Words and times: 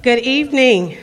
Good 0.00 0.20
evening. 0.20 0.96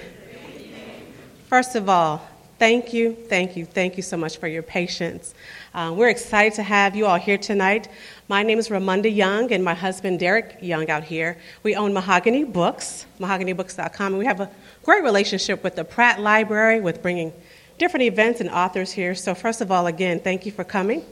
First 1.47 1.75
of 1.75 1.89
all, 1.89 2.25
thank 2.57 2.93
you, 2.93 3.13
thank 3.13 3.57
you, 3.57 3.65
thank 3.65 3.97
you 3.97 4.03
so 4.03 4.15
much 4.15 4.37
for 4.37 4.47
your 4.47 4.63
patience. 4.63 5.35
Uh, 5.73 5.93
we're 5.93 6.07
excited 6.07 6.53
to 6.53 6.63
have 6.63 6.95
you 6.95 7.05
all 7.05 7.17
here 7.17 7.37
tonight. 7.37 7.89
My 8.29 8.41
name 8.41 8.57
is 8.57 8.69
Ramunda 8.69 9.13
Young, 9.13 9.51
and 9.51 9.65
my 9.65 9.73
husband 9.73 10.21
Derrick 10.21 10.59
Young 10.61 10.89
out 10.89 11.03
here. 11.03 11.37
We 11.61 11.75
own 11.75 11.93
Mahogany 11.93 12.45
Books, 12.45 13.05
mahoganybooks.com, 13.19 14.13
and 14.13 14.17
we 14.17 14.25
have 14.27 14.39
a 14.39 14.49
great 14.83 15.03
relationship 15.03 15.61
with 15.61 15.75
the 15.75 15.83
Pratt 15.83 16.21
Library 16.21 16.79
with 16.79 17.01
bringing 17.01 17.33
different 17.77 18.05
events 18.05 18.39
and 18.39 18.49
authors 18.49 18.93
here. 18.93 19.13
So, 19.13 19.35
first 19.35 19.59
of 19.59 19.73
all, 19.73 19.87
again, 19.87 20.21
thank 20.21 20.45
you 20.45 20.53
for 20.53 20.63
coming. 20.63 21.03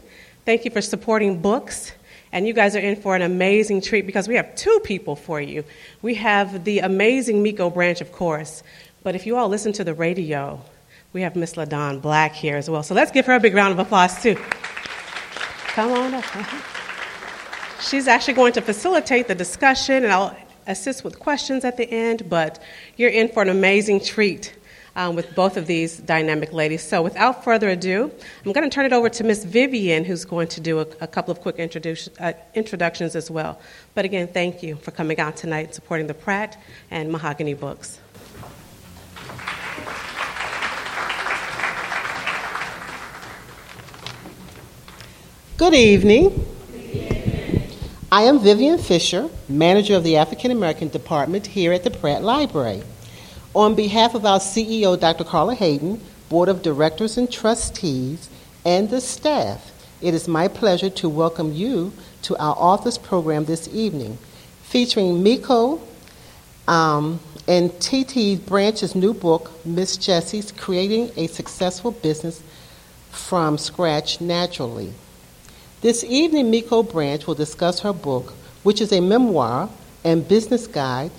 Thank 0.46 0.64
you 0.64 0.72
for 0.72 0.80
supporting 0.82 1.42
books. 1.42 1.92
And 2.34 2.48
you 2.48 2.54
guys 2.54 2.76
are 2.76 2.80
in 2.80 2.96
for 2.96 3.16
an 3.16 3.22
amazing 3.22 3.82
treat 3.82 4.08
because 4.08 4.28
we 4.28 4.36
have 4.36 4.56
two 4.56 4.82
people 4.84 5.16
for 5.16 5.40
you. 5.40 5.64
We 6.02 6.16
have 6.16 6.64
the 6.64 6.80
amazing 6.80 7.44
Miko 7.44 7.70
Branch, 7.70 8.02
of 8.02 8.12
course, 8.12 8.64
but 9.04 9.14
if 9.14 9.28
you 9.28 9.38
all 9.38 9.48
listen 9.48 9.72
to 9.74 9.84
the 9.84 9.94
radio, 9.94 10.60
we 11.14 11.22
have 11.22 11.36
Miss 11.36 11.54
LaDawn 11.54 12.02
Black 12.02 12.34
here 12.34 12.58
as 12.58 12.68
well. 12.68 12.82
So 12.82 12.96
let's 12.96 13.12
give 13.12 13.28
her 13.28 13.36
a 13.36 13.40
big 13.40 13.54
round 13.54 13.72
of 13.72 13.78
applause, 13.78 14.20
too. 14.20 14.34
Come 15.76 15.92
on 15.92 16.16
up. 16.16 16.26
She's 17.82 18.08
actually 18.08 18.34
going 18.34 18.54
to 18.54 18.62
facilitate 18.62 19.28
the 19.28 19.36
discussion, 19.36 20.04
and 20.04 20.12
I'll 20.12 20.36
assist 20.66 21.04
with 21.04 21.20
questions 21.20 21.64
at 21.64 21.78
the 21.78 21.88
end, 21.88 22.30
but 22.30 22.60
you're 22.98 23.12
in 23.12 23.28
for 23.28 23.44
an 23.44 23.50
amazing 23.50 24.00
treat 24.00 24.56
um, 24.96 25.16
with 25.16 25.34
both 25.36 25.58
of 25.58 25.68
these 25.68 25.98
dynamic 25.98 26.54
ladies. 26.54 26.84
So, 26.84 27.02
without 27.02 27.44
further 27.44 27.70
ado, 27.70 28.12
I'm 28.46 28.52
going 28.52 28.70
to 28.70 28.74
turn 28.74 28.86
it 28.86 28.94
over 28.94 29.10
to 29.10 29.24
Miss 29.24 29.44
Vivian, 29.44 30.06
who's 30.06 30.26
going 30.26 30.48
to 30.50 30.62
do 30.62 30.80
a, 30.80 30.88
a 31.02 31.08
couple 31.08 31.32
of 31.32 31.42
quick 31.42 31.60
uh, 31.60 32.34
introductions 32.54 33.16
as 33.16 33.32
well. 33.32 33.60
But 33.96 34.06
again, 34.06 34.28
thank 34.28 34.64
you 34.64 34.76
for 34.76 34.92
coming 34.92 35.20
out 35.20 35.36
tonight 35.36 35.66
and 35.66 35.74
supporting 35.74 36.08
the 36.08 36.14
Pratt 36.14 36.62
and 36.92 37.12
Mahogany 37.12 37.54
Books. 37.54 38.00
Good 45.58 45.76
evening. 45.76 46.48
I 48.12 48.24
am 48.24 48.40
Vivian 48.40 48.78
Fisher, 48.78 49.30
manager 49.50 49.96
of 49.96 50.04
the 50.04 50.18
African 50.18 50.52
American 50.52 50.90
Department 50.90 51.48
here 51.48 51.74
at 51.74 51.84
the 51.84 51.90
Pratt 51.90 52.22
Library. 52.22 52.84
On 53.56 53.76
behalf 53.76 54.16
of 54.16 54.26
our 54.26 54.40
CEO, 54.40 55.00
Dr. 55.00 55.24
Carla 55.24 55.54
Hayden, 55.54 56.02
Board 56.28 56.50
of 56.50 56.64
Directors 56.64 57.20
and 57.20 57.32
Trustees, 57.32 58.28
and 58.66 58.90
the 58.90 59.00
staff, 59.00 59.72
it 60.02 60.16
is 60.16 60.28
my 60.28 60.48
pleasure 60.48 60.90
to 60.90 61.08
welcome 61.08 61.54
you 61.54 61.94
to 62.24 62.36
our 62.38 62.56
authors 62.58 62.98
program 62.98 63.46
this 63.46 63.70
evening, 63.72 64.18
featuring 64.64 65.22
Miko 65.22 65.80
um, 66.68 67.20
and 67.48 67.80
Titi 67.80 68.38
Branch's 68.38 68.96
new 68.96 69.14
book, 69.14 69.52
Miss 69.64 69.98
Jessie's 69.98 70.52
Creating 70.52 71.12
a 71.16 71.28
Successful 71.28 71.92
Business 71.92 72.42
from 73.12 73.60
Scratch 73.60 74.20
Naturally. 74.20 74.92
This 75.82 76.04
evening, 76.04 76.50
Miko 76.50 76.82
Branch 76.82 77.28
will 77.28 77.36
discuss 77.36 77.82
her 77.82 77.94
book, 77.94 78.34
which 78.64 78.82
is 78.82 78.92
a 78.92 79.00
memoir 79.00 79.70
and 80.04 80.28
business 80.28 80.66
guide 80.66 81.12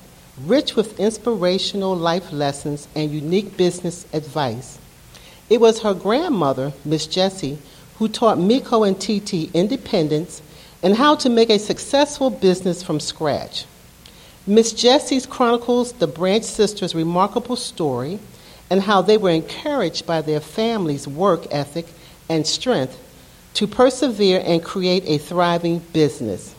rich 0.43 0.75
with 0.75 0.99
inspirational 0.99 1.95
life 1.95 2.33
lessons 2.33 2.89
and 2.95 3.11
unique 3.11 3.57
business 3.57 4.07
advice. 4.13 4.79
It 5.49 5.61
was 5.61 5.83
her 5.83 5.95
grandmother, 5.95 6.73
Miss 6.85 7.07
Jessie, 7.07 7.59
who 7.99 8.09
taught 8.09 8.39
Miko 8.39 8.83
and 8.83 9.01
Titi 9.01 9.51
independence 9.55 10.43
and 10.83 10.97
how 10.97 11.15
to 11.17 11.31
make 11.31 11.51
a 11.51 11.59
successful 11.59 12.31
business 12.31 12.83
from 12.83 13.01
scratch. 13.01 13.65
Miss 14.47 14.73
Jessie's 14.73 15.27
chronicles 15.27 15.93
the 15.93 16.07
Branch 16.07 16.45
sisters' 16.45 16.95
remarkable 16.95 17.57
story 17.57 18.19
and 18.69 18.83
how 18.83 19.01
they 19.01 19.17
were 19.17 19.31
encouraged 19.31 20.07
by 20.07 20.21
their 20.21 20.41
family's 20.41 21.07
work 21.07 21.47
ethic 21.51 21.87
and 22.29 22.47
strength 22.47 22.99
to 23.55 23.67
persevere 23.67 24.43
and 24.45 24.65
create 24.65 25.05
a 25.07 25.19
thriving 25.19 25.79
business. 25.79 26.54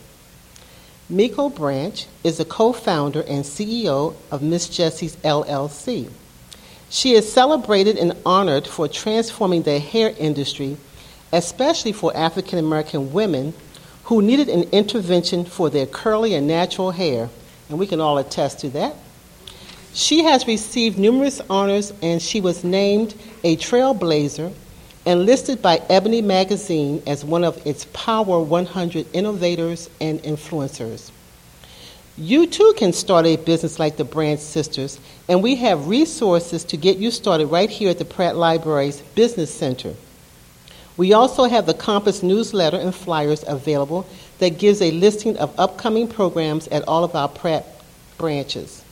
Miko 1.08 1.50
Branch 1.50 2.08
is 2.24 2.40
a 2.40 2.46
co 2.46 2.74
founder 2.74 3.22
and 3.28 3.44
CEO 3.44 4.16
of 4.32 4.42
Miss 4.42 4.68
Jessie's 4.68 5.16
LLC. 5.18 6.10
She 6.90 7.14
is 7.14 7.32
celebrated 7.32 7.98
and 7.98 8.14
honored 8.26 8.66
for 8.66 8.88
transforming 8.88 9.62
the 9.62 9.78
hair 9.78 10.16
industry, 10.18 10.78
especially 11.32 11.92
for 11.92 12.16
African 12.18 12.58
American 12.58 13.14
women 13.14 13.54
who 14.06 14.24
needed 14.24 14.50
an 14.50 14.64
intervention 14.72 15.46
for 15.46 15.70
their 15.70 15.86
curly 15.86 16.34
and 16.34 16.48
natural 16.48 16.90
hair, 16.90 17.30
and 17.70 17.78
we 17.78 17.86
can 17.86 18.02
all 18.02 18.18
attest 18.18 18.60
to 18.62 18.70
that. 18.70 18.96
She 19.94 20.24
has 20.24 20.48
received 20.48 20.98
numerous 20.98 21.40
honors 21.52 21.94
and 22.02 22.20
she 22.20 22.42
was 22.42 22.64
named 22.64 23.14
a 23.44 23.58
trailblazer 23.58 24.52
and 25.06 25.26
listed 25.26 25.62
by 25.62 25.82
Ebony 25.90 26.22
Magazine 26.22 27.02
as 27.06 27.24
one 27.24 27.44
of 27.44 27.66
its 27.66 27.86
Power 27.94 28.40
100 28.40 29.06
innovators 29.14 29.90
and 30.02 30.22
influencers. 30.24 31.12
You 32.18 32.48
too 32.48 32.74
can 32.78 32.94
start 32.94 33.26
a 33.26 33.36
business 33.36 33.78
like 33.78 33.98
the 33.98 34.06
Branch 34.06 34.40
Sisters, 34.40 35.00
and 35.28 35.44
we 35.44 35.56
have 35.58 35.88
resources 35.88 36.64
to 36.66 36.78
get 36.78 36.98
you 36.98 37.12
started 37.12 37.48
right 37.48 37.70
here 37.70 37.90
at 37.90 38.00
the 38.00 38.06
Pratt 38.06 38.38
Library's 38.38 39.02
Business 39.16 39.54
Center. 39.54 39.94
We 40.96 41.12
also 41.12 41.44
have 41.44 41.66
the 41.66 41.74
Compass 41.74 42.24
newsletter 42.24 42.78
and 42.78 42.96
flyers 42.96 43.44
available 43.46 44.08
that 44.40 44.60
gives 44.60 44.82
a 44.82 44.92
listing 44.92 45.36
of 45.38 45.54
upcoming 45.60 46.08
programs 46.08 46.70
at 46.70 46.88
all 46.88 47.04
of 47.04 47.16
our 47.16 47.28
Pratt 47.28 47.66
branches. 48.18 48.85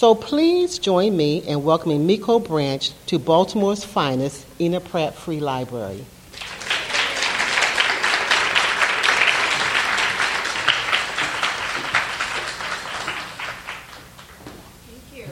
So 0.00 0.14
please 0.14 0.78
join 0.78 1.14
me 1.14 1.46
in 1.46 1.62
welcoming 1.62 2.06
Miko 2.06 2.38
Branch 2.38 2.90
to 3.04 3.18
Baltimore's 3.18 3.84
finest, 3.84 4.46
Enoch 4.58 4.82
Pratt 4.86 5.14
Free 5.14 5.40
Library. 5.40 6.06
Thank 14.86 15.02
you. 15.14 15.26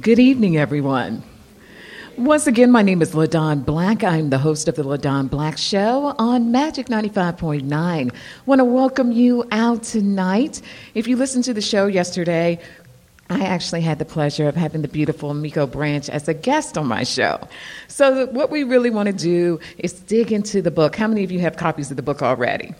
Good 0.00 0.18
evening, 0.18 0.56
everyone. 0.56 1.22
Once 2.18 2.48
again, 2.48 2.68
my 2.72 2.82
name 2.82 3.00
is 3.00 3.14
LaDawn 3.14 3.64
Black. 3.64 4.02
I'm 4.02 4.30
the 4.30 4.38
host 4.38 4.66
of 4.66 4.74
the 4.74 4.82
LaDawn 4.82 5.30
Black 5.30 5.56
Show 5.56 6.16
on 6.18 6.50
Magic 6.50 6.88
95.9. 6.88 8.12
Want 8.44 8.58
to 8.58 8.64
welcome 8.64 9.12
you 9.12 9.44
out 9.52 9.84
tonight. 9.84 10.60
If 10.94 11.06
you 11.06 11.14
listened 11.14 11.44
to 11.44 11.54
the 11.54 11.60
show 11.60 11.86
yesterday, 11.86 12.58
I 13.30 13.44
actually 13.44 13.82
had 13.82 14.00
the 14.00 14.04
pleasure 14.04 14.48
of 14.48 14.56
having 14.56 14.82
the 14.82 14.88
beautiful 14.88 15.32
Miko 15.32 15.64
Branch 15.64 16.08
as 16.08 16.26
a 16.26 16.34
guest 16.34 16.76
on 16.76 16.88
my 16.88 17.04
show. 17.04 17.38
So, 17.86 18.26
what 18.26 18.50
we 18.50 18.64
really 18.64 18.90
want 18.90 19.06
to 19.06 19.12
do 19.12 19.60
is 19.78 19.92
dig 19.92 20.32
into 20.32 20.60
the 20.60 20.72
book. 20.72 20.96
How 20.96 21.06
many 21.06 21.22
of 21.22 21.30
you 21.30 21.38
have 21.38 21.56
copies 21.56 21.92
of 21.92 21.96
the 21.96 22.02
book 22.02 22.20
already? 22.20 22.74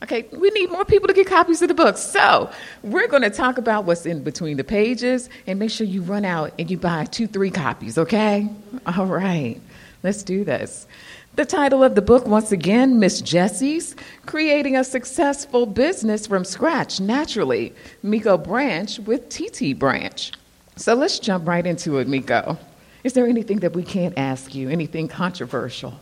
Okay, 0.00 0.28
we 0.30 0.50
need 0.50 0.70
more 0.70 0.84
people 0.84 1.08
to 1.08 1.12
get 1.12 1.26
copies 1.26 1.60
of 1.60 1.66
the 1.66 1.74
book. 1.74 1.96
So, 1.96 2.50
we're 2.84 3.08
going 3.08 3.22
to 3.22 3.30
talk 3.30 3.58
about 3.58 3.84
what's 3.84 4.06
in 4.06 4.22
between 4.22 4.56
the 4.56 4.62
pages 4.62 5.28
and 5.48 5.58
make 5.58 5.72
sure 5.72 5.88
you 5.88 6.02
run 6.02 6.24
out 6.24 6.52
and 6.56 6.70
you 6.70 6.78
buy 6.78 7.04
two, 7.06 7.26
three 7.26 7.50
copies, 7.50 7.98
okay? 7.98 8.48
All 8.86 9.06
right, 9.06 9.60
let's 10.04 10.22
do 10.22 10.44
this. 10.44 10.86
The 11.34 11.44
title 11.44 11.82
of 11.82 11.96
the 11.96 12.02
book, 12.02 12.28
once 12.28 12.52
again, 12.52 13.00
Miss 13.00 13.20
Jessie's 13.20 13.96
Creating 14.24 14.76
a 14.76 14.84
Successful 14.84 15.66
Business 15.66 16.28
from 16.28 16.44
Scratch 16.44 17.00
Naturally, 17.00 17.74
Miko 18.04 18.38
Branch 18.38 19.00
with 19.00 19.28
Titi 19.28 19.74
Branch. 19.74 20.32
So, 20.76 20.94
let's 20.94 21.18
jump 21.18 21.48
right 21.48 21.66
into 21.66 21.98
it, 21.98 22.06
Miko. 22.06 22.56
Is 23.02 23.14
there 23.14 23.26
anything 23.26 23.58
that 23.60 23.72
we 23.72 23.82
can't 23.82 24.16
ask 24.16 24.54
you, 24.54 24.68
anything 24.68 25.08
controversial? 25.08 25.98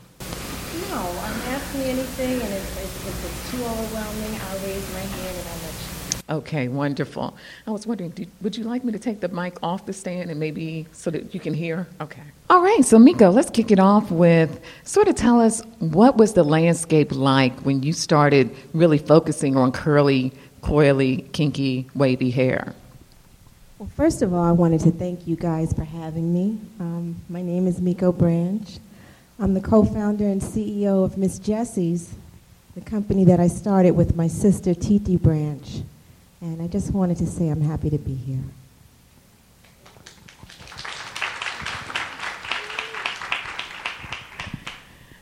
No, 0.91 0.99
I'm 0.99 1.41
asking 1.49 1.83
anything, 1.83 2.43
and 2.43 2.53
it's 2.53 2.87
too 3.51 3.63
overwhelming, 3.63 4.41
I'll 4.41 4.59
raise 4.59 4.93
my 4.93 5.01
hand 5.01 5.37
and 5.39 5.49
I'll 5.49 5.63
let 5.63 5.73
you. 6.13 6.16
Okay, 6.29 6.67
wonderful. 6.67 7.37
I 7.69 7.71
was 7.71 7.87
wondering, 7.87 8.11
did, 8.11 8.29
would 8.41 8.57
you 8.57 8.65
like 8.65 8.83
me 8.83 8.91
to 8.91 8.99
take 8.99 9.21
the 9.21 9.29
mic 9.29 9.63
off 9.63 9.87
the 9.87 9.93
stand 9.93 10.29
and 10.29 10.41
maybe 10.41 10.87
so 10.93 11.09
that 11.11 11.33
you 11.33 11.39
can 11.39 11.55
hear? 11.55 11.87
Okay. 12.01 12.23
All 12.51 12.63
right, 12.63 12.85
so 12.85 12.99
Miko, 12.99 13.31
let's 13.31 13.49
kick 13.49 13.71
it 13.71 13.79
off 13.79 14.11
with 14.11 14.61
sort 14.83 15.07
of 15.07 15.15
tell 15.15 15.41
us 15.41 15.63
what 15.79 16.17
was 16.17 16.33
the 16.33 16.43
landscape 16.43 17.13
like 17.13 17.57
when 17.61 17.85
you 17.85 17.93
started 17.93 18.55
really 18.75 18.99
focusing 18.99 19.57
on 19.57 19.71
curly, 19.71 20.33
coily, 20.63 21.31
kinky, 21.31 21.89
wavy 21.95 22.31
hair? 22.31 22.75
Well, 23.79 23.91
first 23.95 24.21
of 24.23 24.35
all, 24.35 24.43
I 24.43 24.53
wanted 24.53 24.81
to 24.81 24.91
thank 24.91 25.29
you 25.29 25.37
guys 25.37 25.73
for 25.73 25.85
having 25.85 26.35
me. 26.35 26.59
Um, 26.81 27.23
my 27.29 27.43
name 27.43 27.69
is 27.69 27.81
Miko 27.81 28.11
Branch. 28.11 28.79
I'm 29.39 29.55
the 29.55 29.61
co 29.61 29.85
founder 29.85 30.27
and 30.27 30.41
CEO 30.41 31.05
of 31.05 31.17
Miss 31.19 31.39
Jessie's, 31.39 32.15
the 32.75 32.81
company 32.81 33.25
that 33.27 33.39
I 33.39 33.47
started 33.47 33.93
with 33.93 34.17
my 34.17 34.27
sister, 34.27 34.75
Titi 34.75 35.17
Branch. 35.17 35.83
And 36.41 36.61
I 36.61 36.67
just 36.67 36.93
wanted 36.93 37.17
to 37.19 37.27
say 37.27 37.49
I'm 37.49 37.63
happy 37.63 37.91
to 37.91 37.99
be 37.99 38.15
here. 38.15 38.45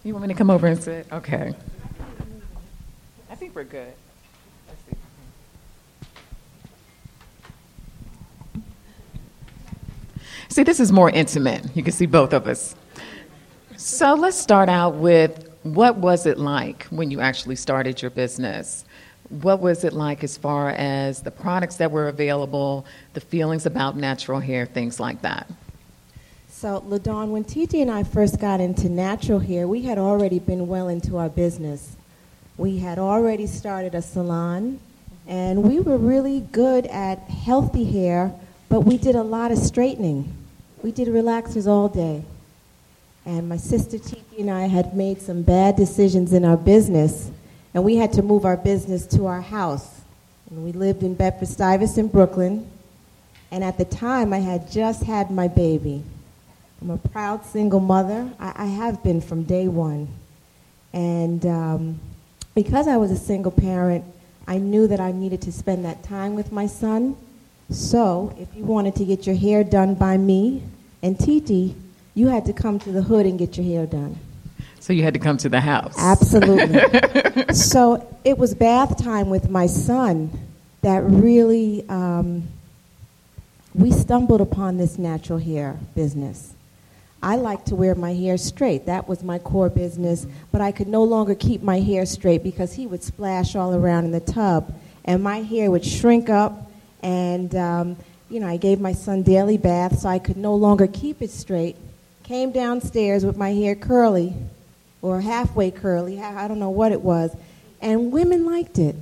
You 0.02 0.12
want 0.12 0.26
me 0.26 0.34
to 0.34 0.38
come 0.38 0.50
over 0.50 0.66
and 0.66 0.82
sit? 0.82 1.06
Okay. 1.10 1.54
I 3.30 3.34
think 3.34 3.54
we're 3.54 3.64
good. 3.64 3.94
See, 10.48 10.62
this 10.62 10.78
is 10.78 10.92
more 10.92 11.10
intimate. 11.10 11.64
You 11.74 11.82
can 11.82 11.92
see 11.92 12.06
both 12.06 12.32
of 12.32 12.46
us. 12.46 12.76
So 13.76 14.14
let's 14.14 14.38
start 14.38 14.68
out 14.68 14.94
with 14.94 15.50
what 15.62 15.96
was 15.96 16.26
it 16.26 16.38
like 16.38 16.84
when 16.90 17.10
you 17.10 17.20
actually 17.20 17.56
started 17.56 18.00
your 18.02 18.10
business? 18.10 18.84
What 19.42 19.60
was 19.60 19.84
it 19.84 19.92
like 19.92 20.22
as 20.22 20.36
far 20.36 20.70
as 20.70 21.22
the 21.22 21.30
products 21.30 21.76
that 21.76 21.90
were 21.90 22.08
available, 22.08 22.86
the 23.14 23.20
feelings 23.20 23.66
about 23.66 23.96
natural 23.96 24.38
hair, 24.38 24.64
things 24.64 25.00
like 25.00 25.22
that? 25.22 25.50
So, 26.48 26.80
LaDawn, 26.86 27.30
when 27.30 27.44
Titi 27.44 27.82
and 27.82 27.90
I 27.90 28.04
first 28.04 28.40
got 28.40 28.60
into 28.60 28.88
natural 28.88 29.40
hair, 29.40 29.66
we 29.66 29.82
had 29.82 29.98
already 29.98 30.38
been 30.38 30.68
well 30.68 30.88
into 30.88 31.18
our 31.18 31.28
business. 31.28 31.96
We 32.56 32.78
had 32.78 32.98
already 32.98 33.48
started 33.48 33.94
a 33.94 34.02
salon, 34.02 34.78
and 35.26 35.64
we 35.64 35.80
were 35.80 35.98
really 35.98 36.40
good 36.52 36.86
at 36.86 37.18
healthy 37.18 37.84
hair, 37.84 38.32
but 38.68 38.82
we 38.82 38.96
did 38.96 39.16
a 39.16 39.22
lot 39.22 39.50
of 39.50 39.58
straightening. 39.58 40.32
We 40.82 40.92
did 40.92 41.08
relaxers 41.08 41.66
all 41.66 41.88
day. 41.88 42.24
And 43.26 43.48
my 43.48 43.56
sister 43.56 43.98
Titi 43.98 44.40
and 44.40 44.50
I 44.50 44.66
had 44.66 44.96
made 44.96 45.20
some 45.20 45.42
bad 45.42 45.76
decisions 45.76 46.32
in 46.32 46.44
our 46.44 46.56
business, 46.56 47.30
and 47.74 47.82
we 47.82 47.96
had 47.96 48.12
to 48.14 48.22
move 48.22 48.44
our 48.44 48.56
business 48.56 49.06
to 49.08 49.26
our 49.26 49.40
house. 49.40 50.00
And 50.48 50.64
we 50.64 50.72
lived 50.72 51.02
in 51.02 51.14
Bedford 51.14 51.48
Stuyvesant, 51.48 52.12
Brooklyn. 52.12 52.70
And 53.50 53.64
at 53.64 53.76
the 53.76 53.84
time, 53.84 54.32
I 54.32 54.38
had 54.38 54.70
just 54.70 55.02
had 55.02 55.30
my 55.30 55.48
baby. 55.48 56.04
I'm 56.80 56.90
a 56.90 56.98
proud 56.98 57.44
single 57.44 57.80
mother. 57.80 58.30
I, 58.38 58.52
I 58.56 58.66
have 58.66 59.02
been 59.02 59.20
from 59.20 59.42
day 59.42 59.66
one. 59.66 60.08
And 60.92 61.44
um, 61.46 62.00
because 62.54 62.86
I 62.86 62.96
was 62.96 63.10
a 63.10 63.16
single 63.16 63.50
parent, 63.50 64.04
I 64.46 64.58
knew 64.58 64.86
that 64.86 65.00
I 65.00 65.10
needed 65.10 65.42
to 65.42 65.52
spend 65.52 65.84
that 65.84 66.04
time 66.04 66.34
with 66.34 66.52
my 66.52 66.66
son. 66.66 67.16
So, 67.70 68.34
if 68.38 68.54
you 68.54 68.64
wanted 68.64 68.94
to 68.96 69.04
get 69.04 69.26
your 69.26 69.34
hair 69.34 69.64
done 69.64 69.94
by 69.94 70.18
me 70.18 70.62
and 71.02 71.18
Titi, 71.18 71.74
you 72.14 72.28
had 72.28 72.44
to 72.44 72.52
come 72.52 72.78
to 72.80 72.92
the 72.92 73.02
hood 73.02 73.26
and 73.26 73.38
get 73.38 73.56
your 73.56 73.66
hair 73.66 73.86
done. 73.86 74.18
So 74.84 74.92
you 74.92 75.02
had 75.02 75.14
to 75.14 75.18
come 75.18 75.38
to 75.38 75.48
the 75.48 75.62
house. 75.62 75.94
Absolutely. 75.96 77.54
so 77.54 78.06
it 78.22 78.36
was 78.36 78.54
bath 78.54 79.02
time 79.02 79.30
with 79.30 79.48
my 79.48 79.66
son 79.66 80.30
that 80.82 81.02
really 81.04 81.88
um, 81.88 82.42
we 83.74 83.90
stumbled 83.90 84.42
upon 84.42 84.76
this 84.76 84.98
natural 84.98 85.38
hair 85.38 85.78
business. 85.94 86.52
I 87.22 87.36
like 87.36 87.64
to 87.64 87.74
wear 87.74 87.94
my 87.94 88.12
hair 88.12 88.36
straight. 88.36 88.84
That 88.84 89.08
was 89.08 89.22
my 89.22 89.38
core 89.38 89.70
business, 89.70 90.26
but 90.52 90.60
I 90.60 90.70
could 90.70 90.88
no 90.88 91.02
longer 91.02 91.34
keep 91.34 91.62
my 91.62 91.80
hair 91.80 92.04
straight 92.04 92.42
because 92.42 92.74
he 92.74 92.86
would 92.86 93.02
splash 93.02 93.56
all 93.56 93.74
around 93.74 94.04
in 94.04 94.10
the 94.10 94.20
tub, 94.20 94.74
and 95.06 95.22
my 95.22 95.38
hair 95.38 95.70
would 95.70 95.86
shrink 95.86 96.28
up. 96.28 96.70
And 97.02 97.54
um, 97.54 97.96
you 98.28 98.38
know, 98.38 98.48
I 98.48 98.58
gave 98.58 98.82
my 98.82 98.92
son 98.92 99.22
daily 99.22 99.56
baths, 99.56 100.02
so 100.02 100.10
I 100.10 100.18
could 100.18 100.36
no 100.36 100.54
longer 100.54 100.86
keep 100.86 101.22
it 101.22 101.30
straight. 101.30 101.76
Came 102.24 102.52
downstairs 102.52 103.24
with 103.24 103.38
my 103.38 103.54
hair 103.54 103.74
curly, 103.74 104.34
or 105.04 105.20
halfway 105.20 105.70
curly. 105.70 106.18
I 106.18 106.48
don't 106.48 106.58
know 106.58 106.70
what 106.70 106.90
it 106.90 107.02
was, 107.02 107.36
and 107.82 108.10
women 108.10 108.46
liked 108.46 108.78
it. 108.78 108.96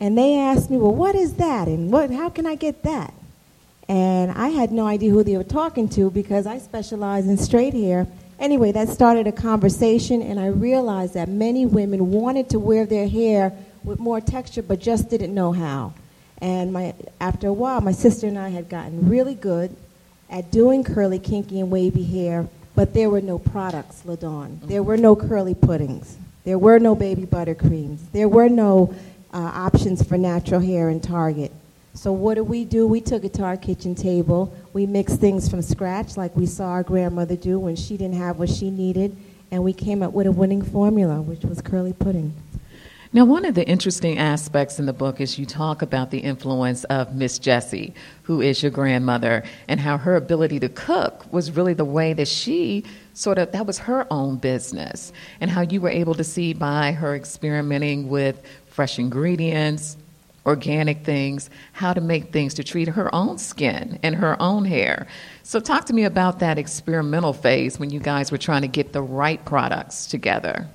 And 0.00 0.16
they 0.16 0.38
asked 0.38 0.70
me, 0.70 0.78
"Well, 0.78 0.94
what 0.94 1.14
is 1.14 1.34
that? 1.34 1.68
And 1.68 1.92
what? 1.92 2.10
How 2.10 2.30
can 2.30 2.46
I 2.46 2.54
get 2.54 2.82
that?" 2.84 3.12
And 3.88 4.30
I 4.32 4.48
had 4.48 4.72
no 4.72 4.86
idea 4.86 5.10
who 5.10 5.22
they 5.22 5.36
were 5.36 5.44
talking 5.44 5.88
to 5.90 6.10
because 6.10 6.46
I 6.46 6.58
specialize 6.58 7.26
in 7.26 7.36
straight 7.36 7.74
hair. 7.74 8.06
Anyway, 8.38 8.72
that 8.72 8.88
started 8.88 9.26
a 9.26 9.32
conversation, 9.32 10.22
and 10.22 10.38
I 10.38 10.46
realized 10.46 11.14
that 11.14 11.28
many 11.28 11.66
women 11.66 12.10
wanted 12.10 12.48
to 12.50 12.58
wear 12.58 12.86
their 12.86 13.08
hair 13.08 13.52
with 13.84 13.98
more 13.98 14.20
texture 14.20 14.62
but 14.62 14.80
just 14.80 15.10
didn't 15.10 15.34
know 15.34 15.52
how. 15.52 15.92
And 16.40 16.72
my, 16.72 16.94
after 17.20 17.48
a 17.48 17.52
while, 17.52 17.80
my 17.80 17.92
sister 17.92 18.26
and 18.26 18.38
I 18.38 18.50
had 18.50 18.68
gotten 18.68 19.08
really 19.08 19.34
good 19.34 19.74
at 20.30 20.50
doing 20.52 20.84
curly, 20.84 21.18
kinky, 21.18 21.58
and 21.58 21.70
wavy 21.70 22.04
hair, 22.04 22.46
but 22.78 22.94
there 22.94 23.10
were 23.10 23.20
no 23.20 23.40
products, 23.40 24.04
LaDawn. 24.06 24.60
There 24.68 24.84
were 24.84 24.96
no 24.96 25.16
curly 25.16 25.52
puddings. 25.56 26.16
There 26.44 26.60
were 26.60 26.78
no 26.78 26.94
baby 26.94 27.22
buttercreams. 27.22 27.98
There 28.12 28.28
were 28.28 28.48
no 28.48 28.94
uh, 29.34 29.38
options 29.38 30.00
for 30.04 30.16
natural 30.16 30.60
hair 30.60 30.88
in 30.88 31.00
Target. 31.00 31.50
So 31.94 32.12
what 32.12 32.34
did 32.34 32.42
we 32.42 32.64
do? 32.64 32.86
We 32.86 33.00
took 33.00 33.24
it 33.24 33.34
to 33.34 33.42
our 33.42 33.56
kitchen 33.56 33.96
table. 33.96 34.56
We 34.72 34.86
mixed 34.86 35.18
things 35.18 35.48
from 35.48 35.60
scratch 35.60 36.16
like 36.16 36.36
we 36.36 36.46
saw 36.46 36.68
our 36.68 36.84
grandmother 36.84 37.34
do 37.34 37.58
when 37.58 37.74
she 37.74 37.96
didn't 37.96 38.14
have 38.14 38.38
what 38.38 38.48
she 38.48 38.70
needed, 38.70 39.16
and 39.50 39.64
we 39.64 39.72
came 39.72 40.00
up 40.00 40.12
with 40.12 40.28
a 40.28 40.32
winning 40.32 40.62
formula, 40.62 41.20
which 41.20 41.42
was 41.42 41.60
curly 41.60 41.92
pudding. 41.92 42.32
Now, 43.10 43.24
one 43.24 43.46
of 43.46 43.54
the 43.54 43.66
interesting 43.66 44.18
aspects 44.18 44.78
in 44.78 44.84
the 44.84 44.92
book 44.92 45.18
is 45.18 45.38
you 45.38 45.46
talk 45.46 45.80
about 45.80 46.10
the 46.10 46.18
influence 46.18 46.84
of 46.84 47.14
Miss 47.14 47.38
Jessie, 47.38 47.94
who 48.24 48.42
is 48.42 48.62
your 48.62 48.70
grandmother, 48.70 49.44
and 49.66 49.80
how 49.80 49.96
her 49.96 50.14
ability 50.14 50.60
to 50.60 50.68
cook 50.68 51.24
was 51.32 51.50
really 51.50 51.72
the 51.72 51.86
way 51.86 52.12
that 52.12 52.28
she 52.28 52.84
sort 53.14 53.38
of, 53.38 53.50
that 53.52 53.66
was 53.66 53.78
her 53.78 54.06
own 54.12 54.36
business, 54.36 55.10
and 55.40 55.50
how 55.50 55.62
you 55.62 55.80
were 55.80 55.88
able 55.88 56.14
to 56.16 56.24
see 56.24 56.52
by 56.52 56.92
her 56.92 57.16
experimenting 57.16 58.10
with 58.10 58.42
fresh 58.66 58.98
ingredients, 58.98 59.96
organic 60.44 61.02
things, 61.02 61.48
how 61.72 61.94
to 61.94 62.02
make 62.02 62.30
things 62.30 62.52
to 62.52 62.62
treat 62.62 62.88
her 62.88 63.14
own 63.14 63.38
skin 63.38 63.98
and 64.02 64.16
her 64.16 64.36
own 64.40 64.66
hair. 64.66 65.06
So, 65.44 65.60
talk 65.60 65.86
to 65.86 65.94
me 65.94 66.04
about 66.04 66.40
that 66.40 66.58
experimental 66.58 67.32
phase 67.32 67.78
when 67.78 67.88
you 67.88 68.00
guys 68.00 68.30
were 68.30 68.36
trying 68.36 68.62
to 68.62 68.68
get 68.68 68.92
the 68.92 69.02
right 69.02 69.42
products 69.46 70.06
together. 70.06 70.68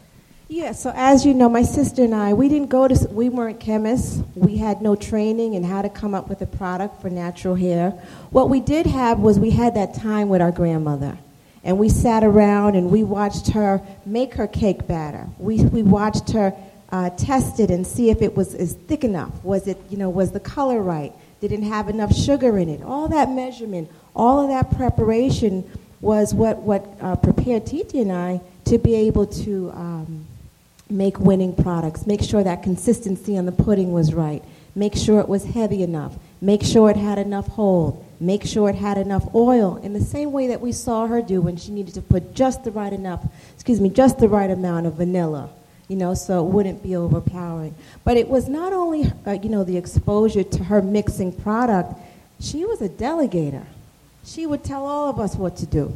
Yeah, 0.56 0.74
so 0.74 0.94
as 0.96 1.26
you 1.26 1.34
know, 1.34 1.50
my 1.50 1.64
sister 1.64 2.04
and 2.04 2.14
I, 2.14 2.34
we 2.34 2.48
didn't 2.48 2.70
go 2.70 2.88
to, 2.88 3.08
we 3.10 3.28
weren't 3.28 3.60
chemists. 3.60 4.22
We 4.36 4.58
had 4.58 4.84
no 4.84 4.96
training 4.96 5.56
in 5.56 5.64
how 5.64 5.82
to 5.82 5.90
come 5.90 6.14
up 6.14 6.30
with 6.30 6.44
a 6.44 6.46
product 6.46 7.02
for 7.02 7.10
natural 7.10 7.56
hair. 7.56 7.90
What 8.30 8.52
we 8.52 8.60
did 8.60 8.86
have 8.86 9.18
was 9.18 9.40
we 9.40 9.50
had 9.50 9.74
that 9.74 9.96
time 9.96 10.30
with 10.30 10.44
our 10.44 10.52
grandmother. 10.52 11.18
And 11.64 11.80
we 11.80 11.90
sat 11.90 12.24
around 12.24 12.76
and 12.76 12.92
we 12.92 13.04
watched 13.04 13.48
her 13.54 13.82
make 14.06 14.36
her 14.36 14.46
cake 14.46 14.86
batter. 14.86 15.28
We, 15.40 15.64
we 15.66 15.82
watched 15.82 16.30
her 16.34 16.54
uh, 16.92 17.10
test 17.10 17.60
it 17.60 17.72
and 17.72 17.86
see 17.88 18.12
if 18.12 18.22
it 18.22 18.38
was 18.38 18.54
is 18.54 18.74
thick 18.74 19.04
enough. 19.04 19.32
Was 19.44 19.66
it, 19.68 19.80
you 19.90 19.98
know, 19.98 20.12
was 20.12 20.34
the 20.34 20.40
color 20.40 20.84
right? 20.84 21.14
Did 21.42 21.52
it 21.52 21.64
have 21.64 21.90
enough 21.90 22.14
sugar 22.14 22.60
in 22.60 22.70
it? 22.70 22.84
All 22.84 23.08
that 23.08 23.32
measurement, 23.32 23.90
all 24.16 24.40
of 24.40 24.50
that 24.50 24.78
preparation 24.78 25.68
was 26.00 26.32
what, 26.32 26.60
what 26.60 26.86
uh, 27.02 27.16
prepared 27.16 27.66
Titi 27.66 28.02
and 28.02 28.12
I 28.12 28.40
to 28.66 28.78
be 28.78 28.94
able 28.94 29.26
to 29.26 29.72
um, 29.72 30.28
make 30.90 31.20
winning 31.20 31.56
products, 31.56 32.06
make 32.06 32.22
sure 32.22 32.44
that 32.44 32.64
consistency 32.64 33.38
on 33.38 33.46
the 33.46 33.52
pudding 33.52 33.92
was 33.92 34.14
right, 34.14 34.44
make 34.76 34.96
sure 34.96 35.20
it 35.20 35.30
was 35.30 35.44
heavy 35.46 35.84
enough, 35.84 36.16
make 36.42 36.64
sure 36.64 36.90
it 36.90 36.98
had 36.98 37.18
enough 37.18 37.48
hold, 37.48 38.06
make 38.20 38.44
sure 38.44 38.70
it 38.70 38.76
had 38.76 38.98
enough 38.98 39.34
oil 39.34 39.78
in 39.78 39.94
the 39.94 40.02
same 40.02 40.32
way 40.32 40.48
that 40.48 40.62
we 40.62 40.72
saw 40.72 41.08
her 41.08 41.22
do 41.22 41.42
when 41.42 41.58
she 41.58 41.72
needed 41.72 41.94
to 41.94 42.02
put 42.02 42.34
just 42.34 42.64
the 42.64 42.72
right 42.72 42.94
enough, 42.94 43.26
excuse 43.54 43.80
me, 43.80 43.90
just 43.90 44.20
the 44.20 44.28
right 44.28 44.52
amount 44.52 44.86
of 44.86 44.96
vanilla 44.96 45.50
you 45.88 46.00
know, 46.00 46.14
so 46.14 46.46
it 46.46 46.50
wouldn't 46.50 46.82
be 46.82 46.96
overpowering. 46.96 47.76
But 48.04 48.18
it 48.18 48.28
was 48.28 48.48
not 48.48 48.74
only, 48.74 49.12
uh, 49.28 49.32
you 49.32 49.50
know, 49.50 49.64
the 49.64 49.78
exposure 49.78 50.44
to 50.44 50.64
her 50.64 50.82
mixing 50.82 51.32
product, 51.32 51.94
she 52.40 52.66
was 52.66 52.82
a 52.82 52.90
delegator. 52.90 53.66
She 54.26 54.46
would 54.46 54.64
tell 54.64 54.86
all 54.86 55.10
of 55.10 55.20
us 55.20 55.36
what 55.36 55.58
to 55.58 55.66
do. 55.66 55.94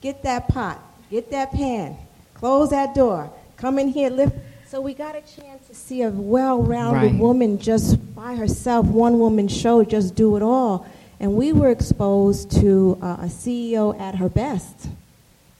Get 0.00 0.22
that 0.22 0.48
pot, 0.48 0.82
get 1.10 1.30
that 1.30 1.52
pan, 1.52 1.96
close 2.34 2.70
that 2.70 2.94
door, 2.94 3.30
come 3.56 3.78
in 3.78 3.88
here, 3.88 4.10
lift. 4.10 4.36
So 4.68 4.80
we 4.80 4.94
got 4.94 5.14
a 5.14 5.20
chance 5.20 5.66
to 5.68 5.74
see 5.74 6.02
a 6.02 6.10
well-rounded 6.10 7.12
right. 7.12 7.20
woman 7.20 7.58
just 7.58 8.14
by 8.14 8.34
herself, 8.34 8.86
one 8.86 9.18
woman 9.18 9.46
show, 9.48 9.84
just 9.84 10.14
do 10.14 10.36
it 10.36 10.42
all. 10.42 10.86
And 11.20 11.34
we 11.34 11.52
were 11.52 11.70
exposed 11.70 12.50
to 12.60 12.98
uh, 13.00 13.18
a 13.20 13.26
CEO 13.26 13.98
at 14.00 14.16
her 14.16 14.28
best. 14.28 14.88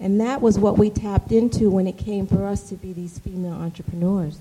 And 0.01 0.21
that 0.21 0.43
was 0.43 0.59
what 0.59 0.77
we 0.77 0.91
tapped 0.91 1.33
into 1.33 1.71
when 1.71 1.87
it 1.87 1.97
came 1.97 2.27
for 2.27 2.47
us 2.47 2.69
to 2.69 2.75
be 2.75 2.93
these 2.93 3.19
female 3.19 3.55
entrepreneurs. 3.55 4.39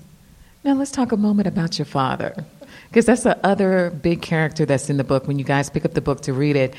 Now, 0.64 0.74
let's 0.74 0.90
talk 0.90 1.12
a 1.12 1.16
moment 1.16 1.46
about 1.46 1.78
your 1.78 1.86
father, 1.86 2.44
because 2.88 3.06
that's 3.06 3.22
the 3.22 3.38
other 3.46 3.90
big 3.90 4.20
character 4.20 4.66
that's 4.66 4.90
in 4.90 4.96
the 4.96 5.04
book. 5.04 5.28
When 5.28 5.38
you 5.38 5.44
guys 5.44 5.70
pick 5.70 5.84
up 5.84 5.94
the 5.94 6.00
book 6.00 6.22
to 6.22 6.32
read 6.32 6.56
it, 6.56 6.74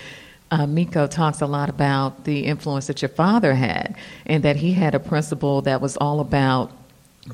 uh, 0.52 0.66
Miko 0.66 1.08
talks 1.08 1.42
a 1.42 1.46
lot 1.46 1.70
about 1.70 2.24
the 2.24 2.46
influence 2.46 2.88
that 2.88 3.02
your 3.02 3.10
father 3.10 3.54
had, 3.56 3.96
and 4.26 4.44
that 4.44 4.56
he 4.58 4.74
had 4.74 4.96
a 4.96 5.00
principle 5.00 5.62
that 5.64 5.82
was 5.82 5.98
all 5.98 6.20
about 6.20 6.72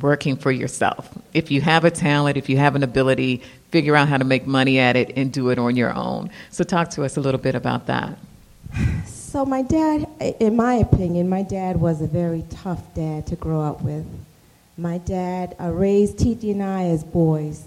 working 0.02 0.36
for 0.36 0.52
yourself. 0.52 1.10
If 1.34 1.52
you 1.52 1.62
have 1.62 1.86
a 1.86 1.92
talent, 1.92 2.38
if 2.38 2.50
you 2.50 2.58
have 2.58 2.76
an 2.76 2.84
ability, 2.84 3.44
figure 3.70 3.96
out 3.96 4.08
how 4.08 4.18
to 4.18 4.24
make 4.24 4.48
money 4.48 4.80
at 4.80 4.96
it 4.96 5.14
and 5.16 5.32
do 5.32 5.50
it 5.50 5.60
on 5.60 5.76
your 5.76 5.94
own. 5.94 6.32
So, 6.50 6.64
talk 6.64 6.90
to 6.92 7.04
us 7.04 7.18
a 7.18 7.22
little 7.22 7.40
bit 7.40 7.56
about 7.56 7.88
that. 7.88 8.18
So, 9.06 9.46
my 9.46 9.62
dad, 9.62 10.08
in 10.40 10.56
my 10.56 10.76
opinion, 10.76 11.30
my 11.30 11.44
dad 11.44 11.80
was 11.80 12.02
a 12.02 12.08
very 12.08 12.44
tough 12.50 12.94
dad 12.94 13.28
to 13.28 13.36
grow 13.36 13.62
up 13.62 13.82
with. 13.82 14.06
My 14.78 14.98
dad 14.98 15.56
uh, 15.60 15.70
raised 15.70 16.20
Titi 16.20 16.52
and 16.52 16.64
I 16.64 16.86
as 16.86 17.04
boys. 17.04 17.64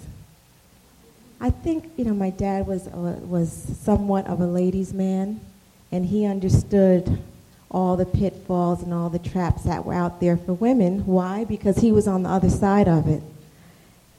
I 1.41 1.51
think, 1.51 1.91
you 1.97 2.05
know, 2.05 2.15
my 2.15 2.31
dad 2.31 2.67
was, 2.67 2.87
uh, 2.89 3.21
was 3.23 3.53
somewhat 3.83 4.27
of 4.27 4.41
a 4.41 4.47
ladies' 4.47 4.93
man, 4.93 5.41
and 5.93 6.07
he 6.07 6.25
understood 6.25 7.19
all 7.71 7.97
the 7.97 8.07
pitfalls 8.07 8.83
and 8.83 8.95
all 8.95 9.11
the 9.11 9.19
traps 9.19 9.65
that 9.65 9.85
were 9.85 9.95
out 9.95 10.21
there 10.21 10.37
for 10.37 10.55
women. 10.55 11.05
Why? 11.05 11.45
Because 11.45 11.79
he 11.79 11.93
was 11.93 12.07
on 12.09 12.23
the 12.23 12.31
other 12.31 12.49
side 12.49 12.89
of 12.89 13.07
it. 13.09 13.23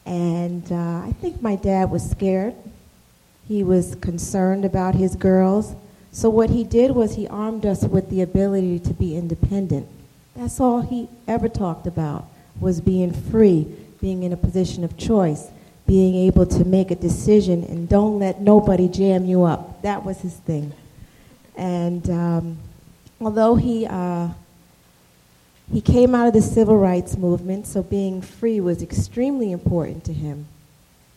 And 0.05 0.71
uh, 0.71 1.01
I 1.07 1.13
think 1.19 1.41
my 1.41 1.55
dad 1.55 1.89
was 1.89 2.07
scared. 2.09 2.53
He 3.47 3.63
was 3.63 3.95
concerned 3.95 4.65
about 4.65 4.95
his 4.95 5.15
girls 5.15 5.75
So 6.17 6.31
what 6.31 6.49
he 6.49 6.63
did 6.63 6.91
was 6.91 7.13
he 7.13 7.27
armed 7.27 7.63
us 7.63 7.83
with 7.83 8.09
the 8.09 8.23
ability 8.23 8.79
to 8.79 8.93
be 8.93 9.15
independent. 9.15 9.87
That's 10.35 10.59
all 10.59 10.81
he 10.81 11.09
ever 11.27 11.47
talked 11.47 11.85
about 11.85 12.25
was 12.59 12.81
being 12.81 13.13
free, 13.13 13.67
being 14.01 14.23
in 14.23 14.33
a 14.33 14.37
position 14.37 14.83
of 14.83 14.97
choice, 14.97 15.49
being 15.87 16.15
able 16.15 16.45
to 16.45 16.65
make 16.65 16.91
a 16.91 16.95
decision 16.95 17.63
and 17.63 17.87
don't 17.87 18.19
let 18.19 18.41
nobody 18.41 18.87
jam 18.89 19.25
you 19.25 19.43
up. 19.43 19.81
That 19.81 20.03
was 20.03 20.19
his 20.19 20.35
thing. 20.35 20.73
And 21.55 22.07
um, 22.09 22.57
although 23.19 23.55
he 23.55 23.87
uh, 23.87 24.29
he 25.71 25.81
came 25.81 26.13
out 26.13 26.27
of 26.27 26.33
the 26.33 26.41
civil 26.41 26.77
rights 26.77 27.17
movement, 27.17 27.67
so 27.67 27.83
being 27.83 28.21
free 28.21 28.59
was 28.59 28.81
extremely 28.81 29.51
important 29.51 30.03
to 30.05 30.13
him. 30.13 30.47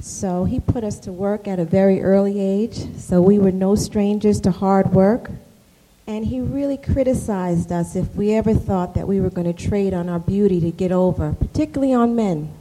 So 0.01 0.45
he 0.45 0.59
put 0.59 0.83
us 0.83 0.99
to 1.01 1.13
work 1.13 1.47
at 1.47 1.59
a 1.59 1.65
very 1.65 2.03
early 2.03 2.41
age, 2.41 2.97
so 2.97 3.21
we 3.21 3.39
were 3.39 3.53
no 3.53 3.75
strangers 3.75 4.41
to 4.41 4.51
hard 4.51 4.93
work. 4.93 5.31
And 6.07 6.25
he 6.25 6.41
really 6.41 6.77
criticized 6.77 7.71
us 7.71 7.95
if 7.95 8.13
we 8.17 8.33
ever 8.33 8.55
thought 8.55 8.95
that 8.95 9.07
we 9.07 9.21
were 9.21 9.31
going 9.31 9.53
to 9.53 9.69
trade 9.69 9.95
on 9.95 10.09
our 10.09 10.19
beauty 10.19 10.59
to 10.61 10.73
get 10.73 10.91
over, 10.91 11.33
particularly 11.39 11.93
on 11.93 12.17
men. 12.17 12.53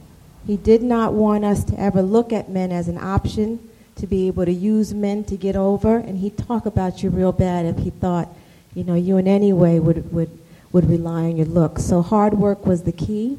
He 0.46 0.56
did 0.56 0.82
not 0.82 1.12
want 1.12 1.44
us 1.44 1.64
to 1.64 1.78
ever 1.78 2.02
look 2.02 2.32
at 2.32 2.48
men 2.48 2.72
as 2.72 2.88
an 2.88 2.98
option 2.98 3.68
to 3.96 4.06
be 4.06 4.26
able 4.26 4.44
to 4.44 4.52
use 4.52 4.94
men 4.94 5.24
to 5.24 5.36
get 5.36 5.56
over, 5.56 5.96
and 5.96 6.18
he'd 6.18 6.38
talk 6.38 6.66
about 6.66 7.02
you 7.02 7.10
real 7.10 7.32
bad 7.32 7.66
if 7.66 7.78
he 7.78 7.90
thought, 7.90 8.28
you 8.74 8.84
know, 8.84 8.94
you 8.94 9.16
in 9.16 9.28
any 9.28 9.52
way 9.52 9.78
would, 9.78 10.12
would 10.12 10.30
would 10.72 10.88
rely 10.88 11.24
on 11.24 11.36
your 11.36 11.46
looks. 11.46 11.84
So 11.84 12.02
hard 12.02 12.34
work 12.34 12.66
was 12.66 12.84
the 12.84 12.92
key, 12.92 13.38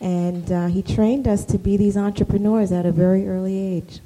and 0.00 0.50
uh, 0.50 0.66
he 0.66 0.82
trained 0.82 1.28
us 1.28 1.44
to 1.46 1.58
be 1.58 1.76
these 1.76 1.96
entrepreneurs 1.96 2.72
at 2.72 2.86
a 2.86 2.92
very 2.92 3.28
early 3.28 3.58
age. 3.58 4.00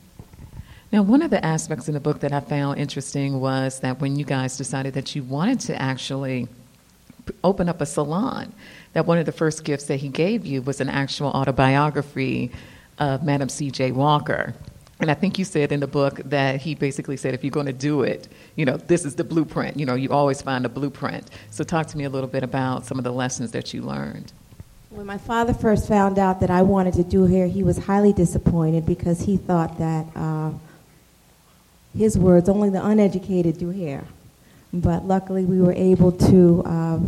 Now, 0.92 1.02
one 1.02 1.22
of 1.22 1.30
the 1.30 1.44
aspects 1.44 1.88
in 1.88 1.94
the 1.94 2.00
book 2.00 2.20
that 2.20 2.32
I 2.32 2.40
found 2.40 2.78
interesting 2.78 3.40
was 3.40 3.80
that 3.80 4.00
when 4.00 4.16
you 4.16 4.24
guys 4.24 4.56
decided 4.56 4.94
that 4.94 5.14
you 5.14 5.22
wanted 5.22 5.60
to 5.60 5.80
actually 5.80 6.48
open 7.42 7.68
up 7.68 7.80
a 7.80 7.86
salon, 7.86 8.52
that 8.96 9.04
one 9.04 9.18
of 9.18 9.26
the 9.26 9.32
first 9.32 9.62
gifts 9.62 9.84
that 9.84 9.96
he 9.96 10.08
gave 10.08 10.46
you 10.46 10.62
was 10.62 10.80
an 10.80 10.88
actual 10.88 11.26
autobiography 11.28 12.50
of 12.98 13.22
Madam 13.22 13.46
C.J. 13.46 13.92
Walker. 13.92 14.54
And 15.00 15.10
I 15.10 15.14
think 15.14 15.38
you 15.38 15.44
said 15.44 15.70
in 15.70 15.80
the 15.80 15.86
book 15.86 16.22
that 16.24 16.62
he 16.62 16.74
basically 16.74 17.18
said, 17.18 17.34
if 17.34 17.44
you're 17.44 17.50
going 17.50 17.66
to 17.66 17.74
do 17.74 18.04
it, 18.04 18.26
you 18.54 18.64
know, 18.64 18.78
this 18.78 19.04
is 19.04 19.14
the 19.14 19.22
blueprint. 19.22 19.78
You 19.78 19.84
know, 19.84 19.96
you 19.96 20.08
always 20.08 20.40
find 20.40 20.64
a 20.64 20.70
blueprint. 20.70 21.28
So 21.50 21.62
talk 21.62 21.88
to 21.88 21.98
me 21.98 22.04
a 22.04 22.08
little 22.08 22.26
bit 22.26 22.42
about 22.42 22.86
some 22.86 22.96
of 22.96 23.04
the 23.04 23.12
lessons 23.12 23.50
that 23.50 23.74
you 23.74 23.82
learned. 23.82 24.32
When 24.88 25.04
my 25.04 25.18
father 25.18 25.52
first 25.52 25.86
found 25.86 26.18
out 26.18 26.40
that 26.40 26.48
I 26.48 26.62
wanted 26.62 26.94
to 26.94 27.04
do 27.04 27.26
hair, 27.26 27.48
he 27.48 27.62
was 27.62 27.76
highly 27.76 28.14
disappointed 28.14 28.86
because 28.86 29.20
he 29.20 29.36
thought 29.36 29.76
that, 29.76 30.06
uh, 30.16 30.52
his 31.94 32.16
words, 32.16 32.48
only 32.48 32.70
the 32.70 32.82
uneducated 32.82 33.58
do 33.58 33.68
hair. 33.68 34.04
But 34.72 35.04
luckily, 35.04 35.44
we 35.44 35.60
were 35.60 35.74
able 35.74 36.12
to 36.12 36.62
uh, 36.64 36.98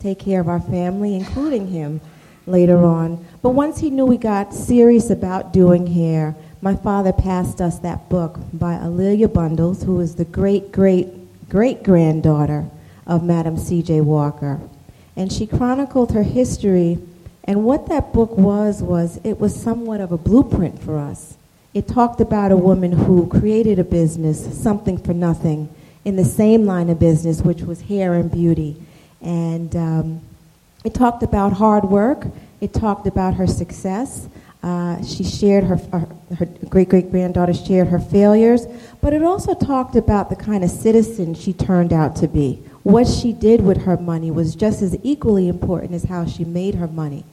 take 0.00 0.18
care 0.18 0.40
of 0.40 0.48
our 0.48 0.60
family, 0.60 1.14
including 1.14 1.68
him, 1.68 2.00
later 2.46 2.84
on. 2.84 3.24
But 3.42 3.50
once 3.50 3.78
he 3.78 3.90
knew 3.90 4.06
we 4.06 4.16
got 4.16 4.54
serious 4.54 5.10
about 5.10 5.52
doing 5.52 5.86
hair, 5.86 6.34
my 6.60 6.74
father 6.74 7.12
passed 7.12 7.60
us 7.60 7.78
that 7.80 8.08
book 8.08 8.38
by 8.52 8.74
A'Lelia 8.74 9.32
Bundles, 9.32 9.82
who 9.82 10.00
is 10.00 10.14
the 10.14 10.24
great, 10.24 10.72
great, 10.72 11.08
great 11.48 11.82
granddaughter 11.82 12.68
of 13.06 13.22
Madam 13.22 13.56
C.J. 13.56 14.00
Walker. 14.00 14.60
And 15.16 15.32
she 15.32 15.46
chronicled 15.46 16.12
her 16.12 16.22
history, 16.22 16.98
and 17.44 17.64
what 17.64 17.88
that 17.88 18.12
book 18.12 18.36
was, 18.36 18.82
was 18.82 19.20
it 19.24 19.40
was 19.40 19.60
somewhat 19.60 20.00
of 20.00 20.12
a 20.12 20.18
blueprint 20.18 20.82
for 20.82 20.98
us. 20.98 21.36
It 21.74 21.86
talked 21.86 22.20
about 22.20 22.52
a 22.52 22.56
woman 22.56 22.92
who 22.92 23.26
created 23.26 23.78
a 23.78 23.84
business, 23.84 24.60
something 24.60 24.98
for 24.98 25.14
nothing, 25.14 25.68
in 26.04 26.16
the 26.16 26.24
same 26.24 26.66
line 26.66 26.88
of 26.88 26.98
business, 26.98 27.42
which 27.42 27.62
was 27.62 27.82
hair 27.82 28.14
and 28.14 28.30
beauty. 28.30 28.76
And 29.20 29.74
um, 29.76 30.20
it 30.84 30.94
talked 30.94 31.22
about 31.22 31.52
hard 31.54 31.84
work. 31.84 32.26
It 32.60 32.72
talked 32.72 33.06
about 33.06 33.34
her 33.34 33.46
success. 33.46 34.28
Uh, 34.62 35.02
she 35.04 35.22
shared 35.22 35.64
her, 35.64 35.76
her 36.36 36.46
great 36.68 36.88
great 36.88 37.10
granddaughter 37.12 37.54
shared 37.54 37.88
her 37.88 38.00
failures, 38.00 38.66
but 39.00 39.12
it 39.12 39.22
also 39.22 39.54
talked 39.54 39.94
about 39.94 40.30
the 40.30 40.36
kind 40.36 40.64
of 40.64 40.70
citizen 40.70 41.32
she 41.32 41.52
turned 41.52 41.92
out 41.92 42.16
to 42.16 42.26
be. 42.26 42.54
What 42.82 43.06
she 43.06 43.32
did 43.32 43.60
with 43.60 43.82
her 43.82 43.96
money 43.96 44.32
was 44.32 44.56
just 44.56 44.82
as 44.82 44.96
equally 45.04 45.46
important 45.48 45.94
as 45.94 46.04
how 46.04 46.26
she 46.26 46.44
made 46.44 46.74
her 46.74 46.88
money. 46.88 47.24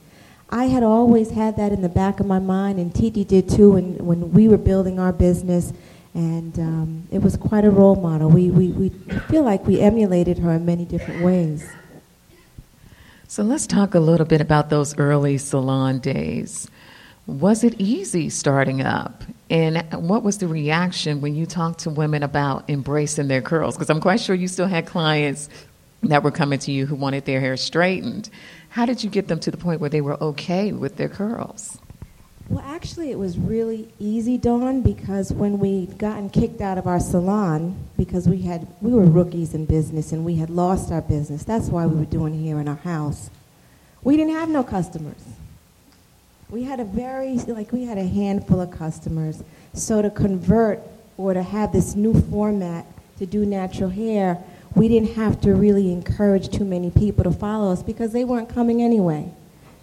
I 0.50 0.66
had 0.66 0.84
always 0.84 1.32
had 1.32 1.58
that 1.58 1.72
in 1.72 1.82
the 1.82 1.90
back 1.90 2.20
of 2.20 2.28
my 2.28 2.40
mind, 2.40 2.78
and 2.78 2.94
Titi 2.94 3.24
did 3.24 3.50
too 3.50 3.72
when, 3.72 4.06
when 4.06 4.32
we 4.32 4.48
were 4.48 4.58
building 4.58 5.00
our 5.00 5.12
business, 5.12 5.74
and 6.16 6.58
um, 6.58 7.08
it 7.12 7.22
was 7.22 7.36
quite 7.36 7.66
a 7.66 7.70
role 7.70 7.96
model. 7.96 8.30
We, 8.30 8.50
we, 8.50 8.70
we 8.70 8.90
feel 9.28 9.44
like 9.44 9.68
we 9.68 9.82
emulated 9.82 10.40
her 10.40 10.52
in 10.54 10.66
many 10.66 10.86
different 10.86 11.24
ways. 11.24 11.70
So 13.28 13.44
let's 13.44 13.68
talk 13.68 13.96
a 13.96 14.00
little 14.00 14.26
bit 14.26 14.40
about 14.40 14.70
those 14.70 14.98
early 14.98 15.38
salon 15.38 16.00
days. 16.00 16.70
Was 17.28 17.66
it 17.66 17.76
easy 17.80 18.30
starting 18.30 18.82
up? 18.82 19.24
And 19.50 19.84
what 19.92 20.24
was 20.24 20.38
the 20.38 20.48
reaction 20.48 21.20
when 21.20 21.36
you 21.36 21.46
talked 21.46 21.80
to 21.80 21.90
women 21.90 22.24
about 22.24 22.70
embracing 22.70 23.28
their 23.28 23.42
curls? 23.42 23.76
Because 23.76 23.90
I'm 23.90 24.00
quite 24.00 24.22
sure 24.22 24.36
you 24.36 24.48
still 24.48 24.68
had 24.68 24.86
clients 24.86 25.50
that 26.04 26.24
were 26.24 26.32
coming 26.32 26.60
to 26.60 26.72
you 26.72 26.86
who 26.86 26.96
wanted 26.96 27.26
their 27.26 27.42
hair 27.42 27.58
straightened. 27.58 28.30
How 28.70 28.86
did 28.86 29.04
you 29.04 29.10
get 29.10 29.28
them 29.28 29.40
to 29.42 29.52
the 29.52 29.58
point 29.58 29.82
where 29.82 29.90
they 29.90 30.02
were 30.02 30.22
okay 30.24 30.72
with 30.72 30.96
their 30.96 31.10
curls? 31.10 31.78
Well, 32.48 32.64
actually, 32.64 33.10
it 33.10 33.18
was 33.18 33.40
really 33.40 33.92
easy, 34.00 34.38
Dawn, 34.38 34.82
because 34.82 35.34
when 35.34 35.58
we'd 35.58 35.98
gotten 35.98 36.30
kicked 36.30 36.62
out 36.62 36.78
of 36.78 36.86
our 36.86 37.00
salon, 37.00 37.76
because 37.98 38.28
we 38.28 38.44
had 38.44 38.68
we 38.82 38.92
were 38.92 39.06
rookies 39.06 39.56
in 39.56 39.66
business 39.66 40.12
and 40.12 40.24
we 40.24 40.36
had 40.36 40.52
lost 40.52 40.92
our 40.92 41.02
business. 41.02 41.44
That's 41.44 41.70
why 41.70 41.88
we 41.88 41.96
were 41.96 42.06
doing 42.06 42.40
here 42.40 42.60
in 42.60 42.68
our 42.68 42.76
house. 42.76 43.32
We 44.04 44.16
didn't 44.16 44.34
have 44.34 44.50
no 44.50 44.64
customers. 44.64 45.24
We 46.52 46.64
had 46.64 46.80
a 46.80 46.86
very, 46.86 47.40
like, 47.40 47.72
we 47.72 47.86
had 47.86 47.98
a 47.98 48.08
handful 48.08 48.62
of 48.62 48.70
customers. 48.70 49.44
So 49.74 50.04
to 50.04 50.12
convert 50.12 50.80
or 51.18 51.34
to 51.34 51.42
have 51.42 51.74
this 51.74 51.96
new 51.96 52.14
format 52.14 52.86
to 53.18 53.26
do 53.26 53.44
natural 53.44 53.90
hair, 53.90 54.38
we 54.76 54.88
didn't 54.88 55.16
have 55.16 55.42
to 55.42 55.56
really 55.56 55.92
encourage 55.92 56.50
too 56.50 56.66
many 56.66 56.92
people 56.92 57.24
to 57.24 57.32
follow 57.32 57.72
us 57.72 57.82
because 57.82 58.14
they 58.14 58.24
weren't 58.24 58.50
coming 58.50 58.84
anyway. 58.84 59.32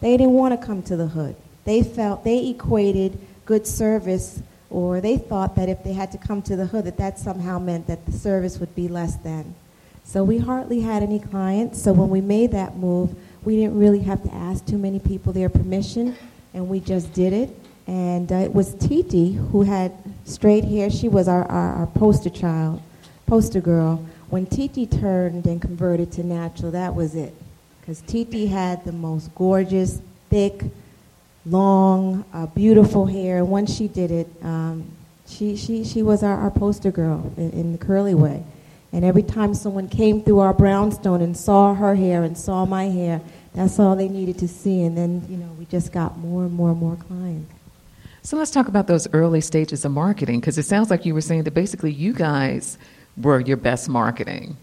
They 0.00 0.16
didn't 0.16 0.34
want 0.34 0.58
to 0.58 0.64
come 0.64 0.82
to 0.84 0.96
the 0.96 1.08
hood. 1.08 1.34
They 1.64 1.82
felt, 1.82 2.24
they 2.24 2.48
equated 2.48 3.18
good 3.44 3.66
service 3.66 4.42
or 4.70 5.00
they 5.00 5.18
thought 5.18 5.54
that 5.56 5.68
if 5.68 5.84
they 5.84 5.92
had 5.92 6.10
to 6.12 6.18
come 6.18 6.40
to 6.42 6.56
the 6.56 6.66
hood 6.66 6.86
that 6.86 6.96
that 6.96 7.18
somehow 7.18 7.58
meant 7.58 7.86
that 7.86 8.06
the 8.06 8.12
service 8.12 8.58
would 8.58 8.74
be 8.74 8.88
less 8.88 9.16
than. 9.16 9.54
So 10.04 10.24
we 10.24 10.38
hardly 10.38 10.80
had 10.80 11.02
any 11.02 11.18
clients. 11.18 11.82
So 11.82 11.92
when 11.92 12.08
we 12.08 12.20
made 12.20 12.52
that 12.52 12.76
move, 12.76 13.14
we 13.44 13.56
didn't 13.56 13.78
really 13.78 14.00
have 14.00 14.22
to 14.22 14.34
ask 14.34 14.64
too 14.64 14.78
many 14.78 14.98
people 14.98 15.32
their 15.32 15.48
permission 15.48 16.16
and 16.54 16.68
we 16.68 16.80
just 16.80 17.12
did 17.12 17.32
it. 17.32 17.50
And 17.86 18.30
uh, 18.30 18.36
it 18.36 18.54
was 18.54 18.74
Titi 18.74 19.32
who 19.32 19.62
had 19.62 19.92
straight 20.24 20.64
hair. 20.64 20.90
She 20.90 21.08
was 21.08 21.28
our, 21.28 21.44
our, 21.44 21.74
our 21.74 21.86
poster 21.88 22.30
child, 22.30 22.80
poster 23.26 23.60
girl. 23.60 24.04
When 24.30 24.46
Titi 24.46 24.86
turned 24.86 25.46
and 25.46 25.60
converted 25.60 26.12
to 26.12 26.24
natural, 26.24 26.70
that 26.70 26.94
was 26.94 27.14
it. 27.14 27.34
Because 27.80 28.00
Titi 28.02 28.46
had 28.46 28.84
the 28.84 28.92
most 28.92 29.34
gorgeous, 29.34 30.00
thick, 30.30 30.64
long, 31.44 32.24
uh, 32.32 32.46
beautiful 32.46 33.06
hair. 33.06 33.44
Once 33.44 33.74
she 33.74 33.88
did 33.88 34.10
it, 34.10 34.28
um, 34.42 34.90
she, 35.26 35.56
she, 35.56 35.84
she 35.84 36.02
was 36.02 36.22
our, 36.22 36.36
our 36.36 36.50
poster 36.50 36.90
girl 36.90 37.32
in, 37.36 37.50
in 37.50 37.72
the 37.72 37.78
curly 37.78 38.14
way. 38.14 38.44
And 38.92 39.04
every 39.04 39.22
time 39.22 39.54
someone 39.54 39.88
came 39.88 40.22
through 40.22 40.40
our 40.40 40.52
brownstone 40.52 41.22
and 41.22 41.36
saw 41.36 41.74
her 41.74 41.94
hair 41.94 42.22
and 42.22 42.36
saw 42.36 42.66
my 42.66 42.84
hair, 42.84 43.22
that's 43.54 43.78
all 43.78 43.96
they 43.96 44.08
needed 44.08 44.38
to 44.38 44.48
see. 44.48 44.82
And 44.82 44.96
then, 44.96 45.26
you 45.28 45.38
know, 45.38 45.50
we 45.58 45.64
just 45.64 45.92
got 45.92 46.18
more 46.18 46.44
and 46.44 46.52
more 46.52 46.70
and 46.70 46.78
more 46.78 46.96
clients. 46.96 47.52
So 48.22 48.36
let's 48.36 48.50
talk 48.50 48.68
about 48.68 48.86
those 48.86 49.12
early 49.12 49.40
stages 49.40 49.84
of 49.84 49.92
marketing 49.92 50.40
because 50.40 50.56
it 50.56 50.64
sounds 50.64 50.90
like 50.90 51.04
you 51.04 51.12
were 51.12 51.20
saying 51.20 51.42
that 51.42 51.50
basically 51.52 51.90
you 51.90 52.12
guys 52.12 52.78
were 53.16 53.40
your 53.40 53.56
best 53.56 53.88
marketing. 53.88 54.56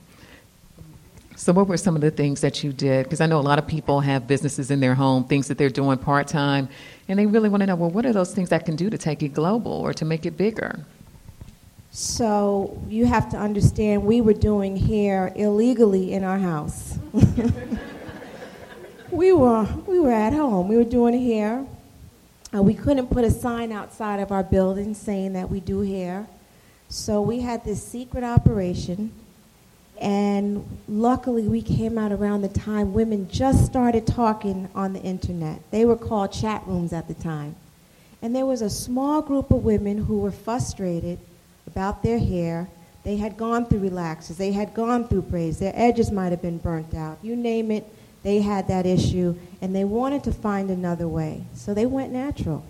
So, 1.40 1.54
what 1.54 1.70
were 1.70 1.78
some 1.78 1.96
of 1.96 2.02
the 2.02 2.12
things 2.12 2.42
that 2.42 2.66
you 2.66 2.74
did? 2.74 3.06
Because 3.06 3.22
I 3.22 3.26
know 3.26 3.40
a 3.40 3.42
lot 3.42 3.60
of 3.60 3.66
people 3.66 4.02
have 4.02 4.28
businesses 4.28 4.72
in 4.72 4.82
their 4.82 4.94
home, 4.94 5.24
things 5.24 5.48
that 5.48 5.58
they're 5.58 5.70
doing 5.70 5.98
part 5.98 6.28
time, 6.28 6.68
and 7.08 7.18
they 7.18 7.26
really 7.26 7.48
want 7.48 7.62
to 7.62 7.68
know 7.68 7.78
well, 7.78 7.90
what 7.90 8.06
are 8.06 8.12
those 8.12 8.34
things 8.34 8.52
I 8.52 8.60
can 8.60 8.76
do 8.76 8.90
to 8.90 8.98
take 8.98 9.24
it 9.24 9.30
global 9.30 9.72
or 9.72 9.94
to 9.94 10.04
make 10.04 10.26
it 10.26 10.36
bigger? 10.36 10.86
So, 11.92 12.78
you 12.90 13.06
have 13.06 13.30
to 13.30 13.38
understand 13.38 14.04
we 14.04 14.20
were 14.20 14.34
doing 14.34 14.76
hair 14.76 15.32
illegally 15.34 16.12
in 16.12 16.26
our 16.26 16.38
house. 16.38 17.00
we 19.10 19.32
were 19.32 19.64
we 19.88 19.98
were 19.98 20.12
at 20.12 20.34
home. 20.34 20.68
We 20.68 20.76
were 20.76 20.84
doing 20.84 21.26
hair. 21.26 21.66
Uh, 22.54 22.64
we 22.64 22.74
couldn't 22.74 23.08
put 23.08 23.24
a 23.24 23.32
sign 23.32 23.72
outside 23.72 24.20
of 24.20 24.34
our 24.34 24.44
building 24.44 24.94
saying 24.94 25.32
that 25.34 25.50
we 25.50 25.62
do 25.62 25.84
hair. 25.84 26.28
So 26.90 27.22
we 27.22 27.40
had 27.40 27.64
this 27.64 27.82
secret 27.82 28.26
operation, 28.26 29.14
and 30.00 30.66
luckily 30.88 31.44
we 31.44 31.62
came 31.62 31.98
out 31.98 32.12
around 32.12 32.42
the 32.42 32.50
time 32.50 32.94
women 32.94 33.30
just 33.30 33.66
started 33.66 34.08
talking 34.08 34.70
on 34.74 34.94
the 34.94 35.02
internet. 35.02 35.60
They 35.72 35.84
were 35.84 35.98
called 35.98 36.32
chat 36.32 36.64
rooms 36.66 36.94
at 36.94 37.08
the 37.08 37.14
time. 37.14 37.56
And 38.22 38.36
there 38.36 38.46
was 38.46 38.62
a 38.62 38.70
small 38.70 39.22
group 39.22 39.52
of 39.52 39.64
women 39.64 39.98
who 39.98 40.20
were 40.20 40.32
frustrated 40.32 41.20
about 41.68 42.02
their 42.02 42.20
hair. 42.20 42.70
They 43.04 43.18
had 43.18 43.38
gone 43.38 43.66
through 43.66 43.90
relaxers. 43.90 44.38
They 44.38 44.54
had 44.54 44.74
gone 44.74 45.08
through 45.08 45.24
braids. 45.24 45.60
Their 45.60 45.74
edges 45.76 46.12
might 46.12 46.32
have 46.32 46.42
been 46.42 46.58
burnt 46.58 46.94
out. 46.94 47.18
You 47.22 47.36
name 47.36 47.72
it, 47.72 47.86
they 48.24 48.42
had 48.42 48.68
that 48.68 48.86
issue, 48.86 49.36
and 49.62 49.74
they 49.76 49.86
wanted 49.86 50.24
to 50.26 50.34
find 50.34 50.70
another 50.70 51.08
way. 51.08 51.44
So 51.56 51.74
they 51.74 51.86
went 51.86 52.12
natural. 52.12 52.66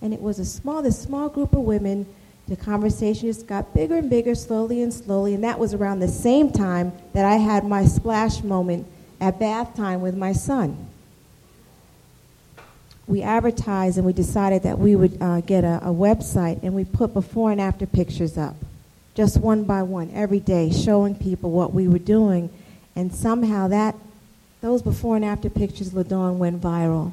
And 0.00 0.12
it 0.12 0.20
was 0.20 0.38
a 0.38 0.44
small, 0.44 0.82
this 0.82 0.98
small 0.98 1.28
group 1.28 1.52
of 1.52 1.60
women. 1.60 2.06
The 2.48 2.56
conversation 2.56 3.28
just 3.28 3.46
got 3.46 3.74
bigger 3.74 3.96
and 3.96 4.08
bigger, 4.08 4.34
slowly 4.34 4.82
and 4.82 4.92
slowly. 4.92 5.34
And 5.34 5.44
that 5.44 5.58
was 5.58 5.74
around 5.74 6.00
the 6.00 6.08
same 6.08 6.50
time 6.50 6.92
that 7.12 7.24
I 7.24 7.36
had 7.36 7.64
my 7.64 7.84
splash 7.84 8.42
moment 8.42 8.86
at 9.20 9.38
bath 9.38 9.74
time 9.76 10.00
with 10.00 10.16
my 10.16 10.32
son 10.32 10.88
we 13.08 13.22
advertised 13.22 13.96
and 13.96 14.06
we 14.06 14.12
decided 14.12 14.62
that 14.62 14.78
we 14.78 14.94
would 14.94 15.20
uh, 15.20 15.40
get 15.40 15.64
a, 15.64 15.78
a, 15.82 15.92
website 15.92 16.62
and 16.62 16.74
we 16.74 16.84
put 16.84 17.14
before 17.14 17.50
and 17.50 17.60
after 17.60 17.86
pictures 17.86 18.36
up, 18.36 18.54
just 19.14 19.38
one 19.38 19.64
by 19.64 19.82
one, 19.82 20.10
every 20.12 20.38
day, 20.38 20.70
showing 20.70 21.14
people 21.14 21.50
what 21.50 21.72
we 21.72 21.88
were 21.88 21.98
doing. 21.98 22.50
And 22.94 23.12
somehow 23.12 23.66
that, 23.68 23.96
those 24.60 24.82
before 24.82 25.16
and 25.16 25.24
after 25.24 25.48
pictures, 25.48 25.94
LaDawn, 25.94 26.36
went 26.36 26.60
viral. 26.60 27.12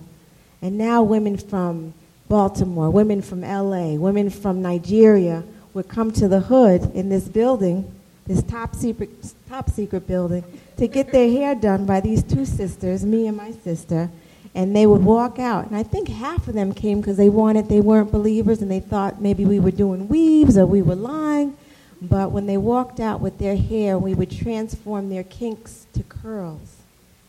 And 0.61 0.77
now 0.77 1.01
women 1.01 1.37
from 1.37 1.93
Baltimore, 2.27 2.89
women 2.89 3.21
from 3.21 3.41
LA, 3.41 3.95
women 3.95 4.29
from 4.29 4.61
Nigeria 4.61 5.43
would 5.73 5.87
come 5.87 6.11
to 6.13 6.27
the 6.27 6.39
hood 6.39 6.91
in 6.95 7.09
this 7.09 7.27
building, 7.27 7.91
this 8.25 8.41
top 8.43 8.75
secret, 8.75 9.09
top 9.47 9.69
secret 9.69 10.07
building, 10.07 10.43
to 10.77 10.87
get 10.87 11.11
their 11.11 11.29
hair 11.29 11.55
done 11.55 11.85
by 11.85 12.01
these 12.01 12.23
two 12.23 12.45
sisters, 12.45 13.05
me 13.05 13.27
and 13.27 13.37
my 13.37 13.51
sister 13.51 14.09
and 14.55 14.73
they 14.73 14.87
would 14.87 15.03
walk 15.03 15.37
out. 15.37 15.67
And 15.67 15.75
I 15.75 15.83
think 15.83 16.07
half 16.07 16.47
of 16.47 16.53
them 16.53 16.73
came 16.73 17.01
because 17.01 17.17
they 17.17 17.29
wanted, 17.29 17.67
they 17.67 17.81
weren't 17.81 18.11
believers 18.11 18.61
and 18.61 18.71
they 18.71 18.79
thought 18.79 19.21
maybe 19.21 19.45
we 19.45 19.59
were 19.59 19.71
doing 19.71 20.07
weaves 20.07 20.57
or 20.57 20.65
we 20.65 20.81
were 20.81 20.95
lying. 20.95 21.57
But 22.01 22.31
when 22.31 22.45
they 22.45 22.57
walked 22.57 23.01
out 23.01 23.19
with 23.19 23.37
their 23.37 23.57
hair, 23.57 23.99
we 23.99 24.13
would 24.13 24.31
transform 24.31 25.09
their 25.09 25.23
kinks 25.23 25.85
to 25.93 26.03
curls, 26.03 26.77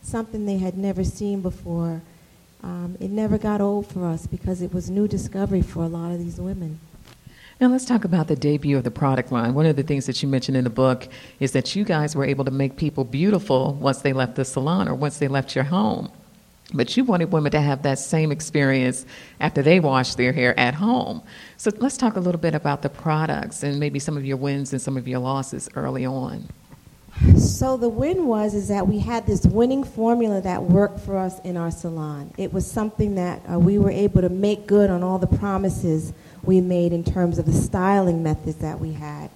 something 0.01 0.45
they 0.45 0.57
had 0.57 0.77
never 0.77 1.03
seen 1.03 1.41
before. 1.41 2.01
Um, 2.63 2.97
it 2.99 3.11
never 3.11 3.37
got 3.37 3.61
old 3.61 3.87
for 3.87 4.05
us 4.05 4.27
because 4.27 4.61
it 4.61 4.73
was 4.73 4.89
new 4.89 5.07
discovery 5.07 5.61
for 5.61 5.83
a 5.83 5.87
lot 5.87 6.11
of 6.11 6.19
these 6.19 6.39
women. 6.39 6.79
Now, 7.59 7.67
let's 7.69 7.85
talk 7.85 8.05
about 8.05 8.27
the 8.27 8.35
debut 8.35 8.77
of 8.77 8.83
the 8.83 8.91
product 8.91 9.31
line. 9.31 9.55
One 9.55 9.65
of 9.65 9.75
the 9.75 9.83
things 9.83 10.05
that 10.05 10.21
you 10.21 10.29
mentioned 10.29 10.57
in 10.57 10.63
the 10.63 10.69
book 10.69 11.07
is 11.39 11.53
that 11.53 11.75
you 11.75 11.83
guys 11.83 12.15
were 12.15 12.25
able 12.25 12.45
to 12.45 12.51
make 12.51 12.77
people 12.77 13.03
beautiful 13.03 13.73
once 13.73 14.01
they 14.01 14.13
left 14.13 14.35
the 14.35 14.45
salon 14.45 14.87
or 14.87 14.93
once 14.93 15.17
they 15.17 15.27
left 15.27 15.55
your 15.55 15.63
home. 15.63 16.11
But 16.73 16.95
you 16.97 17.03
wanted 17.03 17.31
women 17.31 17.51
to 17.53 17.61
have 17.61 17.81
that 17.83 17.97
same 17.97 18.31
experience 18.31 19.05
after 19.39 19.61
they 19.61 19.79
wash 19.79 20.15
their 20.15 20.33
hair 20.33 20.59
at 20.59 20.75
home. 20.75 21.23
So 21.55 21.71
let's 21.77 21.97
talk 21.97 22.15
a 22.15 22.19
little 22.19 22.41
bit 22.41 22.53
about 22.53 22.81
the 22.81 22.89
products 22.89 23.63
and 23.63 23.79
maybe 23.79 23.99
some 23.99 24.17
of 24.17 24.25
your 24.25 24.37
wins 24.37 24.73
and 24.73 24.81
some 24.81 24.97
of 24.97 25.07
your 25.07 25.19
losses 25.19 25.69
early 25.75 26.05
on. 26.05 26.47
So 27.37 27.77
the 27.77 27.89
win 27.89 28.27
was 28.27 28.53
is 28.53 28.67
that 28.67 28.87
we 28.87 28.99
had 28.99 29.25
this 29.25 29.45
winning 29.45 29.83
formula 29.83 30.41
that 30.41 30.63
worked 30.63 30.99
for 30.99 31.17
us 31.17 31.39
in 31.39 31.57
our 31.57 31.71
salon. 31.71 32.31
It 32.37 32.53
was 32.53 32.69
something 32.69 33.15
that 33.15 33.41
uh, 33.51 33.57
we 33.57 33.79
were 33.79 33.89
able 33.89 34.21
to 34.21 34.29
make 34.29 34.67
good 34.67 34.89
on 34.89 35.03
all 35.03 35.17
the 35.17 35.27
promises 35.27 36.13
we 36.43 36.61
made 36.61 36.93
in 36.93 37.03
terms 37.03 37.39
of 37.39 37.45
the 37.45 37.53
styling 37.53 38.21
methods 38.21 38.57
that 38.57 38.79
we 38.79 38.93
had. 38.93 39.29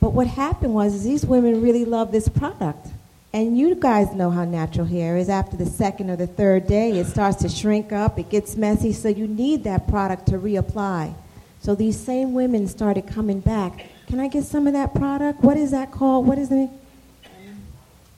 But 0.00 0.12
what 0.12 0.26
happened 0.26 0.74
was 0.74 0.94
is 0.94 1.04
these 1.04 1.24
women 1.24 1.62
really 1.62 1.84
loved 1.84 2.12
this 2.12 2.28
product. 2.28 2.88
And 3.32 3.58
you 3.58 3.74
guys 3.74 4.12
know 4.12 4.30
how 4.30 4.44
natural 4.44 4.86
hair 4.86 5.16
is. 5.16 5.28
After 5.28 5.56
the 5.56 5.66
second 5.66 6.10
or 6.10 6.16
the 6.16 6.26
third 6.26 6.66
day, 6.66 6.98
it 6.98 7.06
starts 7.06 7.38
to 7.42 7.48
shrink 7.48 7.92
up, 7.92 8.18
it 8.18 8.30
gets 8.30 8.56
messy, 8.56 8.92
so 8.92 9.08
you 9.08 9.26
need 9.26 9.64
that 9.64 9.88
product 9.88 10.26
to 10.28 10.38
reapply. 10.38 11.14
So 11.60 11.74
these 11.74 11.98
same 11.98 12.34
women 12.34 12.68
started 12.68 13.06
coming 13.06 13.40
back. 13.40 13.86
Can 14.06 14.20
I 14.20 14.28
get 14.28 14.44
some 14.44 14.66
of 14.66 14.74
that 14.74 14.94
product? 14.94 15.40
What 15.40 15.56
is 15.56 15.72
that 15.72 15.90
called? 15.90 16.26
What 16.26 16.38
is 16.38 16.52
it? 16.52 16.70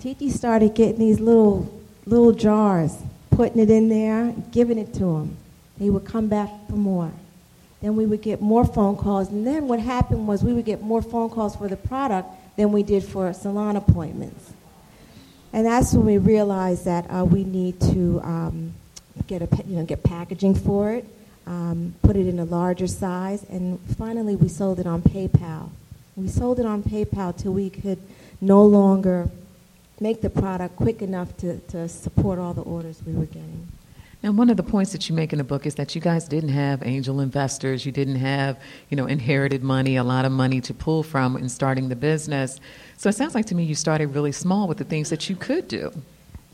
Titi 0.00 0.30
started 0.30 0.74
getting 0.76 1.00
these 1.00 1.18
little 1.18 1.74
little 2.06 2.32
jars, 2.32 2.96
putting 3.30 3.60
it 3.60 3.68
in 3.68 3.88
there, 3.88 4.32
giving 4.52 4.78
it 4.78 4.92
to 4.94 5.00
them. 5.00 5.36
They 5.76 5.90
would 5.90 6.04
come 6.04 6.28
back 6.28 6.48
for 6.68 6.76
more. 6.76 7.10
Then 7.82 7.96
we 7.96 8.06
would 8.06 8.22
get 8.22 8.40
more 8.40 8.64
phone 8.64 8.96
calls, 8.96 9.28
and 9.30 9.44
then 9.46 9.66
what 9.66 9.80
happened 9.80 10.28
was 10.28 10.44
we 10.44 10.52
would 10.52 10.64
get 10.64 10.82
more 10.82 11.02
phone 11.02 11.30
calls 11.30 11.56
for 11.56 11.66
the 11.68 11.76
product 11.76 12.28
than 12.56 12.70
we 12.70 12.84
did 12.84 13.02
for 13.02 13.32
salon 13.32 13.76
appointments. 13.76 14.52
And 15.52 15.66
that's 15.66 15.92
when 15.92 16.06
we 16.06 16.18
realized 16.18 16.84
that 16.84 17.06
uh, 17.10 17.24
we 17.24 17.42
need 17.42 17.80
to 17.80 18.20
um, 18.22 18.74
get 19.26 19.42
a 19.42 19.48
you 19.66 19.76
know 19.76 19.84
get 19.84 20.04
packaging 20.04 20.54
for 20.54 20.92
it, 20.92 21.04
um, 21.46 21.94
put 22.02 22.14
it 22.14 22.28
in 22.28 22.38
a 22.38 22.44
larger 22.44 22.86
size, 22.86 23.44
and 23.50 23.80
finally 23.98 24.36
we 24.36 24.46
sold 24.46 24.78
it 24.78 24.86
on 24.86 25.02
PayPal. 25.02 25.70
We 26.14 26.28
sold 26.28 26.60
it 26.60 26.66
on 26.66 26.84
PayPal 26.84 27.36
till 27.36 27.52
we 27.52 27.70
could 27.70 27.98
no 28.40 28.64
longer 28.64 29.28
make 30.00 30.20
the 30.20 30.30
product 30.30 30.76
quick 30.76 31.02
enough 31.02 31.36
to, 31.38 31.58
to 31.58 31.88
support 31.88 32.38
all 32.38 32.54
the 32.54 32.62
orders 32.62 33.02
we 33.06 33.12
were 33.12 33.26
getting. 33.26 33.68
And 34.22 34.36
one 34.36 34.50
of 34.50 34.56
the 34.56 34.64
points 34.64 34.90
that 34.92 35.08
you 35.08 35.14
make 35.14 35.32
in 35.32 35.38
the 35.38 35.44
book 35.44 35.64
is 35.64 35.76
that 35.76 35.94
you 35.94 36.00
guys 36.00 36.26
didn't 36.26 36.50
have 36.50 36.84
angel 36.84 37.20
investors, 37.20 37.86
you 37.86 37.92
didn't 37.92 38.16
have, 38.16 38.58
you 38.90 38.96
know, 38.96 39.06
inherited 39.06 39.62
money, 39.62 39.94
a 39.94 40.02
lot 40.02 40.24
of 40.24 40.32
money 40.32 40.60
to 40.62 40.74
pull 40.74 41.04
from 41.04 41.36
in 41.36 41.48
starting 41.48 41.88
the 41.88 41.96
business. 41.96 42.58
So 42.96 43.08
it 43.08 43.14
sounds 43.14 43.36
like 43.36 43.46
to 43.46 43.54
me 43.54 43.62
you 43.62 43.76
started 43.76 44.08
really 44.08 44.32
small 44.32 44.66
with 44.66 44.78
the 44.78 44.84
things 44.84 45.10
that 45.10 45.30
you 45.30 45.36
could 45.36 45.68
do. 45.68 45.92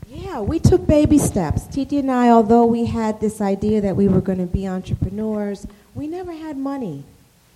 Yeah, 0.07 0.41
we 0.41 0.59
took 0.59 0.85
baby 0.85 1.17
steps. 1.17 1.65
Titi 1.65 1.97
and 1.97 2.11
I, 2.11 2.29
although 2.29 2.65
we 2.65 2.85
had 2.85 3.19
this 3.19 3.41
idea 3.41 3.81
that 3.81 3.95
we 3.95 4.07
were 4.07 4.21
going 4.21 4.37
to 4.37 4.45
be 4.45 4.67
entrepreneurs, 4.67 5.65
we 5.95 6.07
never 6.07 6.33
had 6.33 6.57
money. 6.57 7.03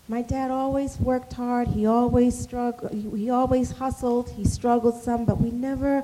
My 0.10 0.24
dad 0.24 0.50
always 0.50 1.00
worked 1.00 1.34
hard. 1.34 1.68
He 1.68 1.86
always 1.86 2.38
struggled. 2.38 2.92
He 2.92 3.30
always 3.30 3.70
hustled. 3.70 4.32
He 4.32 4.44
struggled 4.44 5.00
some, 5.04 5.24
but 5.24 5.40
we 5.40 5.52
never, 5.52 6.04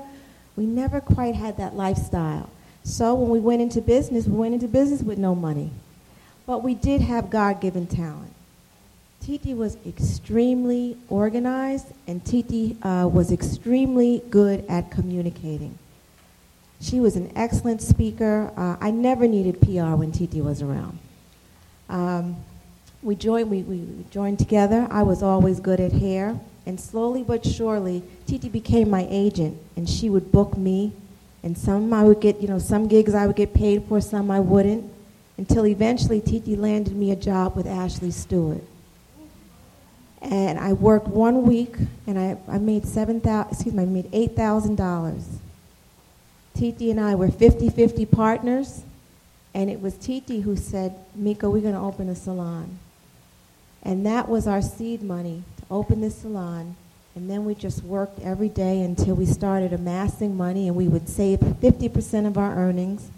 we 0.54 0.64
never 0.64 1.00
quite 1.00 1.34
had 1.34 1.56
that 1.56 1.74
lifestyle. 1.74 2.48
So 2.84 3.16
when 3.16 3.30
we 3.30 3.40
went 3.40 3.62
into 3.62 3.80
business, 3.80 4.26
we 4.26 4.36
went 4.36 4.54
into 4.54 4.68
business 4.68 5.02
with 5.02 5.18
no 5.18 5.34
money. 5.34 5.72
But 6.46 6.62
we 6.62 6.72
did 6.72 7.00
have 7.00 7.30
God-given 7.30 7.88
talent. 7.88 8.32
Titi 9.20 9.54
was 9.54 9.76
extremely 9.84 10.96
organized, 11.08 11.88
and 12.06 12.24
Titi 12.24 12.76
uh, 12.82 13.08
was 13.12 13.32
extremely 13.32 14.22
good 14.30 14.64
at 14.68 14.88
communicating. 14.88 15.76
She 16.80 17.00
was 17.00 17.16
an 17.16 17.32
excellent 17.34 17.82
speaker. 17.82 18.52
Uh, 18.56 18.76
I 18.80 18.92
never 18.92 19.26
needed 19.26 19.60
PR 19.60 19.96
when 19.96 20.12
Titi 20.12 20.40
was 20.40 20.62
around. 20.62 21.00
Um, 21.88 22.36
we 23.02 23.14
joined. 23.14 23.50
We, 23.50 23.62
we 23.62 24.04
joined 24.10 24.38
together. 24.38 24.86
I 24.90 25.02
was 25.02 25.22
always 25.22 25.60
good 25.60 25.80
at 25.80 25.92
hair, 25.92 26.38
and 26.66 26.80
slowly 26.80 27.22
but 27.22 27.44
surely, 27.44 28.02
Titi 28.26 28.48
became 28.48 28.90
my 28.90 29.06
agent, 29.10 29.58
and 29.76 29.88
she 29.88 30.10
would 30.10 30.32
book 30.32 30.56
me 30.56 30.92
and 31.46 31.56
some 31.56 31.92
I 31.92 32.02
would 32.02 32.20
get, 32.20 32.40
you 32.42 32.48
know, 32.48 32.58
some 32.58 32.88
gigs 32.88 33.14
I 33.14 33.24
would 33.24 33.36
get 33.36 33.54
paid 33.54 33.84
for, 33.84 34.00
some 34.00 34.32
I 34.32 34.40
wouldn't, 34.40 34.92
until 35.38 35.64
eventually 35.64 36.20
Titi 36.20 36.56
landed 36.56 36.96
me 36.96 37.12
a 37.12 37.16
job 37.16 37.54
with 37.54 37.68
Ashley 37.68 38.10
Stewart. 38.10 38.64
And 40.20 40.58
I 40.58 40.72
worked 40.72 41.06
one 41.06 41.44
week, 41.44 41.76
and 42.08 42.18
I, 42.18 42.36
I 42.48 42.58
made 42.58 42.84
seven 42.84 43.20
thousand. 43.20 43.52
Excuse 43.52 43.74
me, 43.76 43.84
I 43.84 43.86
made 43.86 44.08
eight 44.12 44.34
thousand 44.34 44.74
dollars. 44.74 45.38
Titi 46.56 46.90
and 46.90 46.98
I 46.98 47.14
were 47.14 47.28
50-50 47.28 48.10
partners, 48.10 48.82
and 49.54 49.70
it 49.70 49.80
was 49.80 49.96
Titi 49.98 50.40
who 50.40 50.56
said, 50.56 50.96
"Miko, 51.14 51.48
we're 51.48 51.62
going 51.62 51.74
to 51.74 51.80
open 51.80 52.08
a 52.08 52.16
salon." 52.16 52.76
And 53.86 54.04
that 54.04 54.28
was 54.28 54.46
our 54.46 54.60
seed 54.60 55.02
money 55.02 55.44
to 55.58 55.64
open 55.70 56.02
the 56.02 56.10
salon 56.10 56.76
and 57.16 57.30
then 57.30 57.46
we 57.46 57.54
just 57.54 57.82
worked 57.82 58.20
every 58.20 58.50
day 58.50 58.82
until 58.82 59.14
we 59.14 59.24
started 59.24 59.72
amassing 59.72 60.36
money, 60.36 60.68
and 60.68 60.76
we 60.76 60.86
would 60.86 61.08
save 61.08 61.38
50% 61.38 62.26
of 62.26 62.36
our 62.36 62.54
earnings, 62.54 63.08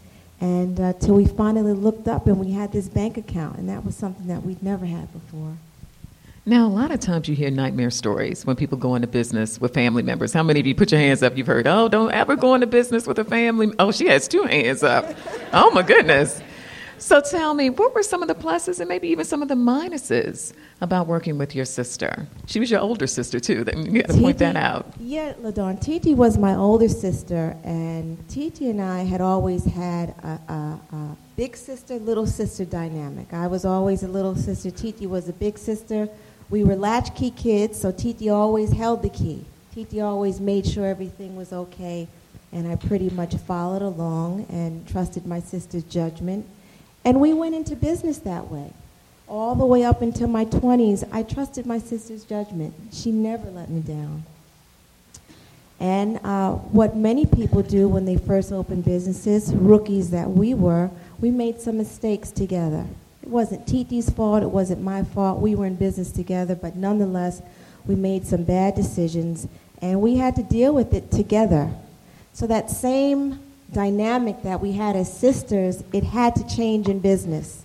and 0.41 0.79
uh, 0.79 0.93
till 0.93 1.17
we 1.17 1.27
finally 1.27 1.73
looked 1.73 2.07
up 2.07 2.29
and 2.29 2.39
we 2.39 2.53
had 2.53 2.71
this 2.71 2.89
bank 2.89 3.17
account, 3.17 3.59
and 3.59 3.69
that 3.69 3.85
was 3.85 3.97
something 3.97 4.29
that 4.29 4.45
we'd 4.45 4.63
never 4.63 4.87
had 4.87 5.13
before. 5.13 5.57
Now, 6.47 6.65
a 6.67 6.71
lot 6.71 6.93
of 6.93 7.01
times 7.01 7.29
you 7.29 7.35
hear 7.35 7.51
nightmare 7.51 7.91
stories 7.91 8.47
when 8.47 8.55
people 8.55 8.79
go 8.79 8.95
into 8.95 9.09
business 9.09 9.61
with 9.61 9.75
family 9.75 10.05
members. 10.05 10.33
How 10.33 10.45
many 10.45 10.61
of 10.61 10.67
you 10.67 10.77
put 10.77 10.93
your 10.93 11.01
hands 11.01 11.25
up? 11.25 11.37
You've 11.37 11.49
heard, 11.49 11.67
oh, 11.67 11.89
don't 11.89 12.13
ever 12.13 12.37
go 12.37 12.55
into 12.55 12.69
business 12.69 13.05
with 13.05 13.19
a 13.19 13.25
family. 13.25 13.73
Oh, 13.81 13.91
she 13.91 14.07
has 14.07 14.29
two 14.29 14.45
hands 14.45 14.85
up. 14.85 15.05
Oh, 15.53 15.73
my 15.73 15.83
goodness. 15.83 16.41
So 16.99 17.21
tell 17.21 17.55
me, 17.55 17.71
what 17.71 17.95
were 17.95 18.03
some 18.03 18.23
of 18.23 18.29
the 18.29 18.35
pluses 18.35 18.81
and 18.81 18.89
maybe 18.89 19.09
even 19.09 19.25
some 19.25 19.41
of 19.41 19.49
the 19.49 19.55
minuses 19.55 20.53
about 20.81 21.07
working 21.07 21.39
with 21.39 21.55
your 21.55 21.65
sister? 21.65 22.27
She 22.47 22.59
was 22.59 22.71
your 22.71 22.81
older 22.81 23.07
sister 23.07 23.39
too. 23.39 23.65
You 23.77 24.03
got 24.03 24.11
to 24.11 24.21
point 24.21 24.39
that 24.39 24.57
out. 24.57 24.93
Yeah, 24.99 25.35
LaDawn. 25.35 25.81
Titi 25.81 26.15
was 26.15 26.37
my 26.37 26.57
older 26.57 26.89
sister, 26.89 27.57
and 27.63 28.19
Titi 28.29 28.71
and 28.71 28.83
I 28.83 29.05
had 29.05 29.21
always 29.21 29.65
had 29.65 30.11
a, 30.25 30.41
a, 30.53 30.81
a 30.97 31.17
big 31.37 31.57
sister, 31.57 31.95
little 32.01 32.27
sister 32.27 32.65
dynamic. 32.65 33.33
I 33.33 33.47
was 33.47 33.65
always 33.65 34.03
a 34.03 34.09
little 34.09 34.35
sister. 34.35 34.71
Titi 34.73 35.07
was 35.07 35.29
a 35.29 35.33
big 35.33 35.57
sister. 35.57 36.09
We 36.51 36.65
were 36.65 36.75
latchkey 36.75 37.31
kids, 37.31 37.81
so 37.81 37.93
Titi 37.93 38.29
always 38.29 38.73
held 38.73 39.03
the 39.03 39.11
key. 39.11 39.45
Titi 39.73 40.01
always 40.01 40.41
made 40.41 40.67
sure 40.67 40.87
everything 40.87 41.37
was 41.37 41.53
okay, 41.53 42.09
and 42.53 42.67
I 42.67 42.75
pretty 42.75 43.11
much 43.11 43.37
followed 43.37 43.83
along 43.83 44.47
and 44.51 44.89
trusted 44.89 45.27
my 45.27 45.39
sister's 45.39 45.85
judgment 45.85 46.45
and 47.05 47.21
we 47.21 47.33
went 47.33 47.55
into 47.55 47.77
business 47.77 48.19
that 48.19 48.51
way. 48.51 48.73
all 49.29 49.55
the 49.55 49.67
way 49.67 49.85
up 49.85 50.01
until 50.01 50.27
my 50.27 50.45
20s, 50.45 51.07
I 51.13 51.23
trusted 51.23 51.67
my 51.67 51.79
sister's 51.79 52.25
judgment. 52.25 52.75
She 52.93 53.13
never 53.13 53.51
let 53.51 53.69
me 53.69 53.81
down. 53.81 54.25
And 55.81 56.19
uh, 56.25 56.53
what 56.53 56.97
many 56.97 57.25
people 57.27 57.63
do 57.63 57.89
when 57.89 58.05
they 58.05 58.17
first 58.17 58.51
open 58.51 58.81
businesses, 58.81 59.53
rookies 59.55 60.11
that 60.11 60.31
we 60.31 60.55
were, 60.55 60.91
we 61.21 61.31
made 61.31 61.61
some 61.61 61.77
mistakes 61.77 62.31
together. 62.31 62.85
It 63.23 63.29
wasn't 63.29 63.67
Titi's 63.67 64.11
fault, 64.11 64.43
it 64.43 64.51
wasn't 64.51 64.83
my 64.83 65.05
fault. 65.05 65.41
We 65.41 65.55
were 65.55 65.67
in 65.67 65.77
business 65.77 66.11
together, 66.11 66.55
but 66.57 66.75
nonetheless, 66.75 67.43
we 67.87 67.95
made 67.95 68.27
some 68.27 68.43
bad 68.43 68.75
decisions, 68.75 69.47
and 69.81 70.01
we 70.01 70.17
had 70.17 70.35
to 70.37 70.43
deal 70.43 70.75
with 70.75 70.95
it 70.95 71.11
together. 71.11 71.71
So 72.33 72.47
that 72.47 72.71
same 72.71 73.39
dynamic 73.73 74.43
that 74.43 74.61
we 74.61 74.73
had 74.73 74.97
as 74.97 75.13
sisters, 75.13 75.83
it 75.93 76.05
had 76.05 76.35
to 76.37 76.57
change 76.57 76.89
in 76.89 77.01
business. 77.01 77.65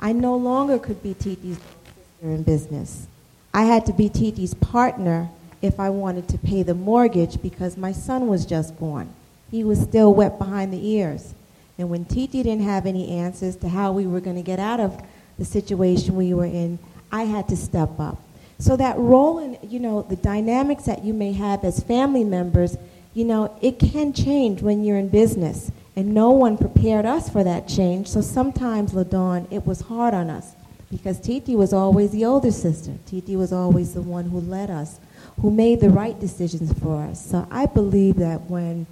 I 0.00 0.12
no 0.12 0.36
longer 0.36 0.78
could 0.78 1.02
be 1.02 1.14
Titi's 1.14 1.58
sister 1.58 2.22
in 2.22 2.42
business. 2.42 3.06
I 3.54 3.64
had 3.64 3.86
to 3.86 3.92
be 3.92 4.08
Titi's 4.08 4.54
partner 4.54 5.28
if 5.60 5.78
I 5.78 5.90
wanted 5.90 6.28
to 6.28 6.38
pay 6.38 6.62
the 6.62 6.74
mortgage 6.74 7.40
because 7.40 7.76
my 7.76 7.92
son 7.92 8.26
was 8.26 8.44
just 8.44 8.78
born. 8.78 9.14
He 9.50 9.62
was 9.62 9.80
still 9.80 10.12
wet 10.12 10.38
behind 10.38 10.72
the 10.72 10.88
ears. 10.88 11.34
And 11.78 11.88
when 11.88 12.04
Titi 12.04 12.42
didn't 12.42 12.64
have 12.64 12.86
any 12.86 13.10
answers 13.10 13.56
to 13.56 13.68
how 13.68 13.92
we 13.92 14.06
were 14.06 14.20
going 14.20 14.36
to 14.36 14.42
get 14.42 14.58
out 14.58 14.80
of 14.80 15.00
the 15.38 15.44
situation 15.44 16.16
we 16.16 16.34
were 16.34 16.46
in, 16.46 16.78
I 17.10 17.24
had 17.24 17.48
to 17.48 17.56
step 17.56 18.00
up. 18.00 18.20
So 18.58 18.76
that 18.76 18.96
role 18.98 19.38
in, 19.38 19.58
you 19.62 19.80
know, 19.80 20.02
the 20.02 20.16
dynamics 20.16 20.84
that 20.84 21.04
you 21.04 21.12
may 21.12 21.32
have 21.32 21.64
as 21.64 21.80
family 21.82 22.24
members, 22.24 22.76
you 23.14 23.24
know, 23.24 23.56
it 23.60 23.78
can 23.78 24.12
change 24.12 24.62
when 24.62 24.84
you're 24.84 24.98
in 24.98 25.08
business. 25.08 25.70
And 25.94 26.14
no 26.14 26.30
one 26.30 26.56
prepared 26.56 27.04
us 27.04 27.28
for 27.28 27.44
that 27.44 27.68
change. 27.68 28.08
So 28.08 28.22
sometimes, 28.22 28.92
LaDawn, 28.92 29.46
it 29.52 29.66
was 29.66 29.82
hard 29.82 30.14
on 30.14 30.30
us 30.30 30.54
because 30.90 31.20
Titi 31.20 31.54
was 31.54 31.74
always 31.74 32.12
the 32.12 32.24
older 32.24 32.50
sister. 32.50 32.92
Titi 33.06 33.36
was 33.36 33.52
always 33.52 33.92
the 33.92 34.00
one 34.00 34.30
who 34.30 34.40
led 34.40 34.70
us 34.70 34.98
who 35.40 35.50
made 35.50 35.80
the 35.80 35.90
right 35.90 36.18
decisions 36.20 36.72
for 36.78 37.02
us. 37.02 37.24
So 37.24 37.46
I 37.50 37.66
believe 37.66 38.16
that 38.16 38.42
when 38.42 38.86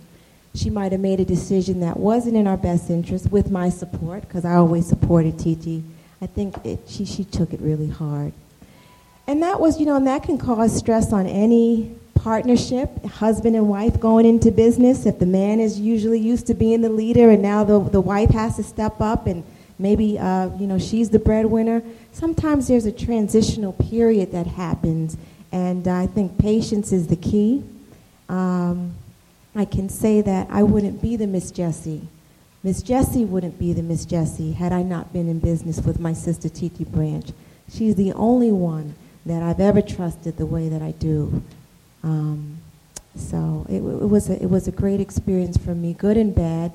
she 0.55 0.71
might 0.71 0.93
have 0.93 1.01
made 1.01 1.21
a 1.21 1.25
decision 1.25 1.81
that 1.81 1.97
wasn't 1.97 2.37
in 2.37 2.47
our 2.47 2.57
best 2.57 2.91
interest 2.91 3.31
with 3.31 3.51
my 3.51 3.69
support, 3.69 4.23
because 4.23 4.45
I 4.45 4.55
always 4.55 4.87
supported 4.87 5.39
Titi, 5.39 5.85
I 6.21 6.27
think 6.27 6.57
it, 6.65 6.81
she, 6.87 7.05
she 7.05 7.25
took 7.25 7.53
it 7.53 7.61
really 7.61 7.89
hard. 7.89 8.33
And 9.27 9.43
that 9.43 9.61
was, 9.61 9.79
you 9.79 9.87
know, 9.87 9.97
and 9.97 10.07
that 10.07 10.25
can 10.25 10.39
cause 10.39 10.77
stress 10.77 11.13
on 11.13 11.27
any 11.27 11.95
partnership, 12.21 13.03
husband 13.07 13.57
and 13.57 13.67
wife 13.67 13.99
going 13.99 14.27
into 14.27 14.51
business. 14.51 15.07
If 15.07 15.19
the 15.19 15.27
man 15.27 15.59
is 15.59 15.81
usually 15.81 16.21
used 16.21 16.47
to 16.49 16.55
being 16.55 16.83
the 16.83 16.91
leader 16.91 17.31
and 17.31 17.41
now 17.41 17.65
the, 17.65 17.81
the 17.81 18.01
wife 18.01 18.29
has 18.31 18.57
to 18.57 18.63
step 18.63 19.01
up 19.01 19.27
and 19.27 19.43
maybe, 19.79 20.19
uh, 20.19 20.51
you 20.59 20.67
know, 20.67 20.79
she's 20.79 21.09
the 21.09 21.19
breadwinner, 21.19 21.83
sometimes 22.13 22.69
there's 22.69 22.85
a 22.85 22.93
transitional 22.93 23.73
period 23.73 24.33
that 24.33 24.47
happens 24.47 25.17
and 25.51 25.89
I 25.89 26.07
think 26.07 26.39
patience 26.39 26.93
is 26.93 27.07
the 27.07 27.17
key. 27.17 27.65
Um, 28.29 28.95
I 29.55 29.65
can 29.65 29.89
say 29.89 30.21
that 30.21 30.47
I 30.51 30.63
wouldn't 30.63 31.01
be 31.01 31.17
the 31.17 31.27
Miss 31.27 31.51
Jessie. 31.51 32.07
Miss 32.63 32.83
Jessie 32.83 33.25
wouldn't 33.25 33.59
be 33.59 33.73
the 33.73 33.83
Miss 33.83 34.05
Jessie 34.05 34.53
had 34.53 34.73
I 34.73 34.83
not 34.83 35.13
been 35.15 35.29
in 35.29 35.39
business 35.39 35.81
with 35.81 35.99
my 35.99 36.13
sister 36.13 36.51
Titi 36.51 36.85
Branch. 36.85 37.33
She's 37.73 37.95
the 37.95 38.13
only 38.13 38.53
one 38.53 38.95
that 39.25 39.43
I've 39.43 39.61
ever 39.61 39.81
trusted 39.81 40.37
the 40.37 40.47
way 40.47 40.69
that 40.69 40.83
I 40.83 40.91
do. 40.93 41.43
Um, 42.03 42.59
so 43.17 43.67
it, 43.69 43.77
it, 43.77 43.81
was 43.81 44.31
a, 44.31 44.43
it 44.43 44.51
was 44.51 44.69
a 44.69 44.73
great 44.73 45.01
experience 45.01 45.57
for 45.57 45.75
me, 45.75 45.93
good 45.93 46.17
and 46.17 46.35
bad. 46.35 46.73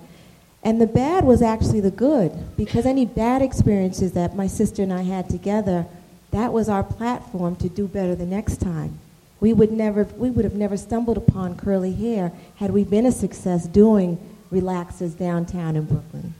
And 0.64 0.82
the 0.82 0.88
bad 0.88 1.26
was 1.26 1.42
actually 1.42 1.80
the 1.80 1.92
good, 1.92 2.56
because 2.58 2.86
any 2.86 3.06
bad 3.06 3.42
experiences 3.42 4.14
that 4.14 4.36
my 4.36 4.48
sister 4.48 4.82
and 4.82 4.92
I 4.92 5.04
had 5.04 5.30
together 5.30 5.86
that 6.36 6.52
was 6.52 6.68
our 6.68 6.84
platform 6.84 7.56
to 7.58 7.70
do 7.70 7.88
better 7.88 8.14
the 8.14 8.26
next 8.26 8.58
time. 8.58 9.00
We 9.40 9.54
would 9.54 9.72
never, 9.72 10.04
we 10.04 10.30
would 10.30 10.44
have 10.44 10.56
never 10.56 10.76
stumbled 10.76 11.18
upon 11.18 11.56
curly 11.56 11.94
hair 11.94 12.34
had 12.58 12.72
we 12.72 12.84
been 12.84 13.06
a 13.06 13.12
success 13.12 13.68
doing 13.68 14.18
relaxers 14.52 15.18
downtown 15.18 15.78
in 15.78 15.86
Brooklyn. 15.86 16.34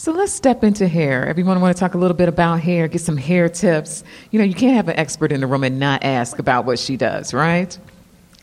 So 0.00 0.12
let's 0.12 0.32
step 0.32 0.64
into 0.64 0.88
hair. 0.88 1.26
Everyone 1.26 1.60
want 1.60 1.76
to 1.76 1.78
talk 1.78 1.92
a 1.92 1.98
little 1.98 2.16
bit 2.16 2.26
about 2.26 2.60
hair, 2.60 2.88
get 2.88 3.02
some 3.02 3.18
hair 3.18 3.50
tips. 3.50 4.02
You 4.30 4.38
know, 4.38 4.46
you 4.46 4.54
can't 4.54 4.74
have 4.74 4.88
an 4.88 4.98
expert 4.98 5.30
in 5.30 5.42
the 5.42 5.46
room 5.46 5.62
and 5.62 5.78
not 5.78 6.02
ask 6.04 6.38
about 6.38 6.64
what 6.64 6.78
she 6.78 6.96
does, 6.96 7.34
right? 7.34 7.78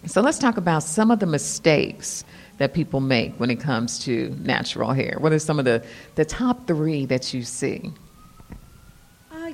So 0.05 0.21
let's 0.21 0.37
talk 0.37 0.57
about 0.57 0.83
some 0.83 1.09
of 1.09 1.17
the 1.17 1.25
mistakes 1.25 2.23
that 2.59 2.75
people 2.75 2.99
make 2.99 3.33
when 3.39 3.49
it 3.49 3.55
comes 3.55 3.97
to 4.05 4.29
natural 4.43 4.93
hair. 4.93 5.17
What 5.17 5.33
are 5.33 5.39
some 5.39 5.57
of 5.57 5.65
the, 5.65 5.83
the 6.13 6.25
top 6.25 6.67
three 6.67 7.07
that 7.07 7.33
you 7.33 7.41
see? 7.41 7.91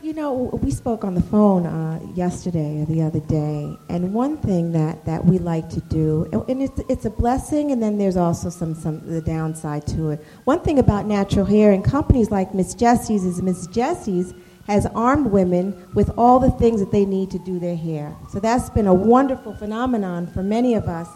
You 0.02 0.14
know, 0.14 0.50
we 0.64 0.72
spoke 0.72 1.04
on 1.04 1.14
the 1.14 1.22
phone 1.22 1.66
uh, 1.66 2.00
yesterday 2.16 2.82
or 2.82 2.86
the 2.86 3.02
other 3.02 3.20
day, 3.20 3.78
and 3.90 4.14
one 4.14 4.38
thing 4.38 4.72
that, 4.72 5.06
that 5.06 5.24
we 5.24 5.38
like 5.38 5.70
to 5.70 5.82
do, 5.82 6.28
and 6.48 6.62
it's, 6.62 6.80
it's 6.90 7.06
a 7.06 7.10
blessing, 7.10 7.72
and 7.72 7.84
then 7.84 7.98
there's 7.98 8.18
also 8.18 8.50
some, 8.50 8.74
some 8.74 9.06
the 9.06 9.22
downside 9.22 9.86
to 9.88 10.12
it. 10.12 10.26
One 10.46 10.62
thing 10.62 10.80
about 10.80 11.06
natural 11.06 11.46
hair 11.46 11.72
and 11.74 11.84
companies 11.84 12.32
like 12.32 12.56
Miss 12.56 12.74
Jessie's 12.74 13.24
is 13.24 13.42
Miss 13.42 13.68
Jessie's 13.68 14.34
has 14.68 14.86
armed 14.96 15.28
women 15.28 15.88
with 15.94 16.10
all 16.18 16.40
the 16.40 16.52
things 16.52 16.80
that 16.80 16.92
they 16.92 17.06
need 17.06 17.30
to 17.30 17.40
do 17.40 17.60
their 17.60 17.76
hair. 17.76 18.16
So 18.32 18.40
that's 18.40 18.70
been 18.70 18.88
a 18.88 18.94
wonderful 18.94 19.54
phenomenon 19.54 20.28
for 20.28 20.42
many 20.42 20.74
of 20.76 20.86
us. 20.86 21.10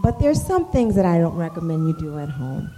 But 0.00 0.18
there's 0.18 0.42
some 0.42 0.72
things 0.72 0.94
that 0.96 1.04
I 1.04 1.18
don't 1.18 1.36
recommend 1.36 1.86
you 1.86 1.96
do 1.98 2.18
at 2.18 2.30
home. 2.30 2.70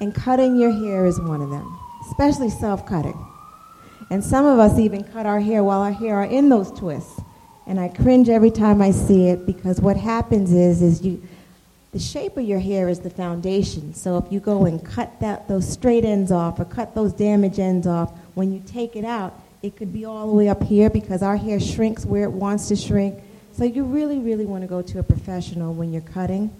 And 0.00 0.14
cutting 0.14 0.56
your 0.56 0.70
hair 0.70 1.04
is 1.04 1.20
one 1.20 1.42
of 1.42 1.50
them, 1.50 1.78
especially 2.08 2.50
self-cutting. 2.50 3.35
And 4.10 4.22
some 4.24 4.46
of 4.46 4.58
us 4.58 4.78
even 4.78 5.04
cut 5.04 5.26
our 5.26 5.40
hair 5.40 5.64
while 5.64 5.80
our 5.80 5.92
hair 5.92 6.16
are 6.16 6.24
in 6.24 6.48
those 6.48 6.70
twists. 6.70 7.20
And 7.66 7.80
I 7.80 7.88
cringe 7.88 8.28
every 8.28 8.52
time 8.52 8.80
I 8.80 8.92
see 8.92 9.28
it 9.28 9.44
because 9.44 9.80
what 9.80 9.96
happens 9.96 10.52
is, 10.52 10.82
is 10.82 11.02
you, 11.02 11.20
the 11.92 11.98
shape 11.98 12.36
of 12.36 12.44
your 12.44 12.60
hair 12.60 12.88
is 12.88 13.00
the 13.00 13.10
foundation. 13.10 13.94
So 13.94 14.18
if 14.18 14.30
you 14.30 14.38
go 14.38 14.66
and 14.66 14.84
cut 14.84 15.18
that, 15.20 15.48
those 15.48 15.68
straight 15.68 16.04
ends 16.04 16.30
off 16.30 16.60
or 16.60 16.64
cut 16.64 16.94
those 16.94 17.12
damaged 17.12 17.58
ends 17.58 17.86
off, 17.86 18.12
when 18.34 18.52
you 18.52 18.62
take 18.66 18.94
it 18.94 19.04
out, 19.04 19.34
it 19.62 19.76
could 19.76 19.92
be 19.92 20.04
all 20.04 20.28
the 20.28 20.32
way 20.32 20.48
up 20.48 20.62
here 20.62 20.88
because 20.90 21.22
our 21.22 21.36
hair 21.36 21.58
shrinks 21.58 22.04
where 22.04 22.22
it 22.22 22.30
wants 22.30 22.68
to 22.68 22.76
shrink. 22.76 23.18
So 23.52 23.64
you 23.64 23.82
really, 23.82 24.18
really 24.18 24.46
want 24.46 24.62
to 24.62 24.68
go 24.68 24.82
to 24.82 24.98
a 25.00 25.02
professional 25.02 25.74
when 25.74 25.92
you're 25.92 26.02
cutting. 26.02 26.50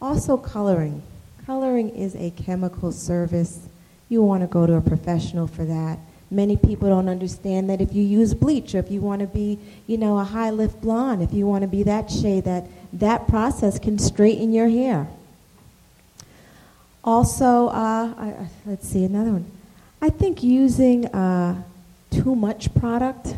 Also 0.00 0.36
coloring. 0.36 1.02
Coloring 1.46 1.90
is 1.90 2.16
a 2.16 2.30
chemical 2.30 2.90
service. 2.90 3.68
You 4.08 4.22
want 4.22 4.42
to 4.42 4.46
go 4.48 4.66
to 4.66 4.74
a 4.74 4.80
professional 4.80 5.46
for 5.46 5.64
that. 5.64 5.98
Many 6.30 6.56
people 6.56 6.88
don't 6.88 7.08
understand 7.08 7.68
that 7.70 7.80
if 7.80 7.92
you 7.92 8.04
use 8.04 8.34
bleach 8.34 8.74
or 8.74 8.78
if 8.78 8.90
you 8.90 9.00
want 9.00 9.20
to 9.20 9.26
be, 9.26 9.58
you 9.88 9.98
know, 9.98 10.18
a 10.18 10.24
high 10.24 10.50
lift 10.50 10.80
blonde, 10.80 11.22
if 11.22 11.32
you 11.32 11.46
want 11.46 11.62
to 11.62 11.68
be 11.68 11.82
that 11.82 12.08
shade, 12.08 12.44
that 12.44 12.66
that 12.92 13.26
process 13.26 13.78
can 13.78 13.98
straighten 13.98 14.52
your 14.52 14.68
hair. 14.68 15.08
Also, 17.02 17.68
uh, 17.68 18.14
I, 18.16 18.48
let's 18.64 18.88
see 18.88 19.04
another 19.04 19.32
one. 19.32 19.50
I 20.00 20.10
think 20.10 20.42
using 20.42 21.06
uh, 21.06 21.62
too 22.10 22.36
much 22.36 22.72
product. 22.74 23.34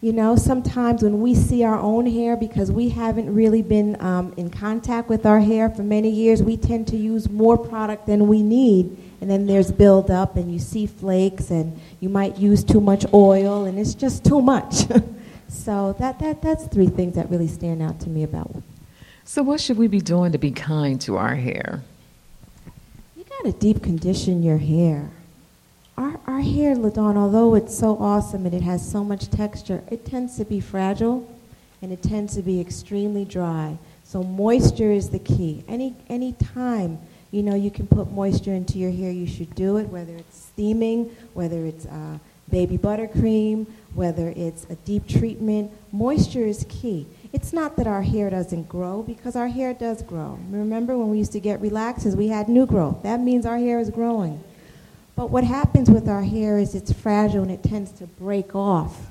You 0.00 0.12
know, 0.12 0.36
sometimes 0.36 1.02
when 1.02 1.20
we 1.20 1.34
see 1.34 1.64
our 1.64 1.78
own 1.78 2.06
hair, 2.06 2.36
because 2.36 2.70
we 2.70 2.88
haven't 2.88 3.34
really 3.34 3.62
been 3.62 4.00
um, 4.00 4.32
in 4.36 4.48
contact 4.48 5.08
with 5.08 5.26
our 5.26 5.40
hair 5.40 5.68
for 5.68 5.82
many 5.82 6.08
years, 6.08 6.42
we 6.42 6.56
tend 6.56 6.86
to 6.88 6.96
use 6.96 7.28
more 7.28 7.58
product 7.58 8.06
than 8.06 8.28
we 8.28 8.42
need 8.42 8.96
and 9.20 9.30
then 9.30 9.46
there's 9.46 9.70
buildup, 9.72 10.36
and 10.36 10.52
you 10.52 10.58
see 10.58 10.86
flakes, 10.86 11.50
and 11.50 11.80
you 12.00 12.08
might 12.08 12.38
use 12.38 12.62
too 12.62 12.80
much 12.80 13.04
oil, 13.12 13.64
and 13.64 13.78
it's 13.78 13.94
just 13.94 14.24
too 14.24 14.40
much. 14.40 14.86
so 15.48 15.96
that, 15.98 16.18
that, 16.20 16.42
that's 16.42 16.66
three 16.66 16.88
things 16.88 17.14
that 17.14 17.30
really 17.30 17.48
stand 17.48 17.82
out 17.82 18.00
to 18.00 18.08
me 18.08 18.22
about. 18.22 18.50
So 19.24 19.42
what 19.42 19.60
should 19.60 19.76
we 19.76 19.88
be 19.88 20.00
doing 20.00 20.32
to 20.32 20.38
be 20.38 20.50
kind 20.50 21.00
to 21.02 21.16
our 21.16 21.34
hair? 21.34 21.82
You 23.16 23.24
got 23.24 23.44
to 23.44 23.52
deep 23.52 23.82
condition 23.82 24.42
your 24.42 24.58
hair. 24.58 25.10
Our, 25.98 26.18
our 26.26 26.40
hair, 26.40 26.76
LaDawn, 26.76 27.16
although 27.16 27.54
it's 27.54 27.76
so 27.76 27.98
awesome 27.98 28.46
and 28.46 28.54
it 28.54 28.62
has 28.62 28.88
so 28.88 29.02
much 29.02 29.28
texture, 29.30 29.82
it 29.90 30.06
tends 30.06 30.36
to 30.36 30.44
be 30.44 30.60
fragile 30.60 31.28
and 31.82 31.92
it 31.92 32.02
tends 32.02 32.36
to 32.36 32.42
be 32.42 32.60
extremely 32.60 33.24
dry. 33.24 33.76
So 34.04 34.22
moisture 34.22 34.92
is 34.92 35.10
the 35.10 35.18
key. 35.18 35.64
Any 35.68 35.94
any 36.08 36.32
time 36.32 36.98
you 37.30 37.42
know, 37.42 37.54
you 37.54 37.70
can 37.70 37.86
put 37.86 38.10
moisture 38.10 38.52
into 38.52 38.78
your 38.78 38.90
hair, 38.90 39.10
you 39.10 39.26
should 39.26 39.54
do 39.54 39.76
it, 39.76 39.88
whether 39.88 40.14
it's 40.14 40.38
steaming, 40.38 41.14
whether 41.34 41.64
it's 41.66 41.86
uh, 41.86 42.18
baby 42.50 42.78
buttercream, 42.78 43.66
whether 43.94 44.32
it's 44.36 44.64
a 44.70 44.74
deep 44.76 45.06
treatment. 45.06 45.70
Moisture 45.92 46.44
is 46.44 46.64
key. 46.68 47.06
It's 47.32 47.52
not 47.52 47.76
that 47.76 47.86
our 47.86 48.02
hair 48.02 48.30
doesn't 48.30 48.68
grow, 48.68 49.02
because 49.02 49.36
our 49.36 49.48
hair 49.48 49.74
does 49.74 50.00
grow. 50.02 50.38
Remember 50.50 50.96
when 50.96 51.10
we 51.10 51.18
used 51.18 51.32
to 51.32 51.40
get 51.40 51.60
relaxers, 51.60 52.16
we 52.16 52.28
had 52.28 52.48
new 52.48 52.64
growth. 52.64 53.02
That 53.02 53.20
means 53.20 53.44
our 53.44 53.58
hair 53.58 53.78
is 53.78 53.90
growing. 53.90 54.42
But 55.14 55.30
what 55.30 55.44
happens 55.44 55.90
with 55.90 56.08
our 56.08 56.22
hair 56.22 56.58
is 56.58 56.74
it's 56.74 56.92
fragile 56.92 57.42
and 57.42 57.50
it 57.50 57.62
tends 57.62 57.90
to 57.92 58.06
break 58.06 58.54
off. 58.54 59.08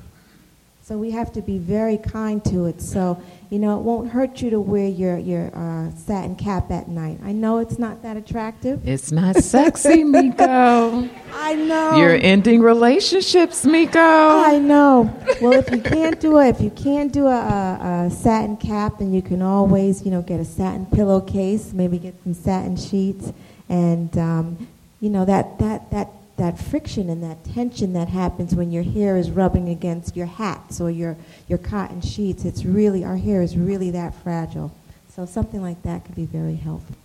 So 0.88 0.98
we 0.98 1.12
have 1.12 1.34
to 1.34 1.42
be 1.42 1.58
very 1.58 1.98
kind 1.98 2.42
to 2.46 2.68
it. 2.68 2.82
So, 2.82 3.22
you 3.50 3.60
know, 3.60 3.78
it 3.78 3.82
won't 3.82 4.10
hurt 4.10 4.42
you 4.42 4.50
to 4.52 4.62
wear 4.62 4.88
your, 4.88 5.18
your 5.18 5.54
uh, 5.54 5.92
satin 5.92 6.38
cap 6.38 6.72
at 6.72 6.88
night. 6.88 7.20
I 7.26 7.34
know 7.34 7.58
it's 7.58 7.78
not 7.78 8.04
that 8.04 8.16
attractive. 8.16 8.88
It's 8.88 9.12
not 9.12 9.36
sexy, 9.36 10.06
Miko. 10.06 11.10
I 11.34 11.56
know. 11.56 11.98
You're 11.98 12.16
ending 12.16 12.62
relationships, 12.62 13.66
Miko. 13.66 14.00
I 14.00 14.60
know. 14.60 15.14
Well, 15.42 15.60
if 15.60 15.70
you 15.72 15.82
can't 15.82 16.22
do 16.22 16.40
it, 16.40 16.56
if 16.56 16.62
you 16.62 16.70
can't 16.70 17.12
do 17.12 17.28
a, 17.28 17.32
a, 17.32 18.06
a 18.06 18.10
satin 18.10 18.56
cap, 18.56 19.00
then 19.00 19.14
you 19.14 19.22
can 19.22 19.42
always, 19.42 20.06
you 20.06 20.12
know, 20.12 20.22
get 20.22 20.40
a 20.40 20.46
satin 20.46 20.86
pillowcase, 20.86 21.74
maybe 21.74 22.00
get 22.00 22.16
some 22.24 22.34
satin 22.34 22.78
sheets, 22.78 23.34
and 23.68 24.18
um, 24.18 24.70
you 25.02 25.10
know 25.10 25.26
that 25.26 25.60
that 25.60 25.92
that 25.92 26.08
that 26.38 26.60
friction 26.60 27.10
and 27.10 27.24
that 27.24 27.44
tension 27.44 27.94
that 27.94 28.08
happens 28.08 28.54
when 28.56 28.72
your 28.72 28.84
hair 28.84 29.18
is 29.18 29.32
rubbing 29.32 29.70
against 29.70 30.16
your 30.16 30.28
hats 30.28 30.80
or 30.80 30.90
your, 30.90 31.18
your 31.48 31.58
cotton 31.58 32.00
sheets. 32.02 32.46
It's 32.46 32.64
really, 32.64 33.04
our 33.04 33.18
hair 33.18 33.42
is 33.42 33.58
really 33.58 33.92
that 33.92 34.14
fragile. 34.16 34.72
So 35.14 35.26
something 35.26 35.62
like 35.62 35.82
that 35.82 36.06
could 36.06 36.16
be 36.16 36.26
very 36.26 36.56
helpful. 36.56 36.96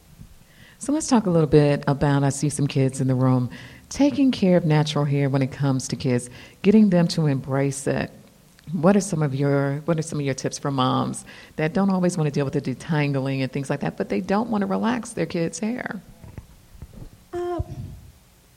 So 0.79 0.92
let's 0.92 1.07
talk 1.07 1.27
a 1.27 1.31
little 1.31 1.49
bit 1.49 1.83
about 1.87 2.25
I 2.25 2.29
see 2.29 2.51
some 2.51 2.66
kids 2.66 3.01
in 3.01 3.07
the 3.07 3.14
room 3.14 3.49
taking 3.88 4.33
care 4.33 4.57
of 4.57 4.64
natural 4.64 5.05
hair 5.05 5.29
when 5.29 5.40
it 5.42 5.53
comes 5.53 5.87
to 5.88 5.97
kids, 5.97 6.29
getting 6.62 6.90
them 6.90 7.07
to 7.09 7.27
embrace 7.27 7.87
it. 7.87 8.11
What 8.73 8.97
are 8.97 9.01
some 9.01 9.23
of 9.23 9.35
your 9.35 9.77
what 9.85 9.99
are 9.99 10.03
some 10.03 10.18
of 10.18 10.25
your 10.25 10.35
tips 10.35 10.59
for 10.59 10.71
moms 10.71 11.25
that 11.57 11.73
don't 11.73 11.90
always 11.90 12.16
want 12.16 12.27
to 12.27 12.31
deal 12.31 12.45
with 12.45 12.55
the 12.55 12.61
detangling 12.61 13.42
and 13.42 13.53
things 13.53 13.71
like 13.71 13.81
that, 13.81 13.97
but 13.97 14.09
they 14.09 14.21
don't 14.21 14.51
want 14.51 14.62
to 14.62 14.66
relax 14.66 15.11
their 15.11 15.27
kids' 15.27 15.59
hair? 15.59 16.01
Uh, 17.33 17.61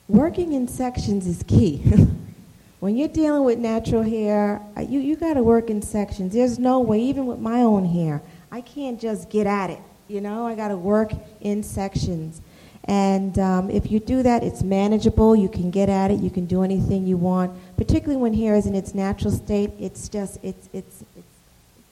working 0.08 0.54
in 0.54 0.68
sections 0.68 1.28
is 1.28 1.44
key. 1.44 1.78
when 2.80 2.96
you're 2.96 3.08
dealing 3.08 3.44
with 3.44 3.58
natural 3.60 4.04
hair, 4.04 4.62
uh, 4.78 4.82
you, 4.82 5.00
you 5.00 5.16
got 5.16 5.36
to 5.36 5.44
work 5.44 5.70
in 5.70 5.82
sections. 5.82 6.34
There's 6.34 6.60
no 6.60 6.80
way, 6.80 7.00
even 7.02 7.26
with 7.26 7.40
my 7.40 7.62
own 7.62 7.86
hair, 7.86 8.22
I 8.52 8.62
can't 8.62 9.00
just 9.00 9.30
get 9.30 9.48
at 9.48 9.70
it. 9.70 9.80
You 10.08 10.22
know, 10.22 10.46
I 10.46 10.56
got 10.56 10.68
to 10.68 10.78
work 10.78 11.12
in 11.42 11.64
sections. 11.64 12.42
And 12.88 13.40
um, 13.40 13.72
if 13.72 13.92
you 13.92 14.00
do 14.00 14.22
that, 14.22 14.44
it's 14.44 14.62
manageable. 14.62 15.36
You 15.36 15.50
can 15.50 15.72
get 15.72 15.90
at 15.90 16.12
it. 16.12 16.20
You 16.20 16.30
can 16.30 16.46
do 16.46 16.62
anything 16.62 17.08
you 17.08 17.18
want. 17.18 17.52
Particularly 17.78 18.22
when 18.22 18.34
hair 18.34 18.56
is 18.56 18.68
in 18.68 18.76
its 18.76 18.94
natural 18.94 19.32
state, 19.32 19.72
it's 19.80 20.08
just 20.08 20.38
it's 20.44 20.70
it's, 20.72 21.02
it's 21.02 21.02
it 21.18 21.24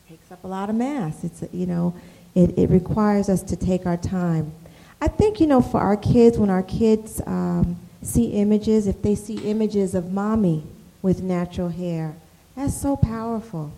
takes 0.08 0.32
up 0.32 0.44
a 0.44 0.48
lot 0.48 0.70
of 0.70 0.76
mass. 0.76 1.24
It's 1.24 1.44
you 1.52 1.66
know, 1.66 1.96
it, 2.36 2.56
it 2.60 2.70
requires 2.70 3.28
us 3.28 3.42
to 3.42 3.56
take 3.56 3.88
our 3.88 3.98
time. 3.98 4.54
I 5.02 5.08
think 5.08 5.40
you 5.40 5.48
know 5.48 5.62
for 5.62 5.80
our 5.80 5.98
kids 5.98 6.38
when 6.38 6.52
our 6.52 6.62
kids 6.62 7.20
um, 7.26 7.76
see 8.06 8.32
images, 8.32 8.88
if 8.88 9.02
they 9.02 9.16
see 9.16 9.38
images 9.50 9.96
of 9.96 10.12
mommy 10.12 10.64
with 11.02 11.22
natural 11.22 11.70
hair, 11.70 12.16
that's 12.56 12.80
so 12.80 12.96
powerful. 12.96 13.72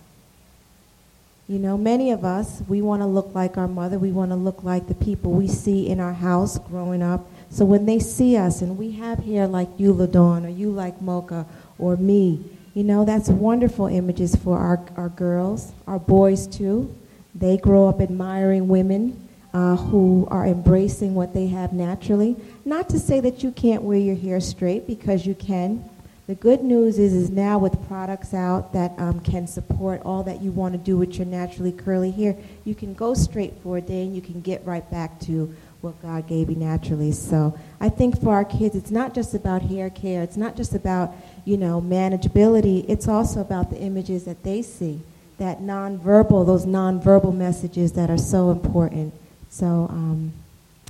You 1.47 1.59
know, 1.59 1.77
many 1.77 2.11
of 2.11 2.25
us, 2.25 2.63
we 2.67 2.81
want 2.81 3.03
to 3.03 3.05
look 3.05 3.35
like 3.35 3.55
our 3.57 3.67
mother. 3.67 3.99
We 3.99 4.11
want 4.11 4.31
to 4.31 4.35
look 4.35 4.63
like 4.63 4.87
the 4.87 4.95
people 4.95 5.31
we 5.31 5.47
see 5.47 5.87
in 5.87 5.99
our 5.99 6.13
house 6.13 6.57
growing 6.57 7.03
up. 7.03 7.27
So 7.51 7.65
when 7.65 7.85
they 7.85 7.99
see 7.99 8.35
us 8.35 8.61
and 8.61 8.77
we 8.77 8.91
have 8.93 9.19
hair 9.19 9.47
like 9.47 9.69
you, 9.77 9.93
LaDawn, 9.93 10.45
or 10.45 10.49
you 10.49 10.71
like 10.71 11.01
Mocha, 11.01 11.45
or 11.77 11.97
me, 11.97 12.43
you 12.73 12.83
know, 12.83 13.05
that's 13.05 13.29
wonderful 13.29 13.85
images 13.85 14.35
for 14.35 14.57
our, 14.57 14.83
our 14.97 15.09
girls, 15.09 15.71
our 15.87 15.99
boys 15.99 16.47
too. 16.47 16.93
They 17.35 17.57
grow 17.57 17.89
up 17.89 18.01
admiring 18.01 18.67
women 18.67 19.24
uh, 19.55 19.77
who 19.77 20.27
are 20.29 20.45
embracing 20.45 21.15
what 21.15 21.33
they 21.33 21.47
have 21.47 21.71
naturally. 21.71 22.35
Not 22.65 22.89
to 22.89 22.99
say 22.99 23.21
that 23.21 23.41
you 23.41 23.51
can't 23.51 23.83
wear 23.83 23.97
your 23.97 24.17
hair 24.17 24.41
straight 24.41 24.85
because 24.85 25.25
you 25.25 25.33
can. 25.33 25.89
The 26.27 26.35
good 26.35 26.61
news 26.61 26.99
is, 26.99 27.13
is 27.13 27.29
now 27.29 27.57
with 27.57 27.87
products 27.87 28.33
out 28.33 28.73
that 28.73 28.91
um, 28.97 29.21
can 29.21 29.47
support 29.47 30.01
all 30.03 30.23
that 30.23 30.41
you 30.41 30.51
want 30.51 30.73
to 30.73 30.77
do 30.77 30.97
with 30.97 31.17
your 31.17 31.25
naturally 31.25 31.71
curly 31.71 32.11
hair, 32.11 32.35
you 32.65 32.75
can 32.75 32.93
go 32.93 33.13
straight 33.13 33.53
for 33.63 33.77
a 33.77 33.81
day 33.81 34.01
and 34.01 34.13
you 34.13 34.21
can 34.21 34.41
get 34.41 34.65
right 34.65 34.89
back 34.91 35.21
to 35.21 35.55
what 35.79 36.01
God 36.01 36.27
gave 36.27 36.49
you 36.49 36.57
naturally. 36.57 37.13
So 37.13 37.57
I 37.79 37.87
think 37.87 38.21
for 38.21 38.33
our 38.33 38.43
kids, 38.43 38.75
it's 38.75 38.91
not 38.91 39.13
just 39.13 39.33
about 39.35 39.61
hair 39.61 39.89
care. 39.89 40.21
It's 40.21 40.35
not 40.35 40.57
just 40.57 40.73
about 40.73 41.15
you 41.45 41.55
know 41.55 41.79
manageability. 41.79 42.83
It's 42.89 43.07
also 43.07 43.39
about 43.39 43.69
the 43.69 43.77
images 43.77 44.25
that 44.25 44.43
they 44.43 44.63
see, 44.63 44.99
that 45.37 45.61
nonverbal, 45.61 46.45
those 46.45 46.65
nonverbal 46.65 47.33
messages 47.33 47.93
that 47.93 48.09
are 48.09 48.17
so 48.17 48.51
important. 48.51 49.13
So 49.55 49.87
um, 49.89 50.33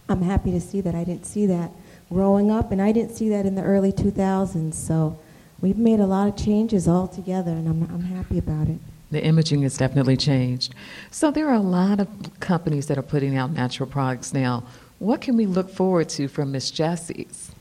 I'm 0.10 0.23
happy 0.23 0.49
to 0.49 0.60
see 0.60 0.82
that. 0.82 0.95
I 0.95 1.04
didn't 1.04 1.28
see 1.28 1.45
that 1.45 1.69
growing 2.10 2.49
up, 2.49 2.71
and 2.71 2.82
I 2.82 2.91
didn't 2.91 3.15
see 3.15 3.30
that 3.30 3.45
in 3.45 3.54
the 3.54 3.62
early 3.62 3.91
2000s. 3.91 4.73
So 4.73 5.19
we've 5.62 5.78
made 5.78 5.99
a 5.99 6.08
lot 6.08 6.28
of 6.28 6.36
changes 6.36 6.88
all 6.88 7.08
together, 7.08 7.51
and 7.51 7.67
I'm, 7.67 7.84
I'm 7.93 8.01
happy 8.01 8.39
about 8.39 8.67
it. 8.67 8.80
The 9.12 9.23
imaging 9.23 9.62
has 9.62 9.78
definitely 9.78 10.17
changed. 10.17 10.73
So 11.12 11.30
there 11.30 11.47
are 11.47 11.54
a 11.54 11.60
lot 11.60 11.99
of 11.99 12.08
companies 12.39 12.88
that 12.88 12.97
are 12.97 13.04
putting 13.04 13.38
out 13.38 13.51
natural 13.51 13.88
products 13.88 14.34
now. 14.34 14.63
What 14.97 15.21
can 15.21 15.38
we 15.38 15.45
look 15.45 15.69
forward 15.69 16.10
to 16.10 16.28
from 16.28 16.51
Miss 16.51 16.71
Jessie's? 16.71 17.51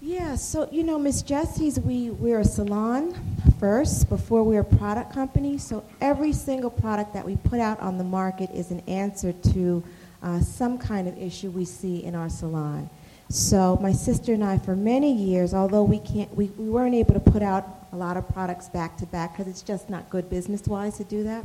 Yeah, 0.00 0.36
so 0.36 0.68
you 0.70 0.84
know, 0.84 1.00
Miss 1.00 1.22
Jessie's, 1.22 1.80
we, 1.80 2.10
we're 2.10 2.38
a 2.38 2.44
salon 2.44 3.16
first 3.58 4.08
before 4.08 4.44
we're 4.44 4.60
a 4.60 4.64
product 4.64 5.12
company. 5.12 5.58
So 5.58 5.82
every 6.00 6.32
single 6.32 6.70
product 6.70 7.12
that 7.14 7.26
we 7.26 7.34
put 7.34 7.58
out 7.58 7.80
on 7.80 7.98
the 7.98 8.04
market 8.04 8.50
is 8.50 8.70
an 8.70 8.80
answer 8.86 9.32
to 9.32 9.82
uh, 10.24 10.40
some 10.40 10.78
kind 10.78 11.06
of 11.06 11.16
issue 11.18 11.50
we 11.50 11.66
see 11.66 12.02
in 12.02 12.14
our 12.14 12.30
salon. 12.30 12.88
So 13.28 13.78
my 13.80 13.92
sister 13.92 14.32
and 14.32 14.42
I, 14.42 14.58
for 14.58 14.74
many 14.74 15.12
years, 15.12 15.54
although 15.54 15.84
we 15.84 15.98
can't, 15.98 16.34
we, 16.34 16.46
we 16.56 16.68
weren't 16.68 16.94
able 16.94 17.14
to 17.14 17.20
put 17.20 17.42
out 17.42 17.86
a 17.92 17.96
lot 17.96 18.16
of 18.16 18.26
products 18.30 18.68
back 18.68 18.96
to 18.98 19.06
back 19.06 19.32
because 19.32 19.46
it's 19.46 19.62
just 19.62 19.90
not 19.90 20.08
good 20.10 20.28
business-wise 20.30 20.96
to 20.96 21.04
do 21.04 21.22
that. 21.24 21.44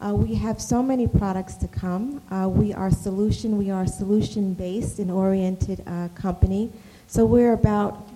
Uh, 0.00 0.14
we 0.14 0.34
have 0.34 0.60
so 0.60 0.82
many 0.82 1.06
products 1.06 1.54
to 1.54 1.68
come. 1.68 2.22
Uh, 2.30 2.48
we 2.48 2.72
are 2.72 2.90
solution, 2.90 3.58
we 3.58 3.70
are 3.70 3.86
solution-based 3.86 4.98
and 4.98 5.10
oriented 5.10 5.82
uh, 5.86 6.08
company. 6.14 6.70
So 7.06 7.24
we're 7.24 7.52
about 7.52 8.08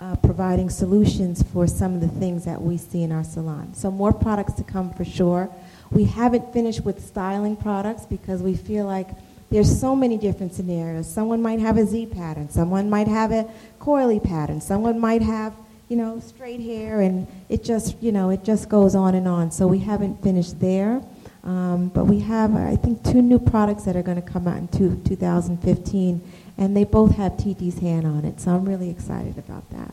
uh, 0.00 0.16
providing 0.16 0.68
solutions 0.68 1.42
for 1.42 1.66
some 1.66 1.94
of 1.94 2.00
the 2.00 2.08
things 2.08 2.44
that 2.44 2.60
we 2.60 2.76
see 2.76 3.02
in 3.02 3.12
our 3.12 3.24
salon. 3.24 3.74
So 3.74 3.90
more 3.90 4.12
products 4.12 4.54
to 4.54 4.64
come 4.64 4.92
for 4.92 5.04
sure. 5.04 5.48
We 5.90 6.04
haven't 6.04 6.52
finished 6.52 6.84
with 6.84 7.04
styling 7.04 7.56
products 7.56 8.04
because 8.06 8.42
we 8.42 8.56
feel 8.56 8.86
like 8.86 9.08
there's 9.52 9.80
so 9.80 9.94
many 9.94 10.16
different 10.16 10.54
scenarios. 10.54 11.12
Someone 11.12 11.42
might 11.42 11.60
have 11.60 11.76
a 11.76 11.84
Z 11.84 12.06
pattern. 12.06 12.48
Someone 12.48 12.88
might 12.88 13.06
have 13.06 13.32
a 13.32 13.48
coily 13.78 14.22
pattern. 14.22 14.60
Someone 14.62 14.98
might 14.98 15.20
have, 15.20 15.54
you 15.90 15.96
know, 15.96 16.20
straight 16.20 16.60
hair, 16.60 17.02
and 17.02 17.26
it 17.50 17.62
just, 17.62 18.02
you 18.02 18.12
know, 18.12 18.30
it 18.30 18.44
just 18.44 18.70
goes 18.70 18.94
on 18.94 19.14
and 19.14 19.28
on. 19.28 19.50
So 19.50 19.66
we 19.66 19.78
haven't 19.78 20.22
finished 20.22 20.58
there. 20.58 21.02
Um, 21.44 21.88
but 21.88 22.04
we 22.04 22.20
have, 22.20 22.54
I 22.54 22.76
think, 22.76 23.04
two 23.04 23.20
new 23.20 23.38
products 23.38 23.84
that 23.84 23.94
are 23.94 24.02
going 24.02 24.20
to 24.20 24.26
come 24.26 24.48
out 24.48 24.56
in 24.56 24.68
two, 24.68 25.00
2015, 25.04 26.22
and 26.56 26.76
they 26.76 26.84
both 26.84 27.16
have 27.16 27.32
Titi's 27.32 27.78
hand 27.78 28.06
on 28.06 28.24
it. 28.24 28.40
So 28.40 28.52
I'm 28.52 28.64
really 28.64 28.88
excited 28.88 29.36
about 29.38 29.68
that. 29.70 29.92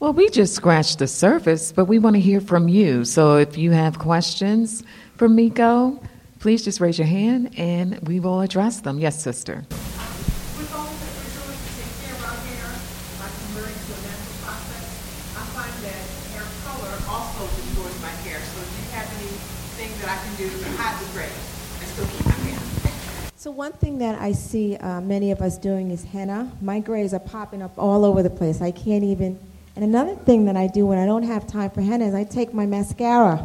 Well, 0.00 0.12
we 0.12 0.28
just 0.30 0.54
scratched 0.54 0.98
the 0.98 1.06
surface, 1.06 1.70
but 1.70 1.84
we 1.84 1.98
want 1.98 2.16
to 2.16 2.20
hear 2.20 2.40
from 2.40 2.68
you. 2.68 3.04
So 3.04 3.36
if 3.36 3.56
you 3.56 3.70
have 3.70 3.98
questions 3.98 4.82
for 5.16 5.28
Miko, 5.28 6.00
please 6.44 6.62
just 6.62 6.78
raise 6.78 6.98
your 6.98 7.06
hand 7.06 7.50
and 7.56 7.98
we 8.06 8.20
will 8.20 8.42
address 8.42 8.80
them. 8.80 8.98
Yes, 8.98 9.22
sister. 9.22 9.64
With 9.64 10.68
all 10.76 10.84
that 10.84 11.12
we're 11.16 11.40
doing 11.40 11.56
to 11.56 11.72
take 11.72 11.88
care 12.04 12.12
of 12.12 12.20
our 12.20 12.36
hair, 12.44 12.68
like 13.16 13.32
converting 13.48 13.72
to 13.72 13.92
a 13.96 14.00
natural 14.04 14.36
process, 14.44 14.84
I 15.40 15.42
find 15.56 15.72
that 15.88 16.04
hair 16.36 16.44
color 16.68 16.92
also 17.08 17.48
destroys 17.48 17.96
my 18.02 18.12
hair. 18.28 18.36
So 18.52 18.60
do 18.60 18.76
you 18.76 18.92
have 18.92 19.08
anything 19.16 19.88
that 20.04 20.12
I 20.12 20.20
can 20.20 20.36
do 20.36 20.44
to 20.52 20.68
hide 20.76 21.00
the 21.00 21.08
gray 21.16 21.32
and 21.32 21.88
still 21.88 22.04
keep 22.12 22.26
my 22.26 22.36
hair? 22.44 22.60
So 23.36 23.50
one 23.50 23.72
thing 23.72 23.96
that 24.04 24.20
I 24.20 24.32
see 24.32 24.76
uh, 24.76 25.00
many 25.00 25.30
of 25.30 25.40
us 25.40 25.56
doing 25.56 25.90
is 25.90 26.04
henna. 26.04 26.52
My 26.60 26.78
grays 26.78 27.14
are 27.14 27.20
popping 27.20 27.62
up 27.62 27.72
all 27.78 28.04
over 28.04 28.22
the 28.22 28.28
place. 28.28 28.60
I 28.60 28.70
can't 28.70 29.02
even. 29.02 29.38
And 29.76 29.82
another 29.82 30.14
thing 30.14 30.44
that 30.44 30.58
I 30.58 30.66
do 30.66 30.84
when 30.84 30.98
I 30.98 31.06
don't 31.06 31.22
have 31.22 31.46
time 31.46 31.70
for 31.70 31.80
henna 31.80 32.04
is 32.04 32.12
I 32.12 32.24
take 32.24 32.52
my 32.52 32.66
mascara 32.66 33.40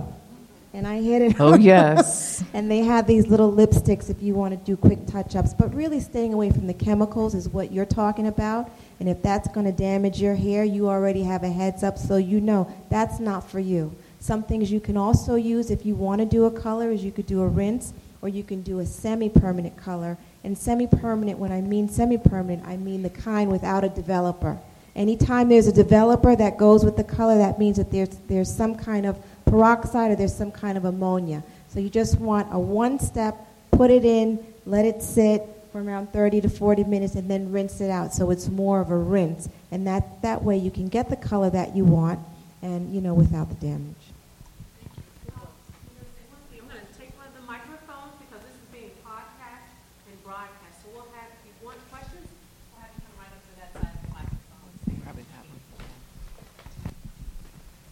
and 0.73 0.87
I 0.87 1.01
hit 1.01 1.21
it. 1.21 1.39
Oh, 1.39 1.55
yes. 1.55 2.43
and 2.53 2.69
they 2.69 2.79
have 2.79 3.07
these 3.07 3.27
little 3.27 3.51
lipsticks 3.51 4.09
if 4.09 4.21
you 4.21 4.35
want 4.35 4.53
to 4.53 4.65
do 4.65 4.77
quick 4.77 5.05
touch 5.07 5.35
ups. 5.35 5.53
But 5.53 5.73
really, 5.73 5.99
staying 5.99 6.33
away 6.33 6.51
from 6.51 6.67
the 6.67 6.73
chemicals 6.73 7.33
is 7.33 7.49
what 7.49 7.71
you're 7.71 7.85
talking 7.85 8.27
about. 8.27 8.69
And 8.99 9.09
if 9.09 9.21
that's 9.21 9.47
going 9.47 9.65
to 9.65 9.71
damage 9.71 10.21
your 10.21 10.35
hair, 10.35 10.63
you 10.63 10.87
already 10.87 11.23
have 11.23 11.43
a 11.43 11.49
heads 11.49 11.83
up 11.83 11.97
so 11.97 12.17
you 12.17 12.39
know 12.39 12.71
that's 12.89 13.19
not 13.19 13.49
for 13.49 13.59
you. 13.59 13.95
Some 14.19 14.43
things 14.43 14.71
you 14.71 14.79
can 14.79 14.97
also 14.97 15.35
use 15.35 15.71
if 15.71 15.85
you 15.85 15.95
want 15.95 16.19
to 16.19 16.25
do 16.25 16.45
a 16.45 16.51
color 16.51 16.91
is 16.91 17.03
you 17.03 17.11
could 17.11 17.25
do 17.25 17.41
a 17.41 17.47
rinse 17.47 17.93
or 18.21 18.27
you 18.27 18.43
can 18.43 18.61
do 18.61 18.79
a 18.79 18.85
semi-permanent 18.85 19.77
color. 19.77 20.17
And 20.43 20.57
semi-permanent, 20.57 21.39
when 21.39 21.51
I 21.51 21.61
mean 21.61 21.87
semi-permanent, 21.87 22.65
I 22.67 22.77
mean 22.77 23.01
the 23.01 23.09
kind 23.09 23.49
without 23.49 23.83
a 23.83 23.89
developer. 23.89 24.59
Anytime 24.95 25.49
there's 25.49 25.67
a 25.67 25.73
developer 25.73 26.35
that 26.35 26.57
goes 26.57 26.83
with 26.83 26.97
the 26.97 27.03
color, 27.03 27.37
that 27.37 27.59
means 27.59 27.77
that 27.77 27.91
there's, 27.91 28.09
there's 28.27 28.53
some 28.53 28.75
kind 28.75 29.05
of 29.05 29.17
peroxide 29.45 30.11
or 30.11 30.15
there's 30.15 30.35
some 30.35 30.51
kind 30.51 30.77
of 30.77 30.85
ammonia. 30.85 31.43
So 31.69 31.79
you 31.79 31.89
just 31.89 32.19
want 32.19 32.47
a 32.51 32.59
one 32.59 32.99
step, 32.99 33.37
put 33.71 33.91
it 33.91 34.03
in, 34.03 34.43
let 34.65 34.85
it 34.85 35.01
sit 35.01 35.43
for 35.71 35.81
around 35.81 36.11
30 36.11 36.41
to 36.41 36.49
40 36.49 36.83
minutes, 36.85 37.15
and 37.15 37.29
then 37.29 37.51
rinse 37.51 37.79
it 37.79 37.91
out. 37.91 38.13
So 38.13 38.31
it's 38.31 38.49
more 38.49 38.81
of 38.81 38.89
a 38.89 38.97
rinse. 38.97 39.49
And 39.71 39.85
that, 39.87 40.21
that 40.23 40.43
way 40.43 40.57
you 40.57 40.71
can 40.71 40.87
get 40.87 41.09
the 41.09 41.15
color 41.15 41.49
that 41.51 41.75
you 41.75 41.85
want 41.85 42.19
and, 42.61 42.93
you 42.93 43.01
know, 43.01 43.13
without 43.13 43.49
the 43.49 43.55
damage. 43.55 44.08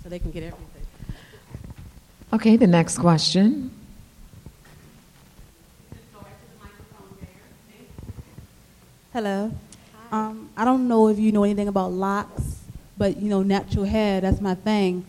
So 0.07 0.09
they 0.09 0.19
can 0.19 0.31
get 0.31 0.43
everything. 0.43 0.85
Okay, 2.31 2.55
the 2.55 2.65
next 2.65 2.97
question. 2.97 3.69
Hello. 9.11 9.51
Um, 10.09 10.49
I 10.55 10.63
don't 10.63 10.87
know 10.87 11.09
if 11.09 11.19
you 11.19 11.33
know 11.33 11.43
anything 11.43 11.67
about 11.67 11.91
locks, 11.91 12.41
but 12.97 13.17
you 13.17 13.27
know, 13.27 13.43
natural 13.43 13.83
hair, 13.83 14.21
that's 14.21 14.39
my 14.39 14.55
thing. 14.55 15.05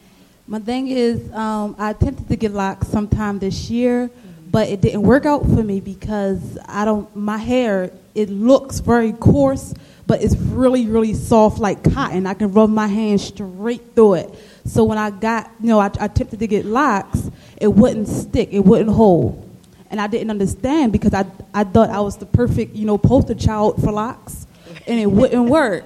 My 0.48 0.58
thing 0.58 0.88
is, 0.88 1.32
um, 1.32 1.76
I 1.78 1.90
attempted 1.90 2.26
to 2.28 2.34
get 2.34 2.50
locks 2.50 2.88
sometime 2.88 3.38
this 3.38 3.70
year, 3.70 4.10
but 4.50 4.68
it 4.68 4.80
didn't 4.80 5.02
work 5.02 5.26
out 5.26 5.44
for 5.44 5.62
me 5.62 5.78
because 5.78 6.58
I 6.66 6.84
don't, 6.84 7.14
my 7.14 7.38
hair, 7.38 7.92
it 8.16 8.30
looks 8.30 8.80
very 8.80 9.12
coarse, 9.12 9.74
but 10.08 10.22
it's 10.22 10.34
really, 10.34 10.86
really 10.86 11.14
soft 11.14 11.58
like 11.58 11.84
cotton. 11.92 12.26
I 12.26 12.34
can 12.34 12.50
rub 12.52 12.70
my 12.70 12.88
hand 12.88 13.20
straight 13.20 13.94
through 13.94 14.14
it. 14.14 14.34
So 14.68 14.84
when 14.84 14.98
I 14.98 15.10
got, 15.10 15.50
you 15.60 15.68
know, 15.68 15.78
I, 15.78 15.90
I 15.98 16.04
attempted 16.04 16.40
to 16.40 16.46
get 16.46 16.64
locks, 16.64 17.30
it 17.56 17.68
wouldn't 17.68 18.06
stick, 18.06 18.50
it 18.52 18.60
wouldn't 18.60 18.90
hold. 18.90 19.44
And 19.90 20.00
I 20.00 20.06
didn't 20.06 20.30
understand 20.30 20.92
because 20.92 21.14
I, 21.14 21.24
I 21.54 21.64
thought 21.64 21.90
I 21.90 22.00
was 22.00 22.18
the 22.18 22.26
perfect, 22.26 22.76
you 22.76 22.84
know, 22.84 22.98
poster 22.98 23.34
child 23.34 23.82
for 23.82 23.90
locks, 23.90 24.46
and 24.86 25.00
it 25.00 25.06
wouldn't 25.06 25.48
work. 25.48 25.84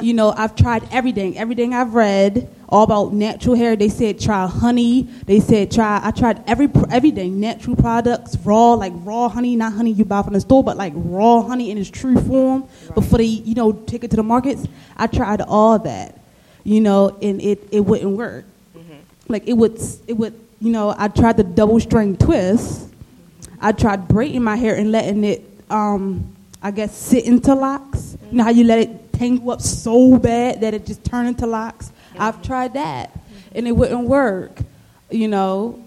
You 0.00 0.14
know, 0.14 0.32
I've 0.36 0.54
tried 0.54 0.88
everything, 0.92 1.36
everything 1.36 1.74
I've 1.74 1.94
read, 1.94 2.48
all 2.68 2.84
about 2.84 3.12
natural 3.12 3.56
hair. 3.56 3.74
They 3.74 3.88
said 3.88 4.20
try 4.20 4.46
honey. 4.46 5.02
They 5.26 5.40
said 5.40 5.72
try. 5.72 6.00
I 6.02 6.12
tried 6.12 6.42
every 6.48 6.68
everything, 6.90 7.40
natural 7.40 7.74
products, 7.74 8.36
raw 8.38 8.74
like 8.74 8.92
raw 8.98 9.28
honey, 9.28 9.56
not 9.56 9.72
honey 9.72 9.90
you 9.90 10.04
buy 10.04 10.22
from 10.22 10.34
the 10.34 10.40
store, 10.40 10.62
but 10.62 10.76
like 10.76 10.92
raw 10.94 11.42
honey 11.42 11.70
in 11.70 11.78
its 11.78 11.90
true 11.90 12.18
form 12.20 12.62
right. 12.62 12.94
before 12.94 13.18
they 13.18 13.24
you 13.24 13.54
know 13.54 13.72
take 13.72 14.04
it 14.04 14.10
to 14.10 14.16
the 14.16 14.22
markets. 14.22 14.66
I 14.96 15.08
tried 15.08 15.40
all 15.40 15.78
that, 15.80 16.19
you 16.64 16.80
know, 16.80 17.16
and 17.22 17.40
it 17.40 17.66
it 17.70 17.80
wouldn't 17.80 18.16
work. 18.16 18.44
Mm-hmm. 18.76 18.94
Like 19.28 19.46
it 19.46 19.54
would 19.54 19.80
it 20.06 20.14
would 20.14 20.38
you 20.60 20.70
know 20.70 20.94
I 20.96 21.08
tried 21.08 21.36
the 21.36 21.44
double 21.44 21.80
strand 21.80 22.20
twist. 22.20 22.88
I 23.60 23.72
tried 23.72 24.08
braiding 24.08 24.42
my 24.42 24.56
hair 24.56 24.76
and 24.76 24.90
letting 24.90 25.24
it 25.24 25.44
um 25.70 26.36
I 26.62 26.70
guess 26.70 26.96
sit 26.96 27.24
into 27.24 27.54
locks. 27.54 27.98
Mm-hmm. 27.98 28.26
You 28.26 28.36
know 28.38 28.44
how 28.44 28.50
you 28.50 28.64
let 28.64 28.78
it 28.78 29.12
tangle 29.12 29.50
up 29.50 29.60
so 29.60 30.18
bad 30.18 30.60
that 30.62 30.74
it 30.74 30.86
just 30.86 31.04
turn 31.04 31.26
into 31.26 31.46
locks. 31.46 31.92
I've 32.18 32.42
tried 32.42 32.74
that, 32.74 33.18
and 33.54 33.66
it 33.66 33.72
wouldn't 33.72 34.06
work. 34.06 34.60
You 35.10 35.28
know, 35.28 35.82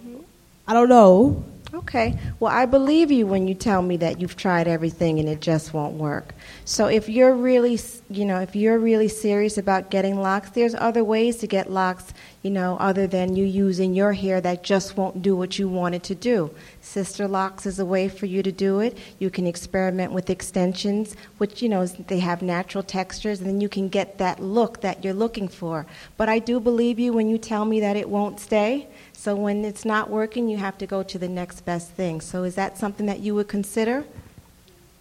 I 0.67 0.73
don't 0.73 0.89
know. 0.89 1.43
Okay. 1.83 2.17
Well, 2.39 2.51
I 2.51 2.65
believe 2.65 3.11
you 3.11 3.27
when 3.27 3.45
you 3.47 3.53
tell 3.53 3.81
me 3.81 3.97
that 3.97 4.19
you've 4.19 4.37
tried 4.37 4.67
everything 4.69 5.19
and 5.19 5.27
it 5.27 5.41
just 5.41 5.73
won't 5.73 5.95
work. 5.95 6.33
So 6.63 6.87
if 6.87 7.09
you're 7.09 7.35
really, 7.35 7.77
you 8.09 8.23
know, 8.23 8.39
if 8.39 8.55
you're 8.55 8.79
really 8.79 9.09
serious 9.09 9.57
about 9.57 9.91
getting 9.91 10.19
locks, 10.19 10.49
there's 10.51 10.75
other 10.75 11.03
ways 11.03 11.37
to 11.37 11.47
get 11.47 11.69
locks, 11.69 12.13
you 12.41 12.51
know, 12.51 12.77
other 12.79 13.05
than 13.05 13.35
you 13.35 13.45
using 13.45 13.93
your 13.93 14.13
hair 14.13 14.39
that 14.41 14.63
just 14.63 14.95
won't 14.95 15.21
do 15.21 15.35
what 15.35 15.59
you 15.59 15.67
want 15.67 15.93
it 15.93 16.03
to 16.03 16.15
do. 16.15 16.49
Sister 16.79 17.27
locks 17.27 17.65
is 17.65 17.79
a 17.79 17.85
way 17.85 18.07
for 18.07 18.27
you 18.27 18.41
to 18.43 18.51
do 18.51 18.79
it. 18.79 18.97
You 19.19 19.29
can 19.29 19.45
experiment 19.45 20.13
with 20.13 20.29
extensions, 20.29 21.17
which, 21.37 21.61
you 21.61 21.67
know, 21.67 21.85
they 21.85 22.19
have 22.19 22.41
natural 22.41 22.83
textures, 22.83 23.41
and 23.41 23.49
then 23.49 23.59
you 23.59 23.69
can 23.69 23.89
get 23.89 24.17
that 24.19 24.39
look 24.39 24.81
that 24.81 25.03
you're 25.03 25.13
looking 25.13 25.49
for. 25.49 25.85
But 26.15 26.29
I 26.29 26.39
do 26.39 26.61
believe 26.61 26.97
you 26.97 27.11
when 27.11 27.27
you 27.27 27.37
tell 27.37 27.65
me 27.65 27.81
that 27.81 27.97
it 27.97 28.09
won't 28.09 28.39
stay. 28.39 28.87
So 29.23 29.37
when 29.37 29.63
it's 29.63 29.85
not 29.85 30.09
working, 30.09 30.49
you 30.49 30.57
have 30.57 30.77
to 30.79 30.85
go 30.85 31.01
to 31.01 31.17
the 31.17 31.29
next 31.29 31.61
best 31.61 31.91
thing. 31.91 32.19
So 32.19 32.43
is 32.43 32.55
that 32.55 32.77
something 32.77 33.05
that 33.05 33.21
you 33.21 33.33
would 33.35 33.47
consider? 33.47 34.03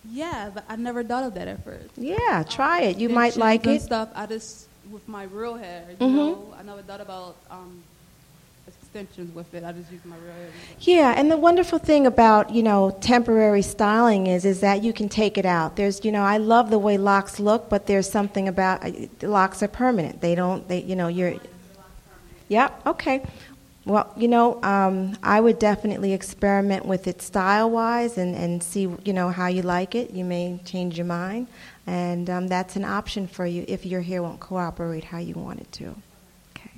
Yeah, 0.09 0.49
but 0.55 0.65
I 0.69 0.77
never 0.77 1.03
thought 1.03 1.25
of 1.25 1.35
that 1.35 1.49
at 1.49 1.65
first. 1.65 1.89
Yeah, 1.97 2.45
try 2.49 2.83
it. 2.83 2.99
You 2.99 3.09
might 3.09 3.37
like 3.37 3.67
it. 3.67 3.83
Stuff. 3.83 4.11
I 4.15 4.27
just 4.27 4.69
with 4.93 5.09
my 5.09 5.25
real 5.25 5.57
hair. 5.57 5.87
You 5.91 5.97
mm-hmm. 5.97 6.17
know, 6.17 6.55
I 6.57 6.63
never 6.63 6.83
thought 6.83 7.01
about 7.01 7.35
um, 7.51 7.83
extensions 8.69 9.35
with 9.35 9.53
it. 9.55 9.65
I 9.65 9.73
just 9.73 9.91
use 9.91 10.05
my 10.05 10.15
real 10.19 10.35
hair. 10.35 10.51
Yeah, 10.79 11.15
and 11.17 11.29
the 11.29 11.37
wonderful 11.37 11.81
thing 11.81 12.07
about 12.07 12.55
you 12.55 12.63
know 12.63 12.97
temporary 13.01 13.63
styling 13.63 14.29
is 14.29 14.45
is 14.45 14.61
that 14.61 14.85
you 14.85 14.93
can 14.93 15.09
take 15.09 15.37
it 15.37 15.47
out. 15.47 15.75
There's 15.75 16.05
you 16.05 16.13
know 16.13 16.23
I 16.23 16.37
love 16.37 16.71
the 16.71 16.79
way 16.79 16.97
locks 16.97 17.41
look, 17.41 17.69
but 17.69 17.87
there's 17.87 18.09
something 18.09 18.47
about 18.47 18.87
uh, 18.87 18.93
locks 19.23 19.65
are 19.65 19.69
permanent. 19.69 20.21
They 20.21 20.37
don't. 20.37 20.69
They 20.69 20.81
you 20.81 20.95
know 20.95 21.09
you're. 21.09 21.35
Yeah. 22.49 22.71
Okay. 22.87 23.25
Well, 23.85 24.13
you 24.17 24.29
know, 24.29 24.63
um, 24.63 25.17
I 25.25 25.41
would 25.41 25.59
definitely 25.59 26.13
experiment 26.13 26.87
with 26.87 27.09
it 27.09 27.21
style 27.21 27.69
wise 27.69 28.17
and, 28.17 28.37
and 28.37 28.63
see, 28.63 28.83
you 29.05 29.13
know, 29.13 29.31
how 29.31 29.49
you 29.49 29.63
like 29.63 29.97
it. 29.97 30.13
You 30.13 30.25
may 30.25 30.61
change 30.65 30.97
your 30.97 31.07
mind. 31.07 31.49
And 31.85 32.31
um, 32.31 32.47
that's 32.47 32.77
an 32.77 32.85
option 32.85 33.27
for 33.27 33.45
you 33.45 33.65
if 33.67 33.85
your 33.85 34.03
hair 34.03 34.23
won't 34.23 34.39
cooperate 34.39 35.03
how 35.03 35.19
you 35.19 35.35
want 35.35 35.61
it 35.61 35.73
to. 35.73 35.97
Okay. 36.55 36.71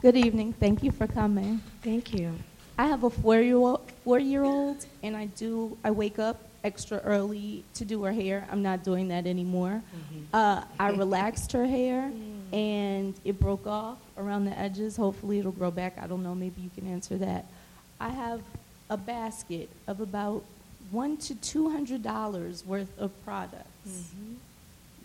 Good 0.00 0.16
evening. 0.16 0.52
Thank 0.52 0.84
you 0.84 0.92
for 0.92 1.08
coming. 1.08 1.60
Thank 1.82 2.14
you. 2.14 2.32
I 2.78 2.86
have 2.86 3.02
a 3.02 3.10
four-year-old, 3.10 3.90
four-year-old, 4.04 4.86
and 5.02 5.16
I 5.16 5.26
do. 5.26 5.76
I 5.82 5.90
wake 5.90 6.20
up 6.20 6.42
extra 6.62 6.98
early 6.98 7.64
to 7.74 7.84
do 7.84 8.04
her 8.04 8.12
hair. 8.12 8.46
I'm 8.52 8.62
not 8.62 8.84
doing 8.84 9.08
that 9.08 9.26
anymore. 9.26 9.82
Mm-hmm. 9.96 10.22
Uh, 10.32 10.62
I 10.78 10.90
relaxed 10.90 11.52
her 11.52 11.66
hair, 11.66 12.10
mm. 12.12 12.35
And 12.52 13.14
it 13.24 13.38
broke 13.40 13.66
off 13.66 13.98
around 14.16 14.44
the 14.44 14.58
edges. 14.58 14.96
Hopefully, 14.96 15.38
it'll 15.38 15.52
grow 15.52 15.70
back. 15.70 15.98
I 16.00 16.06
don't 16.06 16.22
know. 16.22 16.34
Maybe 16.34 16.60
you 16.60 16.70
can 16.74 16.86
answer 16.90 17.16
that. 17.18 17.46
I 18.00 18.10
have 18.10 18.42
a 18.90 18.96
basket 18.96 19.68
of 19.86 20.00
about 20.00 20.44
one 20.90 21.16
to 21.16 21.34
two 21.34 21.70
hundred 21.70 22.02
dollars 22.02 22.64
worth 22.64 22.96
of 22.98 23.10
products. 23.24 23.66
Mm-hmm. 23.88 24.34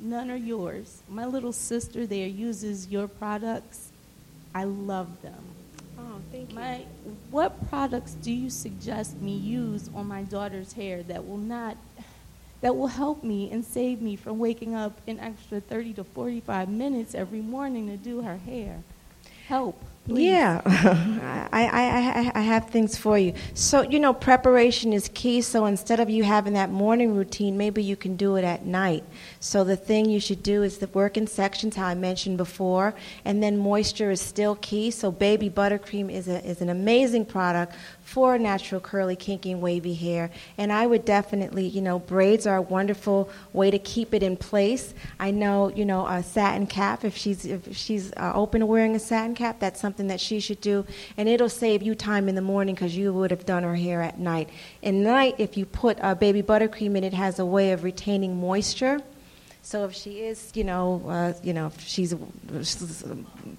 None 0.09 0.31
are 0.31 0.35
yours. 0.35 1.01
My 1.09 1.25
little 1.25 1.53
sister 1.53 2.05
there 2.05 2.27
uses 2.27 2.87
your 2.87 3.07
products. 3.07 3.89
I 4.53 4.63
love 4.63 5.21
them. 5.21 5.43
Oh, 5.99 6.19
thank 6.31 6.49
you. 6.49 6.55
My, 6.55 6.85
what 7.29 7.69
products 7.69 8.13
do 8.15 8.31
you 8.31 8.49
suggest 8.49 9.21
me 9.21 9.33
use 9.33 9.89
on 9.93 10.07
my 10.07 10.23
daughter's 10.23 10.73
hair 10.73 11.03
that 11.03 11.27
will 11.27 11.37
not 11.37 11.77
that 12.61 12.75
will 12.75 12.87
help 12.87 13.23
me 13.23 13.51
and 13.51 13.65
save 13.65 14.01
me 14.01 14.15
from 14.15 14.39
waking 14.39 14.75
up 14.75 14.99
an 15.07 15.19
extra 15.19 15.59
30 15.59 15.93
to 15.93 16.03
45 16.03 16.69
minutes 16.69 17.13
every 17.13 17.41
morning 17.41 17.87
to 17.87 17.97
do 17.97 18.21
her 18.21 18.37
hair? 18.37 18.83
Help. 19.47 19.83
Please. 20.07 20.29
Yeah, 20.29 20.61
I, 21.53 21.67
I, 21.67 22.39
I, 22.39 22.41
have 22.41 22.71
things 22.71 22.97
for 22.97 23.19
you. 23.19 23.35
So, 23.53 23.83
you 23.83 23.99
know, 23.99 24.13
preparation 24.13 24.93
is 24.93 25.09
key. 25.13 25.41
So 25.41 25.67
instead 25.67 25.99
of 25.99 26.09
you 26.09 26.23
having 26.23 26.53
that 26.53 26.71
morning 26.71 27.15
routine, 27.15 27.55
maybe 27.55 27.83
you 27.83 27.95
can 27.95 28.15
do 28.15 28.35
it 28.35 28.43
at 28.43 28.65
night. 28.65 29.03
So 29.39 29.63
the 29.63 29.75
thing 29.75 30.09
you 30.09 30.19
should 30.19 30.41
do 30.41 30.63
is 30.63 30.79
the 30.79 30.87
work 30.87 31.17
in 31.17 31.27
sections, 31.27 31.75
how 31.75 31.85
I 31.85 31.93
mentioned 31.93 32.37
before, 32.37 32.95
and 33.25 33.43
then 33.43 33.59
moisture 33.59 34.09
is 34.09 34.21
still 34.21 34.55
key. 34.55 34.89
So 34.89 35.11
baby 35.11 35.51
buttercream 35.51 36.11
is, 36.11 36.27
a, 36.27 36.43
is 36.43 36.61
an 36.61 36.69
amazing 36.69 37.25
product 37.25 37.75
for 38.11 38.37
natural 38.37 38.81
curly, 38.81 39.15
kinky, 39.15 39.55
wavy 39.55 39.93
hair. 39.93 40.29
And 40.57 40.73
I 40.73 40.85
would 40.85 41.05
definitely, 41.05 41.65
you 41.65 41.81
know, 41.81 41.97
braids 41.97 42.45
are 42.45 42.57
a 42.57 42.61
wonderful 42.61 43.29
way 43.53 43.71
to 43.71 43.79
keep 43.79 44.13
it 44.13 44.21
in 44.21 44.35
place. 44.35 44.93
I 45.17 45.31
know, 45.31 45.69
you 45.69 45.85
know, 45.85 46.05
a 46.05 46.21
satin 46.21 46.67
cap, 46.67 47.05
if 47.05 47.15
she's, 47.15 47.45
if 47.45 47.73
she's 47.73 48.11
uh, 48.17 48.33
open 48.35 48.59
to 48.59 48.65
wearing 48.65 48.97
a 48.97 48.99
satin 48.99 49.33
cap, 49.33 49.61
that's 49.61 49.79
something 49.79 50.07
that 50.07 50.19
she 50.19 50.41
should 50.41 50.59
do. 50.59 50.85
And 51.15 51.29
it'll 51.29 51.47
save 51.47 51.81
you 51.83 51.95
time 51.95 52.27
in 52.27 52.35
the 52.35 52.41
morning 52.41 52.75
because 52.75 52.97
you 52.97 53.13
would 53.13 53.31
have 53.31 53.45
done 53.45 53.63
her 53.63 53.75
hair 53.75 54.01
at 54.01 54.19
night. 54.19 54.49
In 54.81 55.03
night, 55.03 55.35
if 55.37 55.55
you 55.55 55.65
put 55.65 55.97
a 56.01 56.13
baby 56.13 56.43
buttercream 56.43 56.97
in, 56.97 57.05
it 57.05 57.13
has 57.13 57.39
a 57.39 57.45
way 57.45 57.71
of 57.71 57.85
retaining 57.85 58.41
moisture. 58.41 59.01
So 59.63 59.85
if 59.85 59.93
she 59.93 60.21
is, 60.21 60.51
you 60.55 60.63
know, 60.63 61.01
uh, 61.07 61.33
you 61.43 61.53
know, 61.53 61.71
she's, 61.77 62.15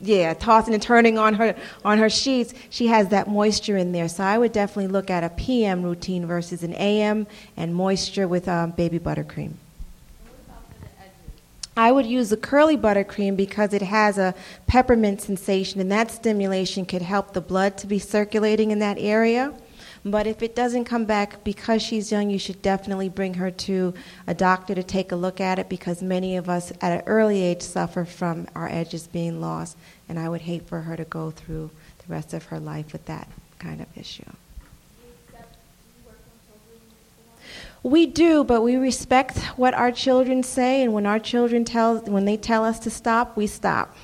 yeah, 0.00 0.34
tossing 0.34 0.74
and 0.74 0.82
turning 0.82 1.16
on 1.16 1.34
her 1.34 1.54
on 1.84 1.98
her 1.98 2.10
sheets, 2.10 2.54
she 2.70 2.88
has 2.88 3.08
that 3.08 3.28
moisture 3.28 3.76
in 3.76 3.92
there. 3.92 4.08
So 4.08 4.24
I 4.24 4.36
would 4.36 4.52
definitely 4.52 4.88
look 4.88 5.10
at 5.10 5.22
a 5.24 5.30
PM 5.30 5.82
routine 5.82 6.26
versus 6.26 6.64
an 6.64 6.74
AM 6.74 7.26
and 7.56 7.74
moisture 7.74 8.26
with 8.26 8.48
um, 8.48 8.72
baby 8.72 8.98
buttercream. 8.98 9.52
I 11.76 11.90
would 11.90 12.04
use 12.04 12.28
the 12.28 12.36
curly 12.36 12.76
buttercream 12.76 13.34
because 13.34 13.72
it 13.72 13.80
has 13.80 14.18
a 14.18 14.34
peppermint 14.66 15.22
sensation, 15.22 15.80
and 15.80 15.90
that 15.90 16.10
stimulation 16.10 16.84
could 16.84 17.00
help 17.00 17.32
the 17.32 17.40
blood 17.40 17.78
to 17.78 17.86
be 17.86 17.98
circulating 17.98 18.72
in 18.72 18.78
that 18.80 18.98
area. 18.98 19.54
But 20.04 20.26
if 20.26 20.42
it 20.42 20.56
doesn't 20.56 20.86
come 20.86 21.04
back 21.04 21.44
because 21.44 21.80
she's 21.80 22.10
young, 22.10 22.28
you 22.28 22.38
should 22.38 22.60
definitely 22.60 23.08
bring 23.08 23.34
her 23.34 23.52
to 23.52 23.94
a 24.26 24.34
doctor 24.34 24.74
to 24.74 24.82
take 24.82 25.12
a 25.12 25.16
look 25.16 25.40
at 25.40 25.60
it 25.60 25.68
because 25.68 26.02
many 26.02 26.36
of 26.36 26.48
us 26.48 26.72
at 26.80 26.92
an 26.92 27.02
early 27.06 27.40
age 27.40 27.62
suffer 27.62 28.04
from 28.04 28.48
our 28.56 28.68
edges 28.68 29.06
being 29.06 29.40
lost, 29.40 29.76
and 30.08 30.18
I 30.18 30.28
would 30.28 30.40
hate 30.40 30.66
for 30.66 30.80
her 30.80 30.96
to 30.96 31.04
go 31.04 31.30
through 31.30 31.70
the 31.98 32.12
rest 32.12 32.34
of 32.34 32.46
her 32.46 32.58
life 32.58 32.92
with 32.92 33.04
that 33.06 33.28
kind 33.60 33.80
of 33.80 33.86
issue. 33.96 34.24
We 37.84 38.06
do, 38.06 38.42
but 38.42 38.62
we 38.62 38.76
respect 38.76 39.38
what 39.56 39.74
our 39.74 39.92
children 39.92 40.42
say, 40.42 40.82
and 40.82 40.92
when 40.92 41.06
our 41.06 41.18
children 41.20 41.64
tell 41.64 41.98
when 41.98 42.24
they 42.24 42.36
tell 42.36 42.64
us 42.64 42.80
to 42.80 42.90
stop, 42.90 43.36
we 43.36 43.46
stop. 43.46 43.96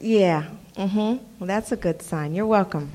Yeah. 0.00 0.44
Mhm. 0.76 1.20
Well, 1.38 1.46
that's 1.46 1.70
a 1.72 1.76
good 1.76 2.00
sign. 2.02 2.34
You're 2.34 2.46
welcome. 2.46 2.90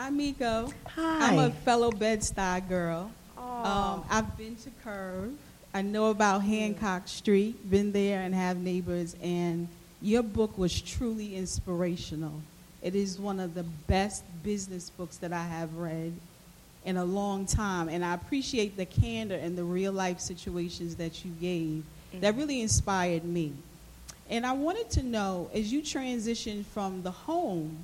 Hi, 0.00 0.08
Miko. 0.08 0.72
Hi. 0.96 1.26
I'm 1.26 1.38
a 1.38 1.50
fellow 1.50 1.90
Bed-Stuy 1.90 2.66
girl. 2.70 3.12
Um, 3.36 4.02
I've 4.08 4.34
been 4.38 4.56
to 4.56 4.70
Curve, 4.82 5.34
I 5.74 5.82
know 5.82 6.06
about 6.06 6.38
Hancock 6.38 7.06
Street, 7.06 7.70
been 7.70 7.92
there 7.92 8.22
and 8.22 8.34
have 8.34 8.56
neighbors, 8.56 9.14
and 9.22 9.68
your 10.00 10.22
book 10.22 10.56
was 10.56 10.80
truly 10.80 11.36
inspirational. 11.36 12.40
It 12.80 12.94
is 12.94 13.18
one 13.18 13.38
of 13.40 13.52
the 13.52 13.62
best 13.62 14.24
business 14.42 14.88
books 14.88 15.18
that 15.18 15.34
I 15.34 15.44
have 15.44 15.76
read 15.76 16.14
in 16.86 16.96
a 16.96 17.04
long 17.04 17.44
time, 17.44 17.90
and 17.90 18.02
I 18.02 18.14
appreciate 18.14 18.78
the 18.78 18.86
candor 18.86 19.34
and 19.34 19.56
the 19.56 19.64
real 19.64 19.92
life 19.92 20.18
situations 20.18 20.96
that 20.96 21.26
you 21.26 21.32
gave. 21.32 21.84
That 22.22 22.36
really 22.36 22.62
inspired 22.62 23.26
me. 23.26 23.52
And 24.30 24.46
I 24.46 24.52
wanted 24.52 24.88
to 24.92 25.02
know, 25.02 25.50
as 25.52 25.70
you 25.70 25.82
transitioned 25.82 26.64
from 26.64 27.02
the 27.02 27.10
home, 27.10 27.76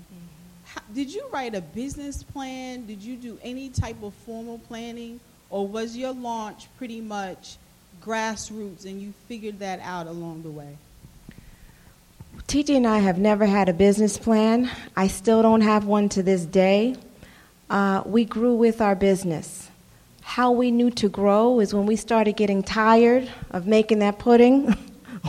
did 0.94 1.12
you 1.12 1.26
write 1.32 1.54
a 1.54 1.60
business 1.60 2.22
plan? 2.22 2.86
Did 2.86 3.02
you 3.02 3.16
do 3.16 3.38
any 3.42 3.68
type 3.68 4.02
of 4.02 4.14
formal 4.14 4.58
planning? 4.58 5.20
Or 5.50 5.66
was 5.66 5.96
your 5.96 6.12
launch 6.12 6.68
pretty 6.76 7.00
much 7.00 7.56
grassroots 8.02 8.84
and 8.84 9.00
you 9.00 9.12
figured 9.28 9.58
that 9.60 9.80
out 9.80 10.06
along 10.06 10.42
the 10.42 10.50
way? 10.50 10.76
Titi 12.46 12.76
and 12.76 12.86
I 12.86 12.98
have 12.98 13.18
never 13.18 13.46
had 13.46 13.68
a 13.68 13.72
business 13.72 14.18
plan. 14.18 14.70
I 14.96 15.08
still 15.08 15.42
don't 15.42 15.62
have 15.62 15.84
one 15.84 16.08
to 16.10 16.22
this 16.22 16.44
day. 16.44 16.96
Uh, 17.68 18.02
we 18.06 18.24
grew 18.24 18.54
with 18.54 18.80
our 18.80 18.94
business. 18.94 19.68
How 20.22 20.52
we 20.52 20.70
knew 20.70 20.90
to 20.92 21.08
grow 21.08 21.60
is 21.60 21.74
when 21.74 21.86
we 21.86 21.96
started 21.96 22.36
getting 22.36 22.62
tired 22.62 23.28
of 23.50 23.66
making 23.66 23.98
that 24.00 24.18
pudding, 24.18 24.76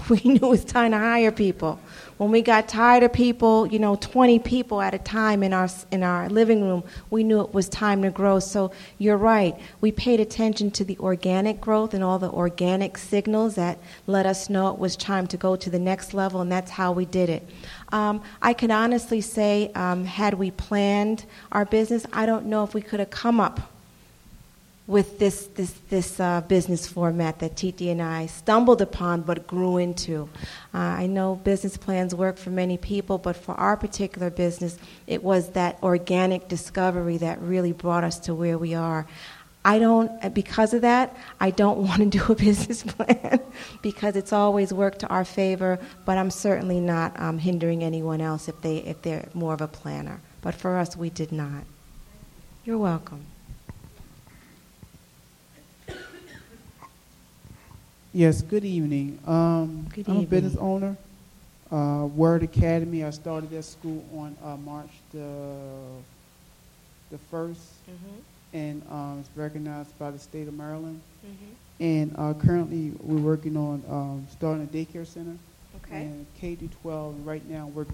we 0.09 0.21
knew 0.23 0.35
it 0.35 0.41
was 0.41 0.63
time 0.63 0.91
to 0.91 0.97
hire 0.97 1.31
people. 1.31 1.79
When 2.17 2.31
we 2.31 2.41
got 2.41 2.67
tired 2.67 3.03
of 3.03 3.13
people, 3.13 3.67
you 3.67 3.77
know, 3.77 3.95
20 3.95 4.39
people 4.39 4.81
at 4.81 4.93
a 4.93 4.97
time 4.97 5.43
in 5.43 5.53
our, 5.53 5.69
in 5.91 6.01
our 6.01 6.29
living 6.29 6.63
room, 6.63 6.83
we 7.09 7.23
knew 7.23 7.41
it 7.41 7.53
was 7.53 7.69
time 7.69 8.01
to 8.03 8.09
grow. 8.09 8.39
So 8.39 8.71
you're 8.97 9.17
right. 9.17 9.59
We 9.81 9.91
paid 9.91 10.19
attention 10.19 10.71
to 10.71 10.83
the 10.83 10.97
organic 10.99 11.61
growth 11.61 11.93
and 11.93 12.03
all 12.03 12.19
the 12.19 12.31
organic 12.31 12.97
signals 12.97 13.55
that 13.55 13.77
let 14.07 14.25
us 14.25 14.49
know 14.49 14.69
it 14.69 14.79
was 14.79 14.95
time 14.95 15.27
to 15.27 15.37
go 15.37 15.55
to 15.55 15.69
the 15.69 15.79
next 15.79 16.13
level, 16.13 16.41
and 16.41 16.51
that's 16.51 16.71
how 16.71 16.91
we 16.91 17.05
did 17.05 17.29
it. 17.29 17.47
Um, 17.89 18.21
I 18.41 18.53
can 18.53 18.71
honestly 18.71 19.21
say, 19.21 19.71
um, 19.75 20.05
had 20.05 20.33
we 20.33 20.51
planned 20.51 21.25
our 21.51 21.65
business, 21.65 22.05
I 22.13 22.25
don't 22.25 22.45
know 22.45 22.63
if 22.63 22.73
we 22.73 22.81
could 22.81 22.99
have 22.99 23.09
come 23.09 23.39
up 23.39 23.73
with 24.87 25.19
this 25.19 25.47
this 25.47 25.71
this 25.89 26.19
uh, 26.19 26.41
business 26.41 26.87
format 26.87 27.39
that 27.39 27.57
Titi 27.57 27.89
and 27.89 28.01
I 28.01 28.25
stumbled 28.25 28.81
upon 28.81 29.21
but 29.21 29.45
grew 29.45 29.77
into. 29.77 30.29
Uh, 30.73 30.77
I 30.77 31.07
know 31.07 31.35
business 31.35 31.75
plans 31.75 32.15
work 32.15 32.37
for 32.37 32.49
many 32.49 32.77
people, 32.77 33.17
but 33.17 33.35
for 33.35 33.53
our 33.55 33.75
particular 33.75 34.29
business, 34.29 34.77
it 35.05 35.23
was 35.23 35.51
that 35.51 35.77
organic 35.83 36.47
discovery 36.47 37.17
that 37.17 37.41
really 37.41 37.73
brought 37.73 38.05
us 38.05 38.17
to 38.19 38.33
where 38.33 38.57
we 38.57 38.73
are. 38.73 39.05
I 39.65 39.79
don't, 39.79 40.33
because 40.33 40.73
of 40.73 40.83
that, 40.83 41.17
I 41.41 41.51
don't 41.51 41.79
want 41.87 41.99
to 41.99 42.05
do 42.05 42.31
a 42.31 42.35
business 42.35 42.83
plan 42.83 43.41
because 43.81 44.15
it's 44.15 44.31
always 44.31 44.71
worked 44.71 44.99
to 44.99 45.07
our 45.07 45.25
favor. 45.25 45.79
But 46.05 46.17
I'm 46.17 46.31
certainly 46.31 46.79
not 46.79 47.19
um, 47.19 47.37
hindering 47.37 47.83
anyone 47.83 48.21
else 48.21 48.47
if 48.47 48.61
they 48.61 48.77
if 48.77 49.01
they're 49.01 49.27
more 49.33 49.53
of 49.53 49.59
a 49.59 49.67
planner. 49.67 50.21
But 50.41 50.55
for 50.55 50.77
us, 50.77 50.95
we 50.95 51.09
did 51.09 51.33
not. 51.33 51.65
You're 52.63 52.77
welcome. 52.77 53.25
Yes, 58.13 58.41
good 58.41 58.65
evening. 58.65 59.19
Um, 59.27 59.87
Good 59.93 60.07
I'm 60.07 60.17
a 60.17 60.21
business 60.23 60.55
owner. 60.57 60.95
Uh, 61.71 62.07
Word 62.15 62.43
Academy, 62.43 63.03
I 63.03 63.09
started 63.09 63.49
that 63.51 63.63
school 63.63 64.03
on 64.15 64.35
uh, 64.43 64.55
March 64.57 64.89
the, 65.11 65.57
the 67.11 67.17
1st, 67.31 67.57
and 68.53 68.81
um, 68.89 69.17
it's 69.19 69.29
recognized 69.35 69.97
by 69.99 70.11
the 70.11 70.19
state 70.19 70.47
of 70.47 70.53
Maryland. 70.53 71.01
And 71.79 72.15
uh, 72.17 72.33
currently, 72.33 72.93
we're 73.01 73.21
working 73.21 73.57
on 73.57 73.83
um, 73.89 74.27
starting 74.31 74.63
a 74.63 74.67
daycare 74.67 75.05
center. 75.05 75.37
Okay. 75.85 76.03
And 76.03 76.25
K 76.39 76.55
through 76.55 76.69
12, 76.81 77.15
and 77.15 77.25
right 77.25 77.47
now, 77.49 77.67
we're 77.67 77.85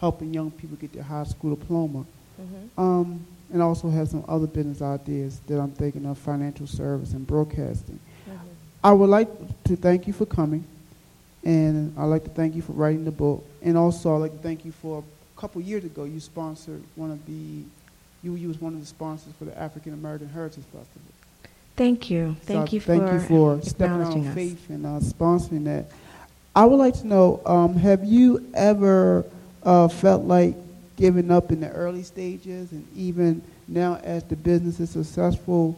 helping 0.00 0.32
young 0.32 0.50
people 0.50 0.76
get 0.76 0.92
their 0.92 1.02
high 1.02 1.24
school 1.24 1.54
diploma. 1.54 2.04
Um, 2.76 3.26
and 3.52 3.62
also 3.62 3.88
have 3.90 4.08
some 4.08 4.24
other 4.28 4.46
business 4.46 4.82
ideas 4.82 5.40
that 5.46 5.60
I'm 5.60 5.70
thinking 5.70 6.04
of, 6.06 6.18
financial 6.18 6.66
service 6.66 7.12
and 7.12 7.26
broadcasting. 7.26 8.00
I 8.86 8.92
would 8.92 9.10
like 9.10 9.28
to 9.64 9.74
thank 9.74 10.06
you 10.06 10.12
for 10.12 10.26
coming, 10.26 10.64
and 11.42 11.92
I'd 11.98 12.04
like 12.04 12.22
to 12.22 12.30
thank 12.30 12.54
you 12.54 12.62
for 12.62 12.70
writing 12.70 13.04
the 13.04 13.10
book, 13.10 13.44
and 13.60 13.76
also 13.76 14.14
I'd 14.14 14.18
like 14.18 14.30
to 14.30 14.38
thank 14.38 14.64
you 14.64 14.70
for 14.70 15.02
a 15.36 15.40
couple 15.40 15.60
years 15.60 15.82
ago 15.82 16.04
you 16.04 16.20
sponsored 16.20 16.80
one 16.94 17.10
of 17.10 17.26
the, 17.26 17.64
you, 18.22 18.36
you 18.36 18.46
was 18.46 18.60
one 18.60 18.74
of 18.74 18.80
the 18.80 18.86
sponsors 18.86 19.32
for 19.40 19.44
the 19.44 19.58
African 19.58 19.92
American 19.92 20.28
Heritage 20.28 20.62
Festival. 20.66 21.02
Thank 21.74 22.10
you. 22.10 22.36
Thank 22.42 22.68
So 22.68 22.74
you 22.76 22.80
thank 22.80 23.02
for 23.02 23.14
you 23.14 23.20
for 23.58 23.62
stepping 23.62 24.02
on 24.02 24.24
us. 24.28 24.34
faith 24.36 24.70
and 24.70 24.86
uh, 24.86 25.00
sponsoring 25.00 25.64
that. 25.64 25.86
I 26.54 26.64
would 26.64 26.76
like 26.76 26.94
to 27.00 27.08
know, 27.08 27.42
um, 27.44 27.74
have 27.74 28.04
you 28.04 28.48
ever 28.54 29.24
uh, 29.64 29.88
felt 29.88 30.26
like 30.26 30.54
giving 30.96 31.32
up 31.32 31.50
in 31.50 31.58
the 31.58 31.70
early 31.70 32.04
stages, 32.04 32.70
and 32.70 32.86
even 32.94 33.42
now 33.66 33.96
as 34.04 34.22
the 34.22 34.36
business 34.36 34.78
is 34.78 34.90
successful? 34.90 35.76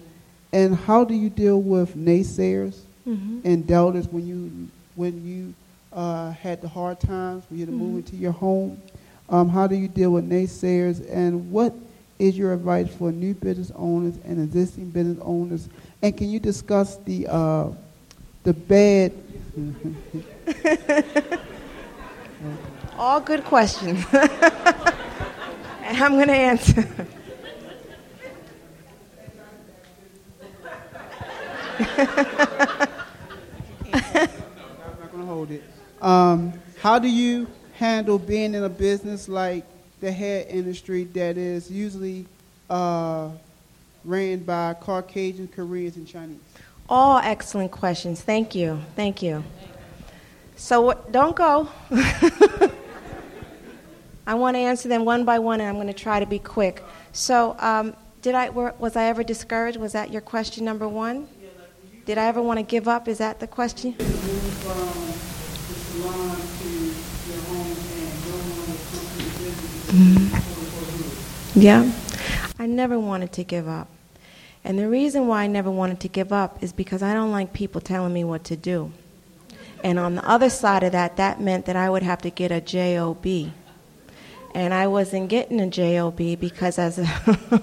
And 0.52 0.76
how 0.76 1.04
do 1.04 1.14
you 1.14 1.30
deal 1.30 1.62
with 1.62 1.96
naysayers 1.96 2.82
Mhm. 3.09 3.40
and 3.44 3.66
doubters 3.66 4.06
when 4.09 4.26
you 4.26 4.68
when 4.94 5.24
you 5.24 5.54
uh, 5.92 6.30
had 6.32 6.61
the 6.61 6.68
hard 6.68 7.00
times 7.00 7.44
when 7.48 7.59
you 7.59 7.64
had 7.66 7.72
to 7.72 7.78
move 7.78 7.94
Mhm. 7.94 7.98
into 7.98 8.16
your 8.16 8.32
home? 8.32 8.76
Um, 9.30 9.48
how 9.48 9.66
do 9.66 9.74
you 9.74 9.88
deal 9.88 10.11
with 10.11 10.28
naysayers, 10.28 11.00
and 11.11 11.50
what 11.50 11.72
is 12.18 12.36
your 12.36 12.52
advice 12.52 12.88
for 12.88 13.11
new 13.12 13.34
business 13.34 13.70
owners 13.76 14.14
and 14.24 14.40
existing 14.42 14.90
business 14.90 15.18
owners? 15.22 15.68
And 16.02 16.16
can 16.16 16.28
you 16.30 16.40
discuss 16.40 16.96
the 17.04 17.26
uh, 17.28 17.68
the 18.44 18.52
bad? 18.54 19.12
All 22.98 23.20
good 23.20 23.44
questions. 23.44 24.04
and 24.12 25.96
I'm 26.02 26.12
going 26.14 26.28
to 26.28 26.34
answer. 26.34 26.86
I'm 34.14 34.28
not 35.00 35.12
going 35.12 35.22
to 35.22 35.26
hold 35.26 35.50
it. 35.50 35.62
Um, 36.00 36.52
how 36.80 36.98
do 36.98 37.09
you 37.09 37.46
handle 37.74 38.18
being 38.18 38.54
in 38.54 38.64
a 38.64 38.68
business 38.68 39.28
like 39.28 39.64
the 40.00 40.12
hair 40.12 40.46
industry 40.48 41.04
that 41.04 41.36
is 41.36 41.70
usually 41.70 42.26
uh, 42.70 43.30
ran 44.04 44.40
by 44.40 44.74
Caucasian, 44.74 45.48
Koreans, 45.48 45.96
and 45.96 46.06
Chinese? 46.06 46.38
All 46.88 47.18
excellent 47.18 47.70
questions. 47.70 48.22
Thank 48.22 48.54
you. 48.54 48.80
Thank 48.96 49.22
you. 49.22 49.44
So 50.56 51.04
don't 51.11 51.36
go. 51.36 51.68
I 54.26 54.34
want 54.34 54.56
to 54.56 54.61
answer 54.61 54.88
them 54.88 55.04
one 55.04 55.24
by 55.24 55.38
one, 55.38 55.61
and 55.61 55.68
I'm 55.68 55.76
going 55.76 55.86
to 55.86 55.92
try 55.92 56.20
to 56.20 56.26
be 56.26 56.38
quick. 56.38 56.82
So, 57.12 57.56
um, 57.59 57.96
did 58.20 58.34
I 58.34 58.50
were, 58.50 58.74
was 58.78 58.96
I 58.96 59.04
ever 59.04 59.22
discouraged? 59.22 59.78
Was 59.78 59.92
that 59.92 60.11
your 60.11 60.20
question 60.20 60.64
number 60.64 60.86
one? 60.86 61.28
Did 62.09 62.16
I 62.16 62.24
ever 62.24 62.40
want 62.40 62.59
to 62.59 62.62
give 62.62 62.88
up? 62.88 63.06
Is 63.06 63.18
that 63.18 63.38
the 63.38 63.46
question? 63.46 63.94
Move 63.98 64.66
um, 64.66 64.78
from 64.78 65.68
the 65.68 65.78
salon 65.78 66.36
to 66.40 66.68
your 67.28 67.42
home 67.44 67.76
and 67.76 68.24
don't 68.24 68.48
want 68.56 68.72
to 68.72 68.86
come 68.88 69.04
to 69.12 69.18
the 69.18 69.32
business. 69.44 69.92
Mm-hmm. 71.52 71.61
Yeah. 71.61 71.92
I 72.59 72.64
never 72.64 72.98
wanted 72.98 73.34
to 73.34 73.44
give 73.44 73.68
up. 73.68 73.88
And 74.64 74.78
the 74.78 74.88
reason 74.88 75.26
why 75.26 75.42
I 75.42 75.48
never 75.48 75.70
wanted 75.70 76.00
to 76.00 76.09
give 76.09 76.32
up 76.32 76.62
is 76.62 76.72
because 76.72 77.02
I 77.02 77.12
don't 77.12 77.30
like 77.30 77.52
people 77.52 77.82
telling 77.82 78.14
me 78.14 78.24
what 78.24 78.42
to 78.44 78.56
do. 78.56 78.90
And 79.84 79.98
on 79.98 80.14
the 80.14 80.26
other 80.26 80.48
side 80.48 80.84
of 80.84 80.92
that, 80.92 81.18
that 81.18 81.42
meant 81.42 81.66
that 81.66 81.76
I 81.76 81.90
would 81.90 82.02
have 82.02 82.22
to 82.22 82.30
get 82.30 82.50
a 82.50 82.62
job. 82.62 83.26
And 84.54 84.72
I 84.72 84.86
wasn't 84.86 85.28
getting 85.28 85.61
a 85.61 85.68
job 85.68 86.16
because 86.16 86.78
as 86.78 86.98
a 87.00 87.62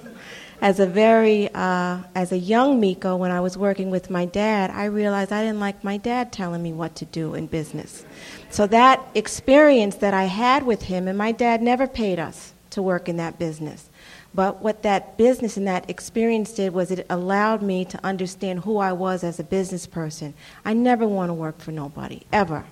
as 0.60 0.80
a 0.80 0.86
very 0.86 1.48
uh, 1.54 1.98
as 2.14 2.32
a 2.32 2.38
young 2.38 2.80
Miko, 2.80 3.16
when 3.16 3.30
I 3.30 3.40
was 3.40 3.58
working 3.58 3.90
with 3.90 4.10
my 4.10 4.24
dad, 4.24 4.70
I 4.70 4.86
realized 4.86 5.32
I 5.32 5.42
didn't 5.42 5.60
like 5.60 5.84
my 5.84 5.96
dad 5.96 6.32
telling 6.32 6.62
me 6.62 6.72
what 6.72 6.96
to 6.96 7.04
do 7.04 7.34
in 7.34 7.46
business. 7.46 8.04
So 8.50 8.66
that 8.68 9.00
experience 9.14 9.96
that 9.96 10.14
I 10.14 10.24
had 10.24 10.64
with 10.64 10.82
him, 10.82 11.08
and 11.08 11.18
my 11.18 11.32
dad 11.32 11.62
never 11.62 11.86
paid 11.86 12.18
us 12.18 12.52
to 12.70 12.82
work 12.82 13.08
in 13.08 13.16
that 13.18 13.38
business. 13.38 13.88
But 14.34 14.60
what 14.60 14.82
that 14.82 15.16
business 15.16 15.56
and 15.56 15.66
that 15.66 15.88
experience 15.88 16.52
did 16.52 16.74
was 16.74 16.90
it 16.90 17.06
allowed 17.08 17.62
me 17.62 17.86
to 17.86 18.04
understand 18.04 18.60
who 18.60 18.78
I 18.78 18.92
was 18.92 19.24
as 19.24 19.40
a 19.40 19.44
business 19.44 19.86
person. 19.86 20.34
I 20.64 20.74
never 20.74 21.06
want 21.08 21.30
to 21.30 21.34
work 21.34 21.58
for 21.58 21.72
nobody, 21.72 22.20
ever. 22.32 22.64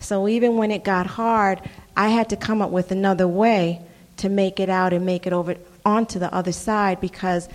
So 0.00 0.26
even 0.26 0.56
when 0.56 0.72
it 0.72 0.82
got 0.82 1.06
hard, 1.06 1.60
I 1.96 2.08
had 2.08 2.28
to 2.30 2.36
come 2.36 2.60
up 2.60 2.70
with 2.70 2.90
another 2.90 3.28
way 3.28 3.80
to 4.18 4.28
make 4.28 4.58
it 4.58 4.68
out 4.68 4.92
and 4.92 5.06
make 5.06 5.26
it 5.26 5.32
over 5.32 5.54
onto 5.84 6.18
the 6.18 6.32
other 6.34 6.52
side 6.52 7.00
because 7.00 7.48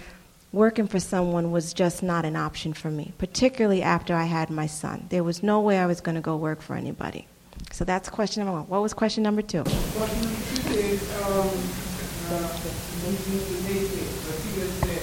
working 0.51 0.88
for 0.88 0.99
someone 0.99 1.51
was 1.51 1.73
just 1.73 2.01
not 2.01 2.25
an 2.25 2.36
option 2.36 2.73
for 2.73 2.89
me, 2.89 3.13
particularly 3.17 3.82
after 3.82 4.15
I 4.15 4.23
had 4.23 4.49
my 4.49 4.67
son. 4.67 5.05
There 5.09 5.23
was 5.23 5.43
no 5.43 5.59
way 5.59 5.77
I 5.77 5.86
was 5.86 6.01
going 6.01 6.15
to 6.15 6.21
go 6.21 6.36
work 6.36 6.61
for 6.61 6.75
anybody. 6.75 7.27
So 7.71 7.86
that's 7.86 8.09
question 8.09 8.43
number 8.43 8.59
one. 8.59 8.67
What 8.69 8.82
was 8.82 8.93
question 8.93 9.23
number 9.23 9.41
two? 9.41 9.63
Question 9.63 10.21
number 10.23 10.41
two 10.55 10.73
is, 10.73 11.23
um, 11.23 11.47
uh, 12.32 12.59
you 13.05 13.11
used 13.11 13.49
the 13.49 13.73
naysayers, 13.73 14.17
but 14.25 14.38
you 14.45 14.51
just 14.61 14.80
said, 14.80 15.01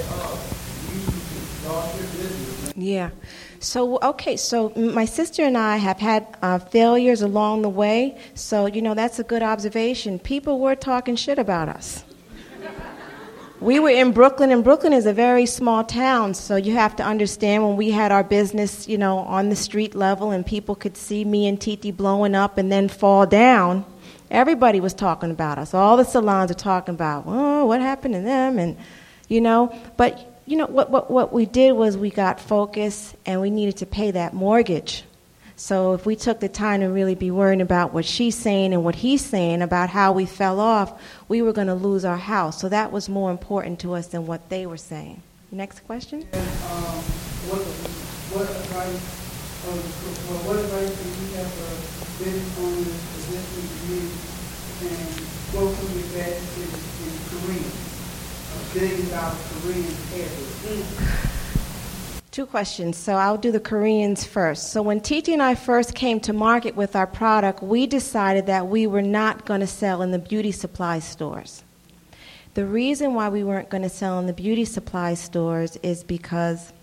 you, 2.76 2.92
Yeah. 2.92 3.10
So, 3.58 3.98
okay, 4.02 4.36
so 4.36 4.70
my 4.76 5.04
sister 5.04 5.42
and 5.42 5.56
I 5.56 5.76
have 5.76 5.98
had 5.98 6.26
uh, 6.42 6.58
failures 6.58 7.22
along 7.22 7.62
the 7.62 7.68
way. 7.68 8.18
So, 8.34 8.66
you 8.66 8.82
know, 8.82 8.94
that's 8.94 9.18
a 9.18 9.24
good 9.24 9.42
observation. 9.42 10.18
People 10.18 10.60
were 10.60 10.76
talking 10.76 11.16
shit 11.16 11.38
about 11.38 11.68
us. 11.68 12.04
We 13.60 13.78
were 13.78 13.90
in 13.90 14.12
Brooklyn, 14.12 14.50
and 14.50 14.62
Brooklyn 14.62 14.92
is 14.92 15.06
a 15.06 15.12
very 15.12 15.46
small 15.46 15.82
town. 15.82 16.34
So, 16.34 16.56
you 16.56 16.72
have 16.74 16.96
to 16.96 17.02
understand 17.02 17.64
when 17.66 17.76
we 17.76 17.90
had 17.90 18.12
our 18.12 18.24
business, 18.24 18.86
you 18.86 18.98
know, 18.98 19.18
on 19.18 19.48
the 19.48 19.56
street 19.56 19.94
level 19.94 20.30
and 20.30 20.44
people 20.44 20.74
could 20.74 20.96
see 20.96 21.24
me 21.24 21.46
and 21.46 21.60
Titi 21.60 21.90
blowing 21.90 22.34
up 22.34 22.58
and 22.58 22.70
then 22.70 22.88
fall 22.88 23.26
down, 23.26 23.84
everybody 24.30 24.80
was 24.80 24.92
talking 24.94 25.30
about 25.30 25.58
us. 25.58 25.72
All 25.72 25.96
the 25.96 26.04
salons 26.04 26.50
are 26.50 26.54
talking 26.54 26.94
about, 26.94 27.24
oh, 27.26 27.64
what 27.64 27.80
happened 27.80 28.14
to 28.14 28.20
them? 28.20 28.58
And, 28.58 28.76
you 29.28 29.40
know, 29.40 29.74
but 29.96 30.32
you 30.46 30.56
know, 30.56 30.66
what, 30.66 30.90
what, 30.90 31.10
what 31.10 31.32
we 31.32 31.44
did 31.44 31.72
was 31.72 31.96
we 31.96 32.10
got 32.10 32.40
focus 32.40 33.14
and 33.26 33.40
we 33.40 33.50
needed 33.50 33.78
to 33.78 33.86
pay 33.86 34.12
that 34.12 34.32
mortgage. 34.32 35.02
So 35.56 35.94
if 35.94 36.04
we 36.04 36.16
took 36.16 36.40
the 36.40 36.48
time 36.48 36.80
to 36.80 36.86
really 36.86 37.14
be 37.14 37.30
worrying 37.30 37.62
about 37.62 37.94
what 37.94 38.04
she's 38.04 38.36
saying 38.36 38.74
and 38.74 38.84
what 38.84 38.96
he's 38.96 39.24
saying 39.24 39.62
about 39.62 39.88
how 39.88 40.12
we 40.12 40.26
fell 40.26 40.60
off, 40.60 41.00
we 41.28 41.40
were 41.40 41.52
going 41.52 41.68
to 41.68 41.74
lose 41.74 42.04
our 42.04 42.18
house. 42.18 42.60
So 42.60 42.68
that 42.68 42.92
was 42.92 43.08
more 43.08 43.30
important 43.30 43.80
to 43.80 43.94
us 43.94 44.08
than 44.08 44.26
what 44.26 44.50
they 44.50 44.66
were 44.66 44.76
saying. 44.76 45.22
Next 45.50 45.80
question. 45.86 46.28
And, 46.32 46.42
um, 46.42 47.00
what, 47.48 47.62
what 48.36 48.50
advice, 48.50 49.00
um, 49.64 49.80
well, 50.28 50.44
what 50.44 50.58
advice 50.60 50.92
do 50.92 51.08
you 51.24 51.34
have 51.40 51.48
for 51.48 52.22
business 52.22 52.58
owners, 52.60 52.92
existing 53.16 53.66
communities, 53.80 54.36
and 54.84 55.08
what 55.56 55.72
can 55.72 55.88
we 55.96 56.02
bet 56.12 56.36
in, 56.36 56.68
in 56.68 57.12
Korea? 57.32 57.86
billion 58.76 59.08
dollar 59.08 59.36
Korean 59.62 59.84
Two 62.36 62.44
questions. 62.44 62.98
So 62.98 63.14
I'll 63.14 63.38
do 63.38 63.50
the 63.50 63.58
Koreans 63.58 64.26
first. 64.26 64.70
So 64.70 64.82
when 64.82 65.00
Titi 65.00 65.32
and 65.32 65.42
I 65.42 65.54
first 65.54 65.94
came 65.94 66.20
to 66.20 66.34
market 66.34 66.76
with 66.76 66.94
our 66.94 67.06
product, 67.06 67.62
we 67.62 67.86
decided 67.86 68.44
that 68.44 68.66
we 68.66 68.86
were 68.86 69.00
not 69.00 69.46
going 69.46 69.60
to 69.62 69.66
sell 69.66 70.02
in 70.02 70.10
the 70.10 70.18
beauty 70.18 70.52
supply 70.52 70.98
stores. 70.98 71.64
The 72.52 72.66
reason 72.66 73.14
why 73.14 73.30
we 73.30 73.42
weren't 73.42 73.70
going 73.70 73.84
to 73.84 73.88
sell 73.88 74.18
in 74.18 74.26
the 74.26 74.34
beauty 74.34 74.66
supply 74.66 75.14
stores 75.14 75.78
is 75.82 76.04
because 76.04 76.74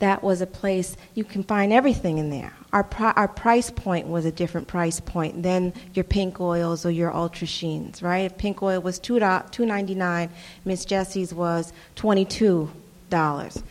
that 0.00 0.24
was 0.24 0.40
a 0.40 0.46
place 0.46 0.96
you 1.14 1.22
can 1.22 1.44
find 1.44 1.72
everything 1.72 2.18
in 2.18 2.30
there. 2.30 2.52
Our, 2.72 2.84
our 3.14 3.28
price 3.28 3.70
point 3.70 4.08
was 4.08 4.24
a 4.24 4.32
different 4.32 4.66
price 4.66 4.98
point 4.98 5.44
than 5.44 5.72
your 5.94 6.02
pink 6.02 6.40
oils 6.40 6.84
or 6.84 6.90
your 6.90 7.14
ultra 7.14 7.46
sheens, 7.46 8.02
right? 8.02 8.24
If 8.24 8.36
pink 8.36 8.60
oil 8.60 8.80
was 8.80 8.98
two 8.98 9.20
dollars 9.20 9.50
two 9.52 9.66
ninety 9.66 9.94
nine. 9.94 10.30
Miss 10.64 10.84
Jessie's 10.84 11.32
was 11.32 11.72
$22. 11.94 13.62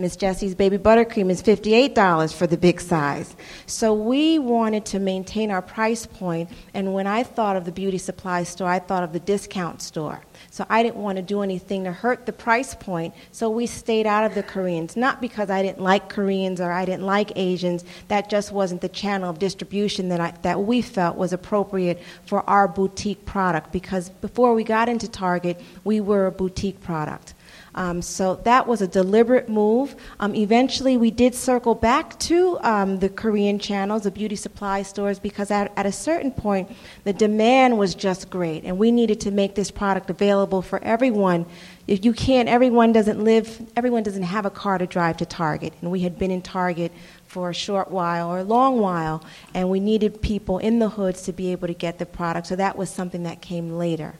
Miss 0.00 0.14
Jessie's 0.14 0.54
baby 0.54 0.78
buttercream 0.78 1.28
is 1.28 1.42
$58 1.42 2.32
for 2.32 2.46
the 2.46 2.56
big 2.56 2.80
size. 2.80 3.34
So 3.66 3.92
we 3.92 4.38
wanted 4.38 4.84
to 4.86 5.00
maintain 5.00 5.50
our 5.50 5.60
price 5.60 6.06
point, 6.06 6.50
and 6.72 6.94
when 6.94 7.08
I 7.08 7.24
thought 7.24 7.56
of 7.56 7.64
the 7.64 7.72
beauty 7.72 7.98
supply 7.98 8.44
store, 8.44 8.68
I 8.68 8.78
thought 8.78 9.02
of 9.02 9.12
the 9.12 9.18
discount 9.18 9.82
store. 9.82 10.22
So 10.50 10.64
I 10.70 10.84
didn't 10.84 11.02
want 11.02 11.16
to 11.16 11.22
do 11.22 11.42
anything 11.42 11.82
to 11.82 11.90
hurt 11.90 12.26
the 12.26 12.32
price 12.32 12.76
point. 12.76 13.12
So 13.32 13.50
we 13.50 13.66
stayed 13.66 14.06
out 14.06 14.22
of 14.22 14.36
the 14.36 14.44
Koreans. 14.44 14.96
Not 14.96 15.20
because 15.20 15.50
I 15.50 15.62
didn't 15.62 15.80
like 15.80 16.08
Koreans 16.08 16.60
or 16.60 16.70
I 16.70 16.84
didn't 16.84 17.04
like 17.04 17.32
Asians. 17.34 17.84
That 18.06 18.30
just 18.30 18.52
wasn't 18.52 18.82
the 18.82 18.88
channel 18.88 19.28
of 19.28 19.40
distribution 19.40 20.10
that, 20.10 20.20
I, 20.20 20.32
that 20.42 20.62
we 20.62 20.80
felt 20.80 21.16
was 21.16 21.32
appropriate 21.32 22.00
for 22.24 22.48
our 22.48 22.68
boutique 22.68 23.24
product. 23.24 23.72
Because 23.72 24.10
before 24.10 24.54
we 24.54 24.62
got 24.62 24.88
into 24.88 25.08
Target, 25.08 25.60
we 25.82 26.00
were 26.00 26.26
a 26.26 26.32
boutique 26.32 26.80
product. 26.80 27.34
Um, 27.78 28.02
so 28.02 28.34
that 28.42 28.66
was 28.66 28.82
a 28.82 28.88
deliberate 28.88 29.48
move. 29.48 29.94
Um, 30.18 30.34
eventually, 30.34 30.96
we 30.96 31.12
did 31.12 31.32
circle 31.32 31.76
back 31.76 32.18
to 32.18 32.58
um, 32.62 32.98
the 32.98 33.08
Korean 33.08 33.60
channels, 33.60 34.02
the 34.02 34.10
beauty 34.10 34.34
supply 34.34 34.82
stores, 34.82 35.20
because 35.20 35.52
at, 35.52 35.72
at 35.76 35.86
a 35.86 35.92
certain 35.92 36.32
point, 36.32 36.68
the 37.04 37.12
demand 37.12 37.78
was 37.78 37.94
just 37.94 38.30
great, 38.30 38.64
and 38.64 38.78
we 38.78 38.90
needed 38.90 39.20
to 39.20 39.30
make 39.30 39.54
this 39.54 39.70
product 39.70 40.10
available 40.10 40.60
for 40.60 40.82
everyone. 40.82 41.46
If 41.86 42.04
you 42.04 42.12
can't, 42.12 42.48
everyone 42.48 42.92
doesn't 42.92 43.22
live, 43.22 43.64
everyone 43.76 44.02
doesn't 44.02 44.24
have 44.24 44.44
a 44.44 44.50
car 44.50 44.78
to 44.78 44.86
drive 44.86 45.18
to 45.18 45.24
Target, 45.24 45.72
and 45.80 45.92
we 45.92 46.00
had 46.00 46.18
been 46.18 46.32
in 46.32 46.42
Target 46.42 46.90
for 47.28 47.48
a 47.48 47.54
short 47.54 47.92
while 47.92 48.28
or 48.28 48.40
a 48.40 48.44
long 48.44 48.80
while, 48.80 49.24
and 49.54 49.70
we 49.70 49.78
needed 49.78 50.20
people 50.20 50.58
in 50.58 50.80
the 50.80 50.88
hoods 50.88 51.22
to 51.22 51.32
be 51.32 51.52
able 51.52 51.68
to 51.68 51.74
get 51.74 52.00
the 52.00 52.06
product. 52.06 52.48
So 52.48 52.56
that 52.56 52.76
was 52.76 52.90
something 52.90 53.22
that 53.22 53.40
came 53.40 53.78
later. 53.78 54.18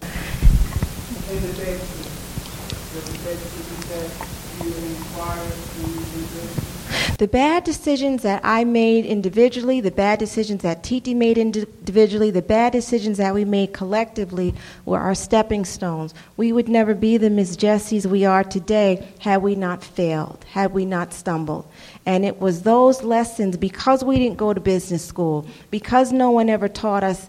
The 7.18 7.26
bad 7.26 7.64
decisions 7.64 8.22
that 8.22 8.40
I 8.44 8.62
made 8.62 9.04
individually, 9.04 9.80
the 9.80 9.90
bad 9.90 10.20
decisions 10.20 10.62
that 10.62 10.84
Titi 10.84 11.14
made 11.14 11.36
individually, 11.36 12.30
the 12.30 12.42
bad 12.42 12.72
decisions 12.72 13.18
that 13.18 13.34
we 13.34 13.44
made 13.44 13.72
collectively 13.72 14.54
were 14.84 15.00
our 15.00 15.16
stepping 15.16 15.64
stones. 15.64 16.14
We 16.36 16.52
would 16.52 16.68
never 16.68 16.94
be 16.94 17.16
the 17.16 17.28
Miss 17.28 17.56
Jessies 17.56 18.06
we 18.06 18.24
are 18.24 18.44
today 18.44 19.06
had 19.18 19.42
we 19.42 19.56
not 19.56 19.82
failed, 19.82 20.44
had 20.52 20.72
we 20.72 20.84
not 20.84 21.12
stumbled. 21.12 21.66
And 22.06 22.24
it 22.24 22.40
was 22.40 22.62
those 22.62 23.02
lessons, 23.02 23.56
because 23.56 24.04
we 24.04 24.18
didn't 24.18 24.38
go 24.38 24.54
to 24.54 24.60
business 24.60 25.04
school, 25.04 25.44
because 25.72 26.12
no 26.12 26.30
one 26.30 26.48
ever 26.48 26.68
taught 26.68 27.02
us 27.02 27.26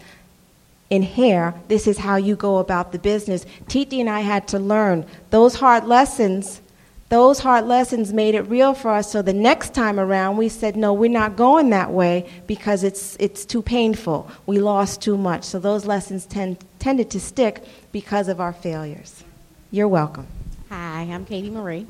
in 0.90 1.04
hair, 1.04 1.54
this 1.68 1.88
is 1.88 1.98
how 1.98 2.16
you 2.16 2.36
go 2.36 2.58
about 2.58 2.92
the 2.92 3.00
business. 3.00 3.46
Titi 3.68 4.02
and 4.02 4.10
I 4.10 4.22
had 4.22 4.48
to 4.50 4.60
learn 4.60 5.06
those 5.30 5.56
hard 5.56 5.86
lessons. 5.86 6.62
Those 7.10 7.40
hard 7.40 7.66
lessons 7.66 8.14
made 8.14 8.36
it 8.36 8.42
real 8.44 8.74
for 8.74 8.92
us. 8.92 9.12
So 9.12 9.22
the 9.22 9.34
next 9.34 9.74
time 9.74 10.00
around, 10.00 10.38
we 10.38 10.48
said, 10.48 10.76
no, 10.76 10.94
we're 10.94 11.10
not 11.10 11.36
going 11.36 11.72
that 11.72 11.92
way 11.92 12.30
because 12.46 12.84
it's, 12.84 13.16
it's 13.20 13.46
too 13.46 13.62
painful. 13.62 14.30
We 14.46 14.60
lost 14.60 15.02
too 15.02 15.18
much. 15.18 15.44
So 15.44 15.60
those 15.60 15.86
lessons 15.86 16.26
tend, 16.26 16.64
tended 16.78 17.10
to 17.12 17.20
stick 17.20 17.64
because 17.92 18.28
of 18.28 18.40
our 18.40 18.54
failures. 18.54 19.24
You're 19.72 19.88
welcome. 19.88 20.28
Hi, 20.70 21.02
I'm 21.02 21.26
Katie 21.26 21.50
Marie. 21.50 21.88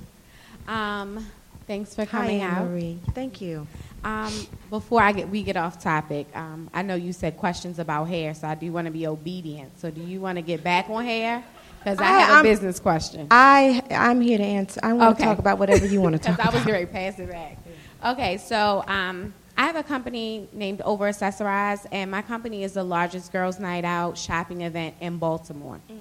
Um, 0.67 1.25
thanks 1.67 1.95
for 1.95 2.05
coming 2.05 2.39
Hi, 2.39 2.47
out. 2.47 2.67
Marie. 2.67 2.99
Thank 3.13 3.41
you. 3.41 3.67
Um, 4.03 4.47
before 4.69 5.01
I 5.01 5.11
get 5.11 5.29
we 5.29 5.43
get 5.43 5.57
off 5.57 5.81
topic, 5.81 6.27
um, 6.35 6.69
I 6.73 6.81
know 6.81 6.95
you 6.95 7.13
said 7.13 7.37
questions 7.37 7.79
about 7.79 8.05
hair, 8.05 8.33
so 8.33 8.47
I 8.47 8.55
do 8.55 8.71
want 8.71 8.85
to 8.85 8.91
be 8.91 9.07
obedient. 9.07 9.77
So 9.79 9.91
do 9.91 10.01
you 10.01 10.21
want 10.21 10.37
to 10.37 10.41
get 10.41 10.63
back 10.63 10.89
on 10.89 11.03
hair? 11.03 11.43
Because 11.79 11.99
I, 11.99 12.03
I, 12.03 12.19
have 12.19 12.29
a 12.29 12.33
I'm, 12.33 12.43
business 12.43 12.79
question. 12.79 13.27
I 13.31 13.81
I'm 13.89 14.21
here 14.21 14.37
to 14.37 14.43
answer. 14.43 14.79
I 14.83 14.93
want 14.93 15.15
okay. 15.15 15.23
to 15.23 15.29
talk 15.29 15.39
about 15.39 15.59
whatever 15.59 15.85
you 15.85 16.01
want 16.01 16.15
to 16.15 16.19
talk. 16.27 16.37
Because 16.37 16.53
I 16.53 16.57
was 16.57 16.65
going 16.65 16.85
to 16.85 16.91
pass 16.91 17.19
it 17.19 17.29
back. 17.29 17.57
Okay, 18.05 18.37
so 18.37 18.83
um, 18.87 19.33
I 19.57 19.63
have 19.63 19.75
a 19.75 19.83
company 19.83 20.47
named 20.53 20.81
Over 20.81 21.09
Accessorize, 21.09 21.85
and 21.91 22.09
my 22.09 22.21
company 22.21 22.63
is 22.63 22.73
the 22.73 22.83
largest 22.83 23.31
girls' 23.33 23.59
night 23.59 23.83
out 23.83 24.17
shopping 24.17 24.61
event 24.61 24.95
in 25.01 25.17
Baltimore. 25.17 25.79
Mm. 25.91 25.99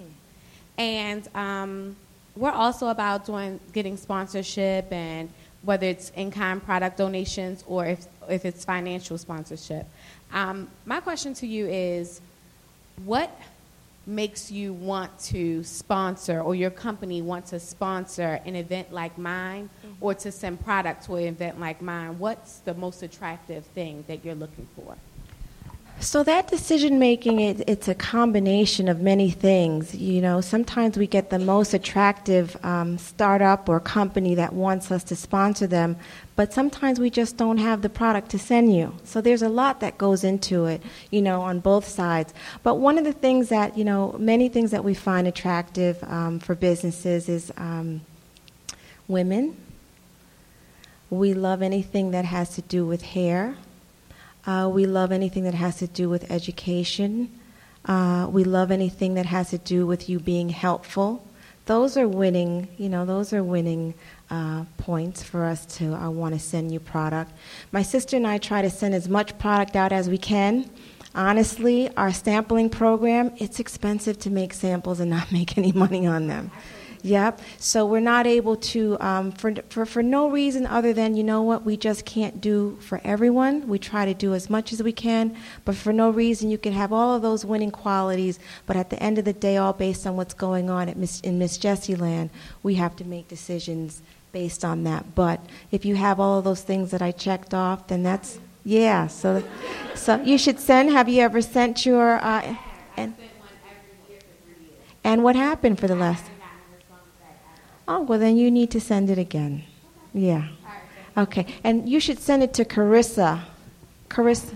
And 0.78 1.28
um, 1.34 1.96
we're 2.36 2.52
also 2.52 2.88
about 2.88 3.26
doing 3.26 3.58
getting 3.72 3.96
sponsorship 3.96 4.92
and 4.92 5.28
whether 5.62 5.86
it's 5.86 6.10
in-kind 6.10 6.64
product 6.64 6.96
donations 6.96 7.64
or 7.66 7.86
if, 7.86 8.06
if 8.28 8.44
it's 8.44 8.64
financial 8.64 9.18
sponsorship. 9.18 9.86
Um, 10.32 10.68
my 10.86 11.00
question 11.00 11.34
to 11.34 11.46
you 11.46 11.66
is, 11.66 12.20
what 13.04 13.30
makes 14.06 14.50
you 14.50 14.72
want 14.72 15.16
to 15.20 15.62
sponsor 15.64 16.40
or 16.40 16.54
your 16.54 16.70
company 16.70 17.20
want 17.20 17.46
to 17.46 17.60
sponsor 17.60 18.40
an 18.46 18.56
event 18.56 18.92
like 18.92 19.18
mine 19.18 19.68
mm-hmm. 19.84 19.94
or 20.00 20.14
to 20.14 20.32
send 20.32 20.64
product 20.64 21.04
to 21.04 21.16
an 21.16 21.24
event 21.24 21.60
like 21.60 21.82
mine? 21.82 22.18
What's 22.18 22.58
the 22.60 22.74
most 22.74 23.02
attractive 23.02 23.64
thing 23.66 24.04
that 24.08 24.24
you're 24.24 24.34
looking 24.34 24.66
for? 24.74 24.96
So 26.00 26.22
that 26.22 26.46
decision 26.46 27.00
making, 27.00 27.40
it, 27.40 27.68
it's 27.68 27.88
a 27.88 27.94
combination 27.94 28.88
of 28.88 29.00
many 29.00 29.30
things. 29.30 29.96
You 29.96 30.22
know, 30.22 30.40
sometimes 30.40 30.96
we 30.96 31.08
get 31.08 31.30
the 31.30 31.40
most 31.40 31.74
attractive 31.74 32.56
um, 32.64 32.98
startup 32.98 33.68
or 33.68 33.80
company 33.80 34.36
that 34.36 34.52
wants 34.52 34.92
us 34.92 35.02
to 35.04 35.16
sponsor 35.16 35.66
them, 35.66 35.96
but 36.36 36.52
sometimes 36.52 37.00
we 37.00 37.10
just 37.10 37.36
don't 37.36 37.58
have 37.58 37.82
the 37.82 37.88
product 37.88 38.30
to 38.30 38.38
send 38.38 38.74
you. 38.76 38.94
So 39.02 39.20
there's 39.20 39.42
a 39.42 39.48
lot 39.48 39.80
that 39.80 39.98
goes 39.98 40.22
into 40.22 40.66
it, 40.66 40.82
you 41.10 41.20
know, 41.20 41.40
on 41.42 41.58
both 41.58 41.88
sides. 41.88 42.32
But 42.62 42.76
one 42.76 42.96
of 42.96 43.02
the 43.02 43.12
things 43.12 43.48
that, 43.48 43.76
you 43.76 43.84
know, 43.84 44.14
many 44.20 44.48
things 44.48 44.70
that 44.70 44.84
we 44.84 44.94
find 44.94 45.26
attractive 45.26 46.02
um, 46.04 46.38
for 46.38 46.54
businesses 46.54 47.28
is 47.28 47.52
um, 47.56 48.02
women. 49.08 49.56
We 51.10 51.34
love 51.34 51.60
anything 51.60 52.12
that 52.12 52.24
has 52.24 52.50
to 52.50 52.62
do 52.62 52.86
with 52.86 53.02
hair. 53.02 53.56
Uh, 54.46 54.70
we 54.72 54.86
love 54.86 55.12
anything 55.12 55.44
that 55.44 55.54
has 55.54 55.76
to 55.78 55.86
do 55.86 56.08
with 56.08 56.30
education. 56.30 57.30
Uh, 57.84 58.26
we 58.30 58.44
love 58.44 58.70
anything 58.70 59.14
that 59.14 59.26
has 59.26 59.50
to 59.50 59.58
do 59.58 59.86
with 59.86 60.08
you 60.08 60.18
being 60.18 60.48
helpful. 60.48 61.24
Those 61.66 61.96
are 61.96 62.08
winning, 62.08 62.68
you 62.78 62.88
know, 62.88 63.04
those 63.04 63.32
are 63.32 63.44
winning 63.44 63.94
uh, 64.30 64.64
points 64.78 65.22
for 65.22 65.44
us 65.44 65.66
to 65.76 65.94
I 65.94 66.08
want 66.08 66.34
to 66.34 66.40
send 66.40 66.72
you 66.72 66.80
product. 66.80 67.32
My 67.72 67.82
sister 67.82 68.16
and 68.16 68.26
I 68.26 68.38
try 68.38 68.62
to 68.62 68.70
send 68.70 68.94
as 68.94 69.08
much 69.08 69.38
product 69.38 69.76
out 69.76 69.92
as 69.92 70.08
we 70.08 70.18
can. 70.18 70.70
Honestly, 71.14 71.94
our 71.96 72.12
sampling 72.12 72.70
program, 72.70 73.32
it's 73.36 73.60
expensive 73.60 74.18
to 74.20 74.30
make 74.30 74.52
samples 74.54 75.00
and 75.00 75.10
not 75.10 75.32
make 75.38 75.58
any 75.58 75.72
money 75.72 76.06
on 76.06 76.26
them. 76.26 76.50
Yep. 77.02 77.40
So 77.58 77.86
we're 77.86 78.00
not 78.00 78.26
able 78.26 78.56
to, 78.56 78.96
um, 79.00 79.32
for, 79.32 79.54
for, 79.68 79.86
for 79.86 80.02
no 80.02 80.28
reason 80.28 80.66
other 80.66 80.92
than, 80.92 81.16
you 81.16 81.22
know 81.22 81.42
what, 81.42 81.64
we 81.64 81.76
just 81.76 82.04
can't 82.04 82.40
do 82.40 82.76
for 82.80 83.00
everyone. 83.04 83.68
We 83.68 83.78
try 83.78 84.04
to 84.04 84.14
do 84.14 84.34
as 84.34 84.50
much 84.50 84.72
as 84.72 84.82
we 84.82 84.92
can, 84.92 85.36
but 85.64 85.76
for 85.76 85.92
no 85.92 86.10
reason 86.10 86.50
you 86.50 86.58
can 86.58 86.72
have 86.72 86.92
all 86.92 87.14
of 87.14 87.22
those 87.22 87.44
winning 87.44 87.70
qualities, 87.70 88.38
but 88.66 88.76
at 88.76 88.90
the 88.90 89.00
end 89.02 89.18
of 89.18 89.24
the 89.24 89.32
day, 89.32 89.56
all 89.56 89.72
based 89.72 90.06
on 90.06 90.16
what's 90.16 90.34
going 90.34 90.70
on 90.70 90.88
at 90.88 90.96
Miss, 90.96 91.20
in 91.20 91.38
Miss 91.38 91.56
Jessie 91.56 91.94
Land, 91.96 92.30
we 92.62 92.74
have 92.74 92.96
to 92.96 93.04
make 93.04 93.28
decisions 93.28 94.02
based 94.32 94.64
on 94.64 94.84
that. 94.84 95.14
But 95.14 95.40
if 95.70 95.84
you 95.84 95.94
have 95.96 96.18
all 96.18 96.38
of 96.38 96.44
those 96.44 96.62
things 96.62 96.90
that 96.90 97.00
I 97.00 97.12
checked 97.12 97.54
off, 97.54 97.86
then 97.86 98.02
that's, 98.02 98.38
yeah. 98.64 99.06
So, 99.06 99.42
so 99.94 100.20
you 100.22 100.36
should 100.36 100.58
send, 100.58 100.90
have 100.90 101.08
you 101.08 101.22
ever 101.22 101.40
sent 101.40 101.86
your, 101.86 102.16
uh, 102.22 102.56
and, 102.96 103.14
and 105.04 105.22
what 105.22 105.36
happened 105.36 105.78
for 105.78 105.86
the 105.86 105.94
last? 105.94 106.24
Oh, 107.88 108.02
well, 108.02 108.18
then 108.18 108.36
you 108.36 108.50
need 108.50 108.70
to 108.72 108.80
send 108.80 109.08
it 109.08 109.16
again. 109.16 109.64
Yeah. 110.12 110.48
Okay. 111.16 111.46
And 111.64 111.88
you 111.88 112.00
should 112.00 112.18
send 112.18 112.42
it 112.42 112.52
to 112.54 112.64
Carissa. 112.66 113.40
Carissa. 114.10 114.54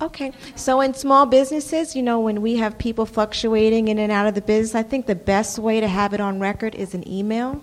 Okay. 0.00 0.32
So 0.54 0.80
in 0.80 0.94
small 0.94 1.26
businesses, 1.26 1.94
you 1.94 2.02
know, 2.02 2.20
when 2.20 2.40
we 2.40 2.56
have 2.56 2.78
people 2.78 3.04
fluctuating 3.04 3.88
in 3.88 3.98
and 3.98 4.10
out 4.10 4.26
of 4.26 4.34
the 4.34 4.40
business, 4.40 4.74
I 4.74 4.82
think 4.82 5.06
the 5.06 5.14
best 5.14 5.58
way 5.58 5.80
to 5.80 5.88
have 5.88 6.14
it 6.14 6.20
on 6.20 6.38
record 6.38 6.74
is 6.74 6.94
an 6.94 7.06
email. 7.06 7.62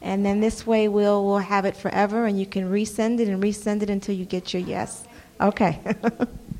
And 0.00 0.24
then 0.24 0.40
this 0.40 0.66
way 0.66 0.88
we'll, 0.88 1.26
we'll 1.26 1.38
have 1.38 1.66
it 1.66 1.76
forever 1.76 2.24
and 2.24 2.38
you 2.38 2.46
can 2.46 2.70
resend 2.70 3.20
it 3.20 3.28
and 3.28 3.42
resend 3.42 3.82
it 3.82 3.90
until 3.90 4.14
you 4.14 4.24
get 4.24 4.54
your 4.54 4.62
yes. 4.62 5.04
Okay. 5.40 5.80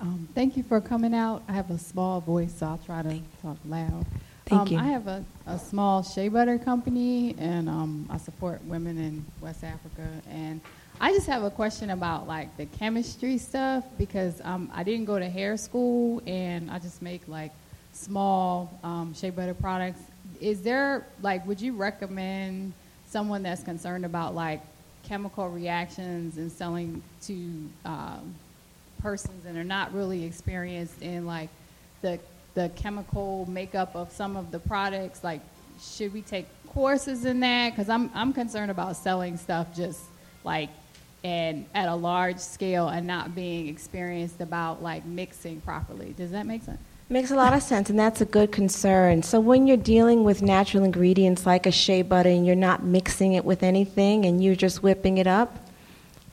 um, 0.00 0.28
thank 0.34 0.56
you 0.56 0.62
for 0.62 0.80
coming 0.80 1.14
out. 1.14 1.42
I 1.48 1.52
have 1.52 1.70
a 1.70 1.78
small 1.78 2.20
voice, 2.20 2.54
so 2.58 2.66
I'll 2.66 2.78
try 2.78 3.02
to 3.02 3.20
talk 3.42 3.56
loud. 3.66 4.06
Thank 4.46 4.62
um, 4.62 4.68
you. 4.68 4.78
I 4.78 4.84
have 4.84 5.08
a, 5.08 5.24
a 5.46 5.58
small 5.58 6.02
shea 6.02 6.28
butter 6.28 6.58
company, 6.58 7.34
and 7.38 7.68
um, 7.68 8.06
I 8.08 8.16
support 8.18 8.64
women 8.64 8.96
in 8.96 9.24
West 9.40 9.64
Africa. 9.64 10.08
And 10.30 10.60
I 11.00 11.12
just 11.12 11.26
have 11.26 11.42
a 11.42 11.50
question 11.50 11.90
about 11.90 12.26
like 12.26 12.56
the 12.56 12.66
chemistry 12.66 13.38
stuff 13.38 13.84
because 13.98 14.40
um, 14.44 14.70
I 14.74 14.84
didn't 14.84 15.04
go 15.04 15.18
to 15.18 15.28
hair 15.28 15.56
school, 15.56 16.22
and 16.26 16.70
I 16.70 16.78
just 16.78 17.02
make 17.02 17.26
like 17.26 17.52
small 17.92 18.78
um, 18.84 19.14
shea 19.14 19.30
butter 19.30 19.54
products. 19.54 20.00
Is 20.40 20.62
there 20.62 21.06
like, 21.22 21.44
would 21.46 21.60
you 21.60 21.74
recommend 21.74 22.72
someone 23.08 23.42
that's 23.42 23.64
concerned 23.64 24.04
about 24.04 24.34
like 24.34 24.60
chemical 25.02 25.48
reactions 25.48 26.36
and 26.36 26.52
selling 26.52 27.02
to 27.22 27.34
um, 27.84 28.34
persons 28.98 29.46
and 29.46 29.56
are 29.56 29.64
not 29.64 29.92
really 29.94 30.24
experienced 30.24 31.02
in 31.02 31.26
like 31.26 31.48
the 32.02 32.18
the 32.54 32.70
chemical 32.70 33.46
makeup 33.48 33.94
of 33.94 34.10
some 34.10 34.36
of 34.36 34.50
the 34.50 34.58
products 34.58 35.22
like 35.22 35.40
should 35.80 36.12
we 36.12 36.22
take 36.22 36.46
courses 36.68 37.24
in 37.24 37.40
that? 37.40 37.70
Because 37.70 37.88
I'm, 37.88 38.10
I'm 38.14 38.32
concerned 38.32 38.70
about 38.70 38.96
selling 38.96 39.36
stuff 39.36 39.74
just 39.74 40.00
like 40.44 40.70
and 41.24 41.66
at 41.74 41.88
a 41.88 41.94
large 41.94 42.38
scale 42.38 42.88
and 42.88 43.06
not 43.06 43.34
being 43.34 43.66
experienced 43.66 44.40
about 44.40 44.82
like 44.82 45.04
mixing 45.04 45.60
properly. 45.60 46.14
Does 46.16 46.30
that 46.30 46.46
make 46.46 46.62
sense? 46.62 46.78
Makes 47.10 47.30
a 47.30 47.36
lot 47.36 47.54
of 47.54 47.62
sense, 47.62 47.88
and 47.88 47.98
that's 47.98 48.20
a 48.20 48.26
good 48.26 48.52
concern. 48.52 49.22
So, 49.22 49.40
when 49.40 49.66
you're 49.66 49.78
dealing 49.78 50.24
with 50.24 50.42
natural 50.42 50.84
ingredients 50.84 51.46
like 51.46 51.64
a 51.64 51.72
shea 51.72 52.02
butter 52.02 52.28
and 52.28 52.46
you're 52.46 52.54
not 52.54 52.84
mixing 52.84 53.32
it 53.32 53.46
with 53.46 53.62
anything 53.62 54.26
and 54.26 54.44
you're 54.44 54.54
just 54.54 54.82
whipping 54.82 55.16
it 55.16 55.26
up, 55.26 55.56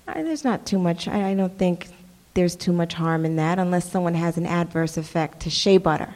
I, 0.05 0.21
there's 0.21 0.43
not 0.43 0.65
too 0.65 0.77
much, 0.77 1.07
I, 1.07 1.29
I 1.29 1.33
don't 1.33 1.57
think 1.57 1.87
there's 2.35 2.55
too 2.55 2.71
much 2.71 2.93
harm 2.93 3.25
in 3.25 3.37
that 3.37 3.57
unless 3.57 3.89
someone 3.89 4.13
has 4.13 4.37
an 4.37 4.45
adverse 4.45 4.97
effect 4.97 5.39
to 5.41 5.49
shea 5.49 5.77
butter. 5.77 6.13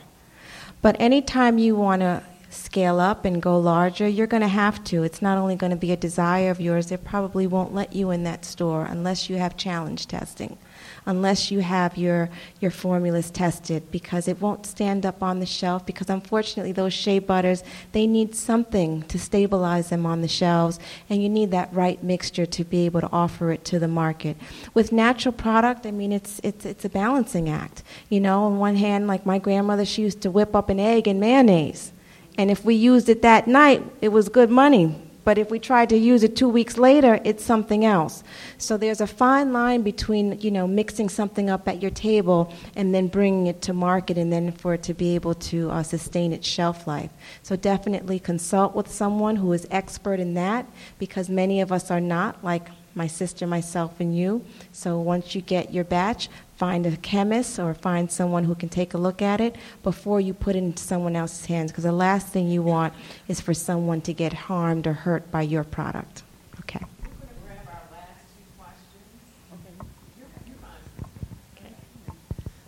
But 0.81 0.95
anytime 0.99 1.57
you 1.57 1.75
want 1.75 2.01
to 2.01 2.23
scale 2.49 2.99
up 2.99 3.25
and 3.25 3.41
go 3.41 3.59
larger, 3.59 4.07
you're 4.07 4.27
going 4.27 4.41
to 4.41 4.47
have 4.47 4.83
to. 4.85 5.03
It's 5.03 5.21
not 5.21 5.37
only 5.37 5.55
going 5.55 5.71
to 5.71 5.75
be 5.77 5.91
a 5.91 5.97
desire 5.97 6.51
of 6.51 6.61
yours, 6.61 6.87
they 6.87 6.97
probably 6.97 7.47
won't 7.47 7.73
let 7.73 7.93
you 7.93 8.11
in 8.11 8.23
that 8.23 8.45
store 8.45 8.85
unless 8.85 9.29
you 9.29 9.37
have 9.37 9.57
challenge 9.57 10.07
testing 10.07 10.57
unless 11.05 11.51
you 11.51 11.59
have 11.59 11.97
your, 11.97 12.29
your 12.59 12.71
formulas 12.71 13.29
tested 13.29 13.89
because 13.91 14.27
it 14.27 14.41
won't 14.41 14.65
stand 14.65 15.05
up 15.05 15.21
on 15.23 15.39
the 15.39 15.45
shelf 15.45 15.85
because 15.85 16.09
unfortunately 16.09 16.71
those 16.71 16.93
shea 16.93 17.19
butters, 17.19 17.63
they 17.91 18.07
need 18.07 18.35
something 18.35 19.03
to 19.03 19.17
stabilize 19.17 19.89
them 19.89 20.05
on 20.05 20.21
the 20.21 20.27
shelves 20.27 20.79
and 21.09 21.21
you 21.21 21.29
need 21.29 21.51
that 21.51 21.73
right 21.73 22.03
mixture 22.03 22.45
to 22.45 22.63
be 22.63 22.85
able 22.85 23.01
to 23.01 23.09
offer 23.11 23.51
it 23.51 23.65
to 23.65 23.79
the 23.79 23.87
market. 23.87 24.37
With 24.73 24.91
natural 24.91 25.33
product, 25.33 25.85
I 25.85 25.91
mean, 25.91 26.11
it's, 26.11 26.39
it's, 26.43 26.65
it's 26.65 26.85
a 26.85 26.89
balancing 26.89 27.49
act. 27.49 27.83
You 28.09 28.19
know, 28.19 28.43
on 28.43 28.59
one 28.59 28.75
hand, 28.75 29.07
like 29.07 29.25
my 29.25 29.39
grandmother, 29.39 29.85
she 29.85 30.01
used 30.01 30.21
to 30.21 30.31
whip 30.31 30.55
up 30.55 30.69
an 30.69 30.79
egg 30.79 31.07
and 31.07 31.19
mayonnaise. 31.19 31.91
And 32.37 32.49
if 32.49 32.63
we 32.63 32.75
used 32.75 33.09
it 33.09 33.21
that 33.23 33.47
night, 33.47 33.83
it 34.01 34.09
was 34.09 34.29
good 34.29 34.49
money 34.49 34.95
but 35.29 35.37
if 35.37 35.51
we 35.51 35.59
try 35.59 35.85
to 35.85 35.95
use 35.95 36.23
it 36.23 36.35
two 36.35 36.49
weeks 36.49 36.75
later, 36.75 37.19
it's 37.23 37.45
something 37.45 37.85
else. 37.85 38.23
So 38.57 38.77
there's 38.77 38.99
a 38.99 39.05
fine 39.05 39.53
line 39.53 39.83
between, 39.83 40.39
you 40.39 40.49
know, 40.49 40.65
mixing 40.65 41.07
something 41.07 41.51
up 41.51 41.67
at 41.67 41.83
your 41.83 41.91
table 41.91 42.51
and 42.75 42.95
then 42.95 43.09
bringing 43.09 43.45
it 43.45 43.61
to 43.61 43.73
market 43.73 44.17
and 44.17 44.33
then 44.33 44.51
for 44.51 44.73
it 44.73 44.81
to 44.89 44.95
be 44.95 45.13
able 45.13 45.35
to 45.35 45.69
uh, 45.69 45.83
sustain 45.83 46.33
its 46.33 46.47
shelf 46.47 46.87
life. 46.87 47.11
So 47.43 47.55
definitely 47.55 48.17
consult 48.17 48.73
with 48.73 48.89
someone 48.89 49.35
who 49.35 49.53
is 49.53 49.67
expert 49.69 50.19
in 50.19 50.33
that 50.33 50.65
because 50.97 51.29
many 51.29 51.61
of 51.61 51.71
us 51.71 51.91
are 51.91 52.01
not, 52.01 52.43
like 52.43 52.67
my 52.99 53.07
sister, 53.07 53.47
myself, 53.47 54.01
and 54.01 54.15
you. 54.15 54.43
So 54.73 54.99
once 54.99 55.33
you 55.33 55.39
get 55.41 55.73
your 55.73 55.85
batch, 55.85 56.27
find 56.57 56.85
a 56.85 56.97
chemist 56.97 57.57
or 57.57 57.73
find 57.73 58.11
someone 58.11 58.43
who 58.43 58.53
can 58.53 58.67
take 58.67 58.93
a 58.93 58.97
look 58.97 59.21
at 59.21 59.39
it 59.39 59.55
before 59.83 60.19
you 60.19 60.33
put 60.33 60.57
it 60.57 60.59
into 60.59 60.83
someone 60.83 61.15
else's 61.15 61.45
hands 61.45 61.71
because 61.71 61.85
the 61.85 61.93
last 61.93 62.27
thing 62.27 62.49
you 62.49 62.61
want 62.61 62.93
is 63.29 63.39
for 63.39 63.53
someone 63.53 64.01
to 64.01 64.13
get 64.13 64.33
harmed 64.33 64.85
or 64.85 64.91
hurt 64.91 65.31
by 65.31 65.41
your 65.41 65.63
product. 65.63 66.23
Okay. 66.59 66.85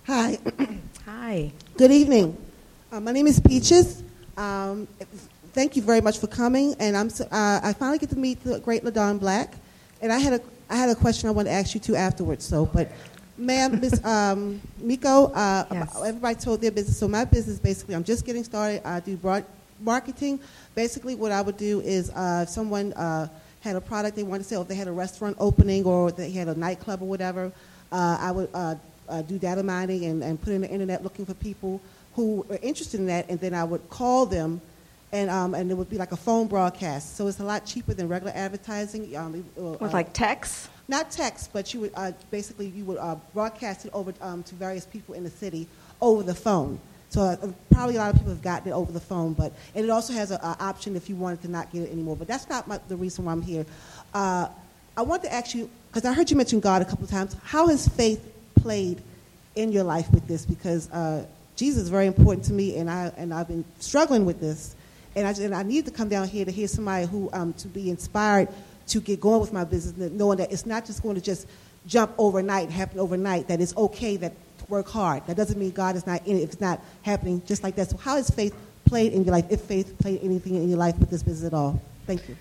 Hi. 0.07 0.39
Hi. 1.05 1.51
Good 1.77 1.91
evening. 1.91 2.37
Uh, 2.89 3.01
my 3.01 3.11
name 3.11 3.27
is 3.27 3.41
Peaches. 3.41 4.01
Um, 4.37 4.87
thank 5.53 5.75
you 5.75 5.81
very 5.81 5.99
much 5.99 6.19
for 6.19 6.27
coming, 6.27 6.75
and 6.79 6.95
I'm 6.95 7.09
so, 7.09 7.25
uh, 7.25 7.59
I 7.61 7.73
finally 7.73 7.99
get 7.99 8.09
to 8.11 8.17
meet 8.17 8.41
the 8.43 8.59
great 8.59 8.83
LaDawn 8.83 9.19
Black, 9.19 9.55
and 10.01 10.11
I 10.11 10.19
had 10.19 10.33
a 10.33 10.41
I 10.69 10.75
had 10.75 10.89
a 10.89 10.95
question 10.95 11.27
I 11.27 11.31
want 11.31 11.47
to 11.47 11.51
ask 11.51 11.73
you 11.73 11.81
too 11.81 11.95
afterwards. 11.95 12.45
So, 12.45 12.65
but 12.65 12.91
ma'am, 13.37 13.79
Miss 13.81 14.03
um, 14.05 14.61
Miko, 14.79 15.25
uh, 15.33 15.65
Yes. 15.71 16.01
everybody 16.05 16.35
told 16.35 16.61
their 16.61 16.71
business. 16.71 16.97
So 16.97 17.07
my 17.07 17.25
business, 17.25 17.59
basically, 17.59 17.95
I'm 17.95 18.03
just 18.03 18.25
getting 18.25 18.43
started. 18.43 18.85
I 18.87 18.99
do 19.01 19.17
broad 19.17 19.43
marketing. 19.81 20.39
Basically, 20.75 21.15
what 21.15 21.31
I 21.31 21.41
would 21.41 21.57
do 21.57 21.81
is 21.81 22.09
uh, 22.11 22.41
if 22.43 22.49
someone 22.49 22.93
uh, 22.93 23.27
had 23.59 23.75
a 23.75 23.81
product 23.81 24.15
they 24.15 24.23
wanted 24.23 24.43
to 24.43 24.49
sell, 24.49 24.61
if 24.61 24.67
they 24.67 24.75
had 24.75 24.87
a 24.87 24.91
restaurant 24.91 25.35
opening 25.39 25.83
or 25.85 26.11
they 26.11 26.31
had 26.31 26.47
a 26.47 26.55
nightclub 26.55 27.01
or 27.01 27.05
whatever, 27.09 27.51
uh, 27.91 28.17
I 28.19 28.31
would 28.31 28.49
uh, 28.53 28.75
uh, 29.09 29.21
do 29.23 29.37
data 29.37 29.61
mining 29.63 30.05
and, 30.05 30.23
and 30.23 30.41
put 30.41 30.53
in 30.53 30.61
the 30.61 30.69
internet 30.69 31.03
looking 31.03 31.25
for 31.25 31.33
people 31.33 31.81
who 32.15 32.45
are 32.49 32.59
interested 32.61 32.99
in 32.99 33.07
that, 33.07 33.29
and 33.29 33.39
then 33.39 33.53
I 33.53 33.63
would 33.63 33.89
call 33.89 34.25
them, 34.25 34.61
and 35.11 35.29
um, 35.29 35.53
and 35.53 35.69
it 35.69 35.73
would 35.75 35.89
be 35.89 35.97
like 35.97 36.11
a 36.11 36.17
phone 36.17 36.47
broadcast. 36.47 37.15
So 37.15 37.27
it's 37.27 37.39
a 37.39 37.43
lot 37.43 37.65
cheaper 37.65 37.93
than 37.93 38.07
regular 38.07 38.33
advertising. 38.35 39.15
Um, 39.15 39.35
it 39.35 39.61
will, 39.61 39.71
With 39.73 39.91
uh, 39.91 39.93
like 39.93 40.13
text? 40.13 40.69
not 40.87 41.09
text, 41.09 41.51
but 41.53 41.73
you 41.73 41.81
would 41.81 41.91
uh, 41.95 42.11
basically 42.29 42.67
you 42.67 42.85
would 42.85 42.97
uh, 42.97 43.15
broadcast 43.33 43.85
it 43.85 43.91
over 43.93 44.13
um, 44.21 44.43
to 44.43 44.55
various 44.55 44.85
people 44.85 45.15
in 45.15 45.23
the 45.23 45.29
city 45.29 45.67
over 46.01 46.23
the 46.23 46.35
phone. 46.35 46.79
So 47.09 47.21
uh, 47.21 47.35
probably 47.71 47.95
a 47.95 47.99
lot 47.99 48.11
of 48.11 48.15
people 48.17 48.31
have 48.31 48.41
gotten 48.41 48.71
it 48.71 48.75
over 48.75 48.91
the 48.91 48.99
phone, 48.99 49.33
but 49.33 49.53
and 49.75 49.83
it 49.83 49.89
also 49.89 50.13
has 50.13 50.31
an 50.31 50.39
option 50.41 50.95
if 50.95 51.09
you 51.09 51.15
wanted 51.15 51.41
to 51.41 51.49
not 51.49 51.71
get 51.71 51.83
it 51.83 51.91
anymore. 51.91 52.15
But 52.15 52.27
that's 52.27 52.47
not 52.49 52.67
my, 52.67 52.79
the 52.87 52.95
reason 52.95 53.25
why 53.25 53.33
I'm 53.33 53.41
here. 53.41 53.65
Uh, 54.13 54.47
I 54.95 55.01
want 55.01 55.23
to 55.23 55.33
ask 55.33 55.55
you 55.55 55.69
because 55.89 56.05
I 56.05 56.13
heard 56.13 56.29
you 56.29 56.37
mention 56.37 56.59
God 56.59 56.81
a 56.81 56.85
couple 56.85 57.05
of 57.05 57.09
times. 57.09 57.35
How 57.43 57.67
has 57.67 57.87
faith 57.87 58.31
played 58.55 59.01
in 59.55 59.71
your 59.71 59.83
life 59.83 60.09
with 60.11 60.27
this? 60.27 60.45
Because 60.45 60.89
uh, 60.91 61.25
Jesus 61.55 61.83
is 61.83 61.89
very 61.89 62.07
important 62.07 62.45
to 62.45 62.53
me, 62.53 62.77
and 62.77 62.89
I 62.89 63.11
and 63.17 63.33
I've 63.33 63.47
been 63.47 63.65
struggling 63.79 64.25
with 64.25 64.39
this, 64.39 64.75
and 65.15 65.27
I 65.27 65.31
and 65.31 65.55
I 65.55 65.63
need 65.63 65.85
to 65.85 65.91
come 65.91 66.09
down 66.09 66.27
here 66.27 66.45
to 66.45 66.51
hear 66.51 66.67
somebody 66.67 67.05
who 67.05 67.29
um, 67.33 67.53
to 67.53 67.67
be 67.67 67.89
inspired 67.89 68.49
to 68.87 68.99
get 68.99 69.21
going 69.21 69.39
with 69.39 69.53
my 69.53 69.63
business, 69.63 70.11
knowing 70.11 70.37
that 70.37 70.51
it's 70.51 70.65
not 70.65 70.85
just 70.85 71.01
going 71.03 71.15
to 71.15 71.21
just 71.21 71.47
jump 71.87 72.11
overnight, 72.17 72.69
happen 72.69 72.99
overnight. 72.99 73.47
That 73.47 73.61
it's 73.61 73.75
okay 73.75 74.17
that 74.17 74.33
work 74.69 74.89
hard. 74.89 75.25
That 75.27 75.37
doesn't 75.37 75.59
mean 75.59 75.71
God 75.71 75.95
is 75.95 76.07
not 76.07 76.25
in 76.25 76.37
it 76.37 76.41
if 76.41 76.53
it's 76.53 76.61
not 76.61 76.81
happening 77.03 77.41
just 77.45 77.63
like 77.63 77.75
that. 77.75 77.89
So 77.89 77.97
how 77.97 78.15
has 78.15 78.29
faith 78.29 78.55
played 78.85 79.13
in 79.13 79.23
your 79.23 79.33
life? 79.33 79.45
If 79.49 79.61
faith 79.61 79.97
played 79.99 80.21
anything 80.23 80.55
in 80.55 80.69
your 80.69 80.77
life 80.77 80.97
with 80.97 81.09
this 81.09 81.23
business 81.23 81.47
at 81.47 81.53
all? 81.53 81.81
Thank 82.07 82.27
you. 82.29 82.35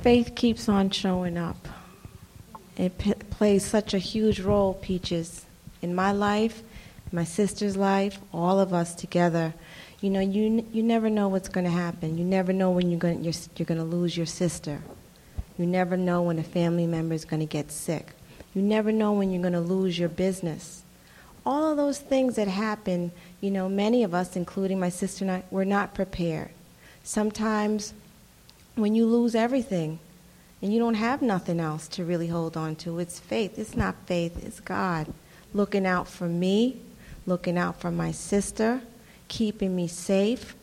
Faith 0.00 0.34
keeps 0.34 0.68
on 0.68 0.90
showing 0.90 1.36
up. 1.36 1.68
It 2.76 2.98
p- 2.98 3.14
plays 3.14 3.64
such 3.64 3.94
a 3.94 3.98
huge 3.98 4.40
role, 4.40 4.74
Peaches, 4.74 5.46
in 5.80 5.94
my 5.94 6.12
life, 6.12 6.62
my 7.12 7.24
sister's 7.24 7.76
life, 7.76 8.18
all 8.32 8.58
of 8.58 8.74
us 8.74 8.94
together. 8.94 9.54
You 10.04 10.10
know, 10.10 10.20
you, 10.20 10.66
you 10.70 10.82
never 10.82 11.08
know 11.08 11.28
what's 11.28 11.48
going 11.48 11.64
to 11.64 11.70
happen. 11.70 12.18
You 12.18 12.24
never 12.24 12.52
know 12.52 12.70
when 12.70 12.90
you're 12.90 13.00
going 13.00 13.24
you're, 13.24 13.32
you're 13.56 13.64
going 13.64 13.78
to 13.78 13.84
lose 13.84 14.14
your 14.14 14.26
sister. 14.26 14.82
You 15.56 15.64
never 15.64 15.96
know 15.96 16.20
when 16.20 16.38
a 16.38 16.42
family 16.42 16.86
member 16.86 17.14
is 17.14 17.24
going 17.24 17.40
to 17.40 17.46
get 17.46 17.72
sick. 17.72 18.10
You 18.54 18.60
never 18.60 18.92
know 18.92 19.14
when 19.14 19.30
you're 19.30 19.40
going 19.40 19.54
to 19.54 19.60
lose 19.60 19.98
your 19.98 20.10
business. 20.10 20.82
all 21.46 21.70
of 21.70 21.76
those 21.76 21.98
things 21.98 22.36
that 22.36 22.48
happen, 22.48 23.12
you 23.40 23.50
know, 23.50 23.66
many 23.68 24.02
of 24.02 24.14
us, 24.14 24.36
including 24.36 24.78
my 24.78 24.88
sister 24.88 25.24
and 25.24 25.30
I, 25.30 25.42
we're 25.50 25.64
not 25.64 25.94
prepared. 25.94 26.50
Sometimes 27.02 27.92
when 28.74 28.94
you 28.94 29.06
lose 29.06 29.34
everything 29.34 29.98
and 30.62 30.72
you 30.72 30.78
don't 30.78 30.94
have 30.94 31.20
nothing 31.20 31.60
else 31.60 31.86
to 31.88 32.04
really 32.04 32.28
hold 32.28 32.56
on 32.56 32.76
to, 32.76 32.98
it's 32.98 33.18
faith. 33.18 33.58
It's 33.58 33.76
not 33.76 33.94
faith, 34.06 34.44
it's 34.44 34.60
God 34.60 35.12
looking 35.52 35.86
out 35.86 36.08
for 36.08 36.28
me, 36.28 36.80
looking 37.26 37.56
out 37.56 37.80
for 37.80 37.90
my 37.90 38.10
sister, 38.10 38.82
keeping 39.28 39.74
me 39.74 39.88
safe, 39.88 40.54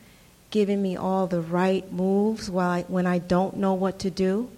giving 0.50 0.82
me 0.82 0.96
all 0.96 1.28
the 1.28 1.42
right 1.42 1.92
moves 1.92 2.50
while 2.50 2.70
I, 2.70 2.82
when 2.84 3.06
I 3.06 3.20
don't 3.20 3.58
know 3.58 3.74
what 3.74 4.00
to 4.00 4.12
do, 4.12 4.50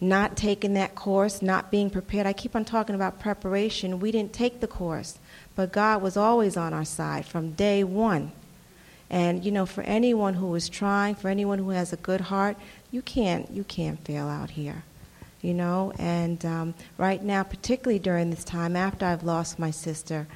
not 0.00 0.36
taking 0.36 0.74
that 0.74 0.94
course, 0.94 1.40
not 1.40 1.70
being 1.70 1.90
prepared. 1.90 2.26
I 2.26 2.32
keep 2.32 2.56
on 2.56 2.64
talking 2.64 2.94
about 2.94 3.20
preparation. 3.20 4.00
We 4.00 4.12
didn't 4.12 4.32
take 4.32 4.60
the 4.60 4.66
course, 4.66 5.18
but 5.54 5.72
God 5.72 6.02
was 6.02 6.16
always 6.16 6.56
on 6.56 6.74
our 6.74 6.84
side 6.84 7.26
from 7.26 7.52
day 7.52 7.84
one. 7.84 8.32
And 9.08 9.44
you 9.44 9.52
know, 9.52 9.66
for 9.66 9.82
anyone 9.82 10.34
who 10.34 10.54
is 10.54 10.68
trying, 10.68 11.14
for 11.14 11.28
anyone 11.28 11.58
who 11.58 11.70
has 11.70 11.92
a 11.92 11.96
good 11.96 12.22
heart, 12.22 12.56
you 12.90 13.02
can't 13.02 13.50
you 13.50 13.62
can't 13.64 14.04
fail 14.04 14.26
out 14.26 14.50
here, 14.50 14.82
you 15.42 15.54
know. 15.54 15.92
And 15.98 16.44
um, 16.44 16.74
right 16.98 17.22
now, 17.22 17.44
particularly 17.44 18.00
during 18.00 18.30
this 18.30 18.44
time 18.44 18.74
after 18.74 19.06
I've 19.06 19.22
lost 19.22 19.58
my 19.58 19.70
sister, 19.70 20.26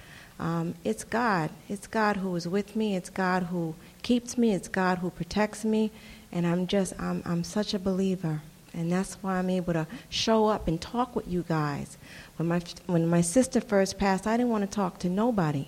um, 0.41 0.74
it's 0.84 1.05
God. 1.05 1.51
It's 1.68 1.86
God 1.86 2.16
who 2.16 2.34
is 2.34 2.49
with 2.49 2.74
me. 2.74 2.97
It's 2.97 3.11
God 3.11 3.45
who 3.45 3.74
keeps 4.03 4.36
me. 4.36 4.53
It's 4.53 4.68
God 4.68 4.99
who 4.99 5.11
protects 5.11 5.64
me. 5.64 5.91
And 6.32 6.47
I'm 6.47 6.66
just 6.66 6.95
I'm 6.99 7.22
I'm 7.24 7.45
such 7.45 7.74
a 7.74 7.78
believer, 7.78 8.43
and 8.72 8.91
that's 8.91 9.14
why 9.14 9.38
I'm 9.38 9.51
able 9.51 9.72
to 9.72 9.86
show 10.09 10.47
up 10.47 10.68
and 10.68 10.80
talk 10.80 11.14
with 11.14 11.28
you 11.28 11.45
guys. 11.49 11.99
When 12.36 12.49
my 12.49 12.61
when 12.86 13.07
my 13.07 13.20
sister 13.20 13.61
first 13.61 13.99
passed, 13.99 14.26
I 14.26 14.36
didn't 14.36 14.51
want 14.51 14.68
to 14.68 14.74
talk 14.74 14.99
to 15.01 15.09
nobody 15.09 15.66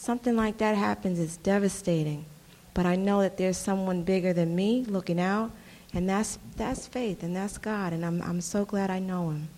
something 0.00 0.34
like 0.34 0.56
that 0.58 0.76
happens, 0.76 1.18
it's 1.18 1.36
devastating. 1.36 2.24
But 2.72 2.86
I 2.86 2.96
know 2.96 3.20
that 3.20 3.36
there's 3.36 3.58
someone 3.58 4.02
bigger 4.02 4.32
than 4.32 4.56
me 4.56 4.84
looking 4.86 5.20
out, 5.20 5.50
and 5.92 6.08
that's, 6.08 6.38
that's 6.56 6.88
faith, 6.88 7.22
and 7.22 7.36
that's 7.36 7.58
God, 7.58 7.92
and 7.92 8.04
I'm, 8.04 8.22
I'm 8.22 8.40
so 8.40 8.64
glad 8.64 8.90
I 8.90 8.98
know 8.98 9.30
Him. 9.30 9.48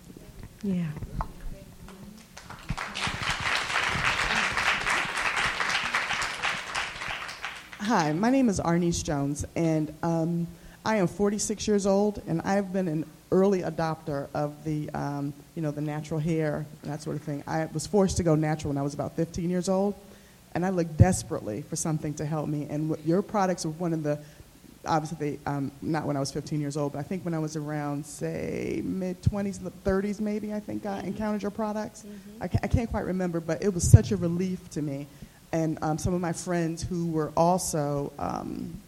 Yeah. 0.63 0.89
Hi, 7.83 8.13
my 8.13 8.29
name 8.29 8.47
is 8.47 8.61
Arnice 8.61 9.03
Jones, 9.03 9.45
and 9.57 9.93
um, 10.03 10.47
I 10.85 10.95
am 10.95 11.07
46 11.07 11.67
years 11.67 11.85
old, 11.85 12.21
and 12.27 12.41
I've 12.43 12.71
been 12.71 12.87
an 12.87 13.05
early 13.29 13.59
adopter 13.59 14.29
of 14.33 14.63
the, 14.63 14.89
um, 14.91 15.33
you 15.53 15.61
know, 15.61 15.69
the 15.69 15.81
natural 15.81 16.17
hair 16.17 16.65
and 16.81 16.93
that 16.93 17.01
sort 17.01 17.17
of 17.17 17.23
thing. 17.23 17.43
I 17.45 17.65
was 17.73 17.85
forced 17.85 18.15
to 18.17 18.23
go 18.23 18.35
natural 18.35 18.69
when 18.69 18.77
I 18.77 18.83
was 18.83 18.93
about 18.93 19.17
15 19.17 19.49
years 19.49 19.67
old, 19.67 19.95
and 20.55 20.65
I 20.65 20.69
looked 20.69 20.95
desperately 20.95 21.61
for 21.63 21.75
something 21.75 22.13
to 22.13 22.25
help 22.25 22.47
me. 22.47 22.67
And 22.69 22.97
your 23.05 23.21
products 23.21 23.65
were 23.65 23.73
one 23.73 23.91
of 23.91 24.01
the, 24.01 24.17
obviously, 24.85 25.41
um, 25.45 25.69
not 25.81 26.05
when 26.05 26.15
I 26.15 26.21
was 26.21 26.31
15 26.31 26.61
years 26.61 26.77
old, 26.77 26.93
but 26.93 26.99
I 26.99 27.03
think 27.03 27.25
when 27.25 27.33
I 27.33 27.39
was 27.39 27.57
around, 27.57 28.05
say, 28.05 28.81
mid 28.85 29.21
20s, 29.23 29.59
30s, 29.83 30.21
maybe, 30.21 30.53
I 30.53 30.61
think 30.61 30.85
I 30.85 31.01
encountered 31.01 31.41
your 31.41 31.51
products. 31.51 32.03
Mm-hmm. 32.03 32.43
I, 32.43 32.47
ca- 32.47 32.59
I, 32.63 32.67
can't 32.67 32.89
quite 32.89 33.03
remember, 33.03 33.41
but 33.41 33.61
it 33.61 33.73
was 33.73 33.83
such 33.83 34.13
a 34.13 34.15
relief 34.15 34.69
to 34.69 34.81
me. 34.81 35.05
And 35.53 35.77
um, 35.83 35.97
some 35.99 36.13
of 36.15 36.19
my 36.19 36.33
friends 36.33 36.81
who 36.83 37.11
were 37.11 37.31
also 37.37 38.11
um, 38.17 38.81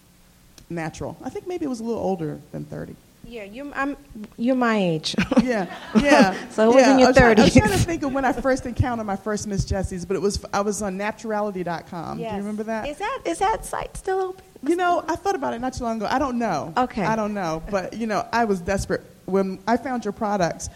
natural, 0.70 1.16
I 1.24 1.30
think 1.30 1.48
maybe 1.48 1.64
it 1.64 1.70
was 1.70 1.80
a 1.80 1.84
little 1.84 2.02
older 2.02 2.42
than 2.52 2.66
30. 2.66 2.96
Yeah, 3.28 3.44
you're, 3.44 3.72
I'm, 3.74 3.96
you're 4.38 4.56
my 4.56 4.78
age. 4.78 5.16
yeah, 5.44 5.74
yeah. 6.00 6.50
so 6.50 6.72
it 6.72 6.76
was 6.76 6.86
yeah. 6.86 6.94
in 6.94 7.00
your 7.00 7.14
30s. 7.14 7.40
I 7.40 7.44
was, 7.44 7.54
trying, 7.54 7.72
to 7.72 7.78
think 7.78 8.04
of 8.04 8.14
when 8.14 8.26
I 8.26 8.34
first 8.34 8.66
encountered 8.66 9.06
my 9.06 9.16
first 9.16 9.48
Miss 9.48 9.64
Jessie's, 9.66 10.06
but 10.06 10.16
it 10.16 10.22
was 10.22 10.44
I 10.54 10.62
was 10.62 10.82
on 10.82 10.98
nappturality.com. 10.98 12.20
Yes. 12.20 12.32
Do 12.32 12.36
you 12.36 12.42
remember 12.42 12.64
that? 12.64 12.88
Is 12.88 12.98
that 12.98 13.20
is 13.26 13.40
that 13.40 13.66
site 13.66 13.98
still 13.98 14.20
open? 14.20 14.44
You 14.64 14.76
know, 14.76 15.04
I 15.08 15.16
thought 15.16 15.36
about 15.36 15.54
it 15.54 15.62
not 15.62 15.74
too 15.74 15.84
long 15.84 15.98
ago. 15.98 16.08
I 16.10 16.20
don't 16.20 16.38
know. 16.38 16.74
Okay. 16.78 17.04
I 17.04 17.16
don't 17.16 17.34
know, 17.34 17.64
but 17.70 17.94
you 17.94 18.08
know, 18.08 18.28
I 18.32 18.46
was 18.46 18.60
desperate 18.62 19.02
when 19.26 19.60
I 19.68 19.78
found 19.78 20.06
your 20.06 20.14
products. 20.14 20.70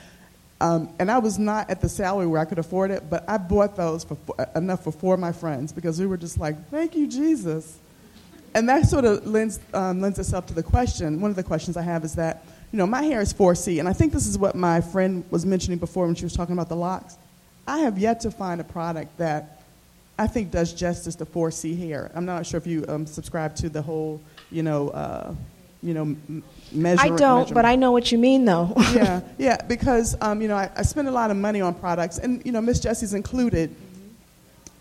Um, 0.61 0.93
and 0.99 1.09
I 1.09 1.19
was 1.19 1.39
not 1.39 1.69
at 1.69 1.79
the 1.79 1.87
salary 1.87 2.27
where 2.27 2.41
I 2.41 2.45
could 2.45 2.59
afford 2.59 2.91
it, 2.91 3.09
but 3.09 3.23
I 3.29 3.37
bought 3.37 3.77
those 3.77 4.03
for, 4.03 4.17
enough 4.55 4.83
for 4.83 4.91
four 4.91 5.13
of 5.13 5.19
my 5.19 5.31
friends 5.31 5.71
because 5.71 5.99
we 5.99 6.05
were 6.05 6.17
just 6.17 6.37
like, 6.37 6.69
"Thank 6.69 6.95
you, 6.95 7.07
Jesus," 7.07 7.77
and 8.53 8.67
that 8.67 8.85
sort 8.85 9.05
of 9.05 9.25
lends 9.25 9.59
um, 9.73 10.01
lends 10.01 10.19
itself 10.19 10.47
to 10.47 10.53
the 10.53 10.63
question. 10.63 11.21
One 11.21 11.29
of 11.31 11.37
the 11.37 11.43
questions 11.43 11.77
I 11.77 11.83
have 11.83 12.03
is 12.03 12.15
that 12.15 12.43
you 12.71 12.77
know, 12.77 12.85
my 12.85 13.01
hair 13.01 13.19
is 13.19 13.33
4C, 13.33 13.79
and 13.79 13.89
I 13.89 13.93
think 13.93 14.13
this 14.13 14.27
is 14.27 14.37
what 14.37 14.55
my 14.55 14.79
friend 14.79 15.23
was 15.31 15.45
mentioning 15.45 15.79
before 15.79 16.05
when 16.05 16.15
she 16.15 16.23
was 16.23 16.33
talking 16.33 16.53
about 16.53 16.69
the 16.69 16.75
locks. 16.75 17.17
I 17.67 17.79
have 17.79 17.97
yet 17.97 18.19
to 18.21 18.31
find 18.31 18.61
a 18.61 18.63
product 18.63 19.17
that 19.17 19.63
I 20.19 20.27
think 20.27 20.51
does 20.51 20.73
justice 20.73 21.15
to 21.15 21.25
4C 21.25 21.77
hair. 21.77 22.11
I'm 22.13 22.25
not 22.25 22.45
sure 22.45 22.57
if 22.57 22.67
you 22.67 22.85
um, 22.87 23.05
subscribe 23.07 23.55
to 23.57 23.69
the 23.69 23.81
whole, 23.81 24.21
you 24.51 24.61
know, 24.61 24.89
uh, 24.89 25.33
you 25.81 25.93
know, 25.93 26.43
measure. 26.71 27.01
I 27.01 27.09
don't, 27.09 27.53
but 27.53 27.65
I 27.65 27.75
know 27.75 27.91
what 27.91 28.11
you 28.11 28.17
mean, 28.17 28.45
though. 28.45 28.73
yeah, 28.93 29.21
yeah, 29.37 29.57
because 29.67 30.15
um, 30.21 30.41
you 30.41 30.47
know, 30.47 30.55
I, 30.55 30.69
I, 30.75 30.81
spend 30.81 31.07
a 31.07 31.11
lot 31.11 31.31
of 31.31 31.37
money 31.37 31.61
on 31.61 31.73
products, 31.73 32.17
and 32.17 32.45
you 32.45 32.51
know, 32.51 32.61
Miss 32.61 32.79
Jessie's 32.79 33.13
included. 33.13 33.75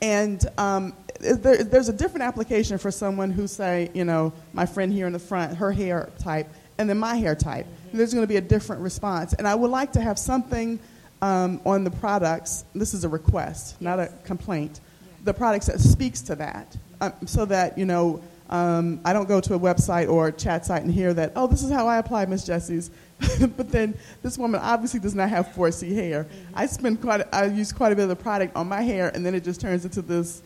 And 0.01 0.45
um, 0.59 0.95
there, 1.19 1.65
there's 1.65 1.89
a 1.89 1.93
different 1.93 2.23
application 2.23 2.79
for 2.79 2.93
someone 2.93 3.33
who 3.33 3.49
say, 3.49 3.91
you 3.95 4.05
know, 4.05 4.33
my 4.53 4.65
friend 4.65 4.93
here 4.93 5.09
in 5.09 5.13
the 5.13 5.19
front, 5.19 5.57
her 5.57 5.73
hair 5.73 6.11
type, 6.21 6.49
and 6.79 6.89
then 6.89 6.99
my 6.99 7.17
hair 7.17 7.35
type 7.35 7.67
there's 7.93 8.13
going 8.13 8.23
to 8.25 8.29
be 8.29 8.37
a 8.37 8.41
different 8.41 8.83
response. 8.83 9.35
And 9.35 9.47
I 9.47 9.55
would 9.55 9.71
like 9.71 9.93
to 9.93 10.01
have 10.01 10.19
something 10.19 10.79
um, 11.23 11.61
on 11.65 11.85
the 11.85 11.91
products. 11.91 12.65
This 12.75 12.95
is 12.95 13.05
a 13.05 13.09
request, 13.09 13.77
yes. 13.79 13.81
not 13.81 13.99
a 13.99 14.13
complaint. 14.25 14.81
The 15.25 15.35
products 15.35 15.67
that 15.67 15.81
speaks 15.81 16.21
to 16.23 16.37
that, 16.37 16.77
um, 17.01 17.13
so 17.27 17.45
that 17.47 17.79
you 17.79 17.85
know. 17.85 18.23
Um, 18.51 19.01
I 19.05 19.13
don't 19.13 19.29
go 19.29 19.41
to 19.41 19.55
a 19.55 19.59
website 19.59 20.09
or 20.09 20.29
a 20.29 20.33
chat 20.33 20.65
site 20.65 20.83
and 20.83 20.91
hear 20.91 21.13
that, 21.15 21.33
oh, 21.37 21.47
this 21.47 21.63
is 21.63 21.71
how 21.71 21.87
I 21.87 21.99
apply 21.99 22.27
Miss 22.27 22.45
Jessie's. 22.45 22.91
but 23.57 23.71
then 23.71 23.95
this 24.23 24.39
woman 24.39 24.61
obviously 24.63 25.01
does 25.01 25.15
not 25.15 25.29
have 25.29 25.49
4C 25.49 25.95
hair. 25.95 26.25
Mm-hmm. 26.25 26.53
I 26.55 26.67
spend 26.67 27.03
quite, 27.03 27.23
I 27.33 27.47
use 27.47 27.73
quite 27.73 27.93
a 27.93 27.97
bit 27.97 28.05
of 28.05 28.09
the 28.09 28.17
product 28.17 28.57
on 28.57 28.69
my 28.69 28.83
hair, 28.83 29.11
and 29.15 29.27
then 29.27 29.35
it 29.35 29.45
just 29.45 29.61
turns 29.61 29.85
into 29.85 30.03
this 30.03 30.43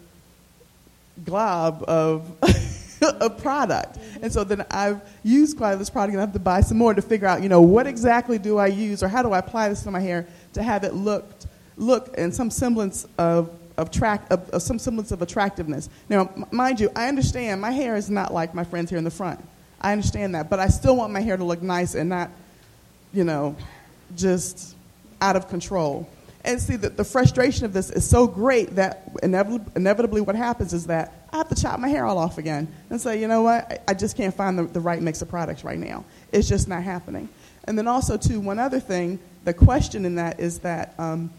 glob 1.24 1.84
of 1.86 2.30
a 3.02 3.30
product. 3.30 3.98
And 4.22 4.32
so 4.32 4.44
then 4.44 4.64
I've 4.70 5.00
used 5.22 5.56
quite 5.56 5.72
a 5.72 5.76
this 5.76 5.90
product 5.90 6.12
and 6.12 6.20
I 6.20 6.24
have 6.24 6.32
to 6.32 6.38
buy 6.38 6.60
some 6.60 6.78
more 6.78 6.94
to 6.94 7.02
figure 7.02 7.26
out, 7.26 7.42
you 7.42 7.48
know, 7.48 7.60
what 7.60 7.86
exactly 7.86 8.38
do 8.38 8.58
I 8.58 8.68
use 8.68 9.02
or 9.02 9.08
how 9.08 9.22
do 9.22 9.32
I 9.32 9.38
apply 9.38 9.68
this 9.68 9.82
to 9.82 9.90
my 9.90 10.00
hair 10.00 10.26
to 10.54 10.62
have 10.62 10.84
it 10.84 10.94
look, 10.94 11.28
look 11.76 12.14
in 12.16 12.32
some 12.32 12.50
semblance 12.50 13.06
of, 13.18 13.50
of, 13.76 13.90
of, 14.50 14.62
some 14.62 14.78
semblance 14.78 15.12
of 15.12 15.22
attractiveness. 15.22 15.88
Now, 16.08 16.30
m- 16.36 16.46
mind 16.50 16.80
you, 16.80 16.90
I 16.94 17.08
understand 17.08 17.60
my 17.60 17.70
hair 17.70 17.96
is 17.96 18.10
not 18.10 18.32
like 18.32 18.54
my 18.54 18.64
friends 18.64 18.90
here 18.90 18.98
in 18.98 19.04
the 19.04 19.10
front. 19.10 19.42
I 19.80 19.92
understand 19.92 20.34
that, 20.34 20.50
but 20.50 20.60
I 20.60 20.68
still 20.68 20.96
want 20.96 21.12
my 21.12 21.20
hair 21.20 21.36
to 21.36 21.44
look 21.44 21.62
nice 21.62 21.94
and 21.94 22.08
not, 22.08 22.30
you 23.12 23.24
know, 23.24 23.56
just 24.14 24.76
out 25.20 25.36
of 25.36 25.48
control. 25.48 26.08
And 26.44 26.60
see, 26.60 26.76
that 26.76 26.96
the 26.96 27.04
frustration 27.04 27.64
of 27.64 27.72
this 27.72 27.90
is 27.90 28.08
so 28.08 28.26
great 28.26 28.74
that 28.74 29.10
inevitably, 29.22 29.72
inevitably 29.76 30.20
what 30.20 30.34
happens 30.34 30.72
is 30.72 30.86
that 30.86 31.28
I 31.32 31.38
have 31.38 31.48
to 31.48 31.54
chop 31.54 31.78
my 31.78 31.88
hair 31.88 32.04
all 32.04 32.18
off 32.18 32.38
again 32.38 32.68
and 32.90 33.00
say, 33.00 33.20
you 33.20 33.28
know 33.28 33.42
what, 33.42 33.70
I, 33.70 33.78
I 33.88 33.94
just 33.94 34.16
can't 34.16 34.34
find 34.34 34.58
the, 34.58 34.64
the 34.64 34.80
right 34.80 35.00
mix 35.00 35.22
of 35.22 35.28
products 35.28 35.64
right 35.64 35.78
now. 35.78 36.04
It's 36.32 36.48
just 36.48 36.68
not 36.68 36.82
happening. 36.82 37.28
And 37.64 37.78
then 37.78 37.86
also, 37.86 38.16
too, 38.16 38.40
one 38.40 38.58
other 38.58 38.80
thing, 38.80 39.20
the 39.44 39.54
question 39.54 40.04
in 40.04 40.16
that 40.16 40.40
is 40.40 40.58
that 40.60 40.94
um, 40.98 41.30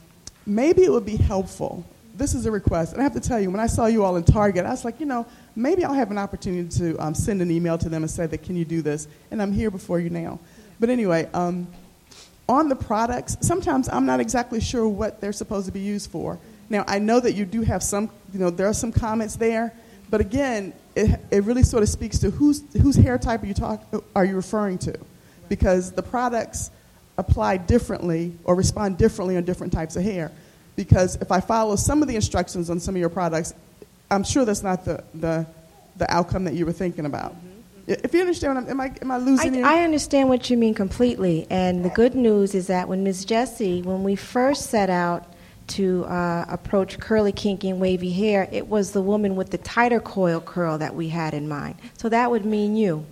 maybe 0.45 0.83
it 0.83 0.91
would 0.91 1.05
be 1.05 1.17
helpful. 1.17 1.85
This 2.15 2.35
is 2.35 2.45
a 2.45 2.51
request. 2.51 2.93
And 2.93 3.01
I 3.01 3.03
have 3.03 3.13
to 3.13 3.19
tell 3.19 3.39
you, 3.39 3.49
when 3.49 3.59
I 3.59 3.67
saw 3.67 3.87
you 3.87 4.03
all 4.03 4.15
in 4.17 4.23
Target, 4.23 4.65
I 4.65 4.69
was 4.69 4.85
like, 4.85 4.99
you 4.99 5.05
know, 5.05 5.25
maybe 5.55 5.83
I'll 5.83 5.93
have 5.93 6.11
an 6.11 6.19
opportunity 6.19 6.69
to 6.77 6.97
um, 6.97 7.15
send 7.15 7.41
an 7.41 7.49
email 7.49 7.77
to 7.79 7.89
them 7.89 8.03
and 8.03 8.11
say 8.11 8.27
that, 8.27 8.43
can 8.43 8.55
you 8.55 8.65
do 8.65 8.81
this? 8.83 9.07
And 9.31 9.41
I'm 9.41 9.51
here 9.51 9.71
before 9.71 9.99
you 9.99 10.11
now. 10.11 10.39
But 10.79 10.89
anyway, 10.89 11.27
um, 11.33 11.67
on 12.47 12.69
the 12.69 12.75
products, 12.75 13.37
sometimes 13.41 13.89
I'm 13.89 14.05
not 14.05 14.19
exactly 14.19 14.61
sure 14.61 14.87
what 14.87 15.21
they're 15.21 15.33
supposed 15.33 15.65
to 15.65 15.71
be 15.71 15.79
used 15.79 16.11
for. 16.11 16.37
Now, 16.69 16.83
I 16.87 16.99
know 16.99 17.19
that 17.19 17.33
you 17.33 17.45
do 17.45 17.61
have 17.61 17.81
some, 17.81 18.09
you 18.31 18.39
know, 18.39 18.49
there 18.49 18.67
are 18.67 18.73
some 18.73 18.91
comments 18.91 19.35
there, 19.35 19.73
but 20.09 20.21
again, 20.21 20.73
it, 20.95 21.19
it 21.31 21.43
really 21.43 21.63
sort 21.63 21.81
of 21.81 21.89
speaks 21.89 22.19
to 22.19 22.29
whose, 22.29 22.63
whose 22.79 22.95
hair 22.95 23.17
type 23.17 23.41
are 23.43 23.45
you, 23.47 23.53
talk, 23.53 23.83
are 24.15 24.25
you 24.25 24.35
referring 24.35 24.77
to? 24.79 24.95
Because 25.49 25.91
the 25.91 26.03
products 26.03 26.69
apply 27.17 27.57
differently 27.57 28.33
or 28.43 28.55
respond 28.55 28.97
differently 28.97 29.37
on 29.37 29.43
different 29.43 29.73
types 29.73 29.95
of 29.95 30.03
hair. 30.03 30.31
Because 30.75 31.15
if 31.17 31.31
I 31.31 31.39
follow 31.39 31.75
some 31.75 32.01
of 32.01 32.07
the 32.07 32.15
instructions 32.15 32.69
on 32.69 32.79
some 32.79 32.95
of 32.95 32.99
your 32.99 33.09
products, 33.09 33.53
I'm 34.09 34.23
sure 34.23 34.45
that's 34.45 34.63
not 34.63 34.85
the, 34.85 35.03
the, 35.13 35.45
the 35.97 36.11
outcome 36.11 36.45
that 36.45 36.53
you 36.53 36.65
were 36.65 36.71
thinking 36.71 37.05
about. 37.05 37.35
If 37.85 38.13
you 38.13 38.21
understand 38.21 38.55
what 38.55 38.63
I'm, 38.63 38.69
am 38.69 38.81
I, 38.81 38.95
am 39.01 39.11
I 39.11 39.17
losing 39.17 39.55
I, 39.55 39.57
you? 39.57 39.65
I 39.65 39.83
understand 39.83 40.29
what 40.29 40.49
you 40.49 40.57
mean 40.57 40.73
completely. 40.73 41.45
And 41.49 41.83
the 41.83 41.89
good 41.89 42.15
news 42.15 42.55
is 42.55 42.67
that 42.67 42.87
when 42.87 43.03
Ms. 43.03 43.25
Jessie, 43.25 43.81
when 43.81 44.03
we 44.03 44.15
first 44.15 44.69
set 44.69 44.89
out 44.89 45.25
to 45.67 46.05
uh, 46.05 46.45
approach 46.47 46.99
curly, 46.99 47.31
kinky, 47.31 47.69
and 47.69 47.79
wavy 47.79 48.11
hair, 48.11 48.47
it 48.51 48.67
was 48.67 48.91
the 48.91 49.01
woman 49.01 49.35
with 49.35 49.49
the 49.49 49.57
tighter 49.57 49.99
coil 49.99 50.39
curl 50.39 50.77
that 50.77 50.95
we 50.95 51.09
had 51.09 51.33
in 51.33 51.47
mind. 51.47 51.75
So 51.97 52.09
that 52.09 52.31
would 52.31 52.45
mean 52.45 52.77
you. 52.77 53.05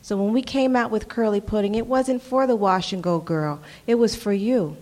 So 0.00 0.16
when 0.16 0.32
we 0.32 0.42
came 0.42 0.74
out 0.74 0.90
with 0.90 1.08
curly 1.08 1.40
pudding, 1.40 1.74
it 1.74 1.86
wasn't 1.86 2.22
for 2.22 2.46
the 2.46 2.56
wash 2.56 2.92
and 2.92 3.02
go 3.02 3.18
girl, 3.18 3.60
it 3.86 3.96
was 3.96 4.16
for 4.16 4.32
you. 4.32 4.76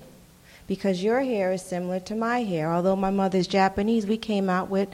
Because 0.66 1.02
your 1.02 1.20
hair 1.20 1.52
is 1.52 1.62
similar 1.62 2.00
to 2.00 2.14
my 2.14 2.42
hair. 2.42 2.72
Although 2.72 2.96
my 2.96 3.10
mother's 3.10 3.46
Japanese, 3.46 4.06
we 4.06 4.16
came 4.16 4.50
out 4.50 4.68
with 4.68 4.88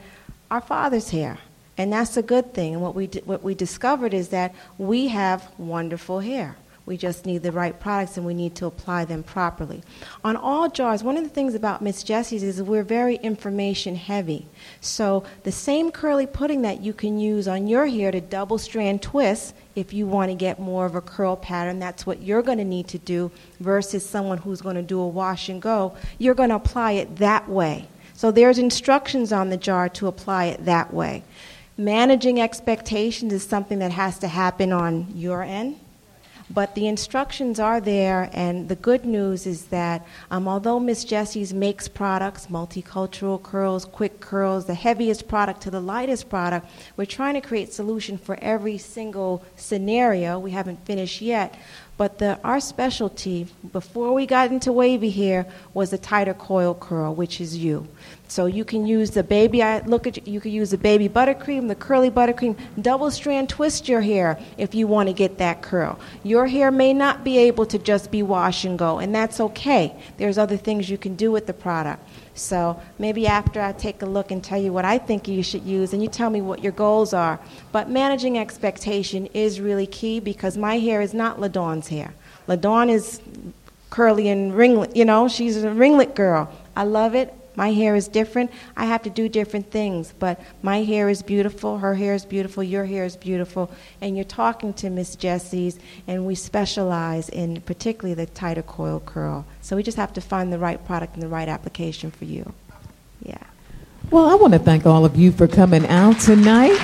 our 0.51 0.61
father's 0.61 1.09
hair. 1.09 1.39
And 1.77 1.91
that's 1.91 2.17
a 2.17 2.21
good 2.21 2.53
thing. 2.53 2.73
And 2.73 2.83
what 2.83 2.95
we, 2.95 3.07
what 3.25 3.43
we 3.43 3.55
discovered 3.55 4.13
is 4.13 4.29
that 4.29 4.53
we 4.77 5.07
have 5.07 5.51
wonderful 5.57 6.19
hair. 6.19 6.55
We 6.85 6.97
just 6.97 7.25
need 7.25 7.43
the 7.43 7.51
right 7.53 7.79
products 7.79 8.17
and 8.17 8.25
we 8.25 8.33
need 8.33 8.55
to 8.55 8.65
apply 8.65 9.05
them 9.05 9.23
properly. 9.23 9.83
On 10.23 10.35
all 10.35 10.69
jars, 10.69 11.01
one 11.01 11.15
of 11.15 11.23
the 11.23 11.29
things 11.29 11.55
about 11.55 11.81
Miss 11.81 12.03
Jessie's 12.03 12.43
is 12.43 12.61
we're 12.61 12.83
very 12.83 13.15
information 13.15 13.95
heavy. 13.95 14.47
So 14.81 15.23
the 15.43 15.51
same 15.51 15.91
curly 15.91 16.27
pudding 16.27 16.61
that 16.63 16.81
you 16.81 16.91
can 16.91 17.19
use 17.19 17.47
on 17.47 17.67
your 17.67 17.87
hair 17.87 18.11
to 18.11 18.19
double 18.19 18.57
strand 18.57 19.01
twist 19.01 19.55
if 19.75 19.93
you 19.93 20.05
want 20.05 20.29
to 20.29 20.35
get 20.35 20.59
more 20.59 20.85
of 20.85 20.95
a 20.95 21.01
curl 21.01 21.35
pattern, 21.35 21.79
that's 21.79 22.05
what 22.05 22.21
you're 22.21 22.43
going 22.43 22.59
to 22.59 22.65
need 22.65 22.87
to 22.89 22.99
do 22.99 23.31
versus 23.59 24.07
someone 24.07 24.37
who's 24.37 24.61
going 24.61 24.75
to 24.75 24.83
do 24.83 24.99
a 24.99 25.07
wash 25.07 25.49
and 25.49 25.61
go. 25.61 25.95
You're 26.19 26.35
going 26.35 26.49
to 26.49 26.55
apply 26.55 26.91
it 26.93 27.15
that 27.17 27.49
way. 27.49 27.87
So 28.13 28.29
there's 28.29 28.59
instructions 28.59 29.31
on 29.33 29.49
the 29.49 29.57
jar 29.57 29.89
to 29.89 30.07
apply 30.07 30.45
it 30.45 30.65
that 30.65 30.93
way. 30.93 31.23
Managing 31.75 32.39
expectations 32.39 33.33
is 33.33 33.43
something 33.43 33.79
that 33.79 33.91
has 33.91 34.19
to 34.19 34.27
happen 34.27 34.71
on 34.71 35.07
your 35.15 35.41
end 35.41 35.79
but 36.53 36.75
the 36.75 36.87
instructions 36.87 37.59
are 37.59 37.81
there, 37.81 38.29
and 38.31 38.69
the 38.69 38.75
good 38.75 39.05
news 39.05 39.47
is 39.47 39.65
that 39.65 40.05
um, 40.29 40.47
although 40.47 40.79
Miss 40.79 41.03
Jessie's 41.03 41.53
makes 41.53 41.87
products, 41.87 42.47
multicultural 42.47 43.41
curls, 43.41 43.85
quick 43.85 44.19
curls, 44.19 44.65
the 44.65 44.75
heaviest 44.75 45.27
product 45.27 45.61
to 45.61 45.71
the 45.71 45.79
lightest 45.79 46.29
product, 46.29 46.67
we're 46.95 47.05
trying 47.05 47.33
to 47.33 47.41
create 47.41 47.73
solution 47.73 48.17
for 48.17 48.37
every 48.41 48.77
single 48.77 49.43
scenario. 49.55 50.37
We 50.37 50.51
haven't 50.51 50.85
finished 50.85 51.21
yet, 51.21 51.57
but 51.97 52.19
the, 52.19 52.39
our 52.43 52.59
specialty, 52.59 53.47
before 53.71 54.13
we 54.13 54.25
got 54.25 54.51
into 54.51 54.71
wavy 54.71 55.09
hair, 55.09 55.47
was 55.73 55.89
the 55.89 55.97
tighter 55.97 56.33
coil 56.33 56.75
curl, 56.75 57.15
which 57.15 57.41
is 57.41 57.57
you. 57.57 57.87
So 58.27 58.47
you 58.47 58.65
can 58.65 58.87
use 58.87 59.11
the 59.11 59.23
baby, 59.23 59.61
I 59.61 59.79
look 59.81 60.07
at 60.07 60.25
you, 60.25 60.33
you 60.33 60.41
can 60.41 60.51
use 60.51 60.71
the 60.71 60.77
baby 60.77 61.07
buttercream, 61.07 61.67
the 61.67 61.75
curly 61.75 62.09
buttercream, 62.09 62.57
double 62.81 63.11
strand 63.11 63.47
twist 63.49 63.87
your 63.87 64.01
hair 64.01 64.39
if 64.57 64.73
you 64.73 64.87
want 64.87 65.07
to 65.09 65.13
get 65.13 65.37
that 65.37 65.61
curl. 65.61 65.99
Your 66.23 66.47
hair 66.47 66.71
may 66.71 66.93
not 66.93 67.23
be 67.23 67.37
able 67.37 67.65
to 67.67 67.77
just 67.77 68.09
be 68.09 68.23
wash 68.23 68.65
and 68.65 68.79
go, 68.79 68.97
and 68.97 69.13
that's 69.13 69.39
okay. 69.39 69.95
There's 70.17 70.39
other 70.39 70.57
things 70.57 70.89
you 70.89 70.97
can 70.97 71.15
do 71.15 71.31
with 71.31 71.45
the 71.45 71.53
product. 71.53 72.07
So 72.33 72.81
maybe 72.97 73.27
after 73.27 73.61
I 73.61 73.71
take 73.73 74.01
a 74.01 74.07
look 74.07 74.31
and 74.31 74.43
tell 74.43 74.59
you 74.59 74.73
what 74.73 74.85
I 74.85 74.97
think 74.97 75.27
you 75.27 75.43
should 75.43 75.63
use, 75.63 75.93
and 75.93 76.01
you 76.01 76.09
tell 76.09 76.31
me 76.31 76.41
what 76.41 76.63
your 76.63 76.71
goals 76.71 77.13
are. 77.13 77.39
But 77.71 77.89
managing 77.89 78.39
expectation 78.39 79.27
is 79.27 79.59
really 79.59 79.85
key 79.85 80.19
because 80.19 80.57
my 80.57 80.79
hair 80.79 81.01
is 81.01 81.13
not 81.13 81.39
LaDawn's 81.39 81.89
hair. 81.89 82.15
LaDawn 82.47 82.89
is 82.89 83.21
curly 83.91 84.27
and 84.29 84.53
ringlet, 84.53 84.95
you 84.95 85.05
know, 85.05 85.27
she's 85.27 85.63
a 85.63 85.71
ringlet 85.71 86.15
girl. 86.15 86.51
I 86.75 86.85
love 86.85 87.13
it. 87.13 87.31
My 87.55 87.71
hair 87.71 87.95
is 87.95 88.07
different. 88.07 88.51
I 88.75 88.85
have 88.85 89.03
to 89.03 89.09
do 89.09 89.29
different 89.29 89.71
things, 89.71 90.13
but 90.17 90.41
my 90.61 90.83
hair 90.83 91.09
is 91.09 91.21
beautiful. 91.21 91.77
Her 91.77 91.93
hair 91.95 92.13
is 92.13 92.25
beautiful. 92.25 92.63
Your 92.63 92.85
hair 92.85 93.05
is 93.05 93.15
beautiful. 93.15 93.69
And 94.01 94.15
you're 94.15 94.25
talking 94.25 94.73
to 94.75 94.89
Miss 94.89 95.15
Jessie's, 95.15 95.79
and 96.07 96.25
we 96.25 96.35
specialize 96.35 97.29
in 97.29 97.61
particularly 97.61 98.15
the 98.15 98.25
tighter 98.25 98.63
coil 98.63 99.01
curl. 99.05 99.45
So 99.61 99.75
we 99.75 99.83
just 99.83 99.97
have 99.97 100.13
to 100.13 100.21
find 100.21 100.51
the 100.51 100.59
right 100.59 100.83
product 100.85 101.13
and 101.13 101.21
the 101.21 101.27
right 101.27 101.47
application 101.47 102.11
for 102.11 102.25
you. 102.25 102.53
Yeah. 103.21 103.37
Well, 104.09 104.25
I 104.25 104.35
want 104.35 104.53
to 104.53 104.59
thank 104.59 104.85
all 104.85 105.05
of 105.05 105.15
you 105.15 105.31
for 105.31 105.47
coming 105.47 105.87
out 105.87 106.19
tonight. 106.19 106.77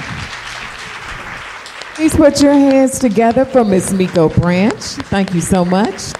Please 1.96 2.16
put 2.16 2.42
your 2.42 2.54
hands 2.54 2.98
together 2.98 3.44
for 3.44 3.66
Miss 3.66 3.92
Miko 3.92 4.30
Branch. 4.30 4.82
Thank 4.82 5.34
you 5.34 5.42
so 5.42 5.66
much. 5.66 6.14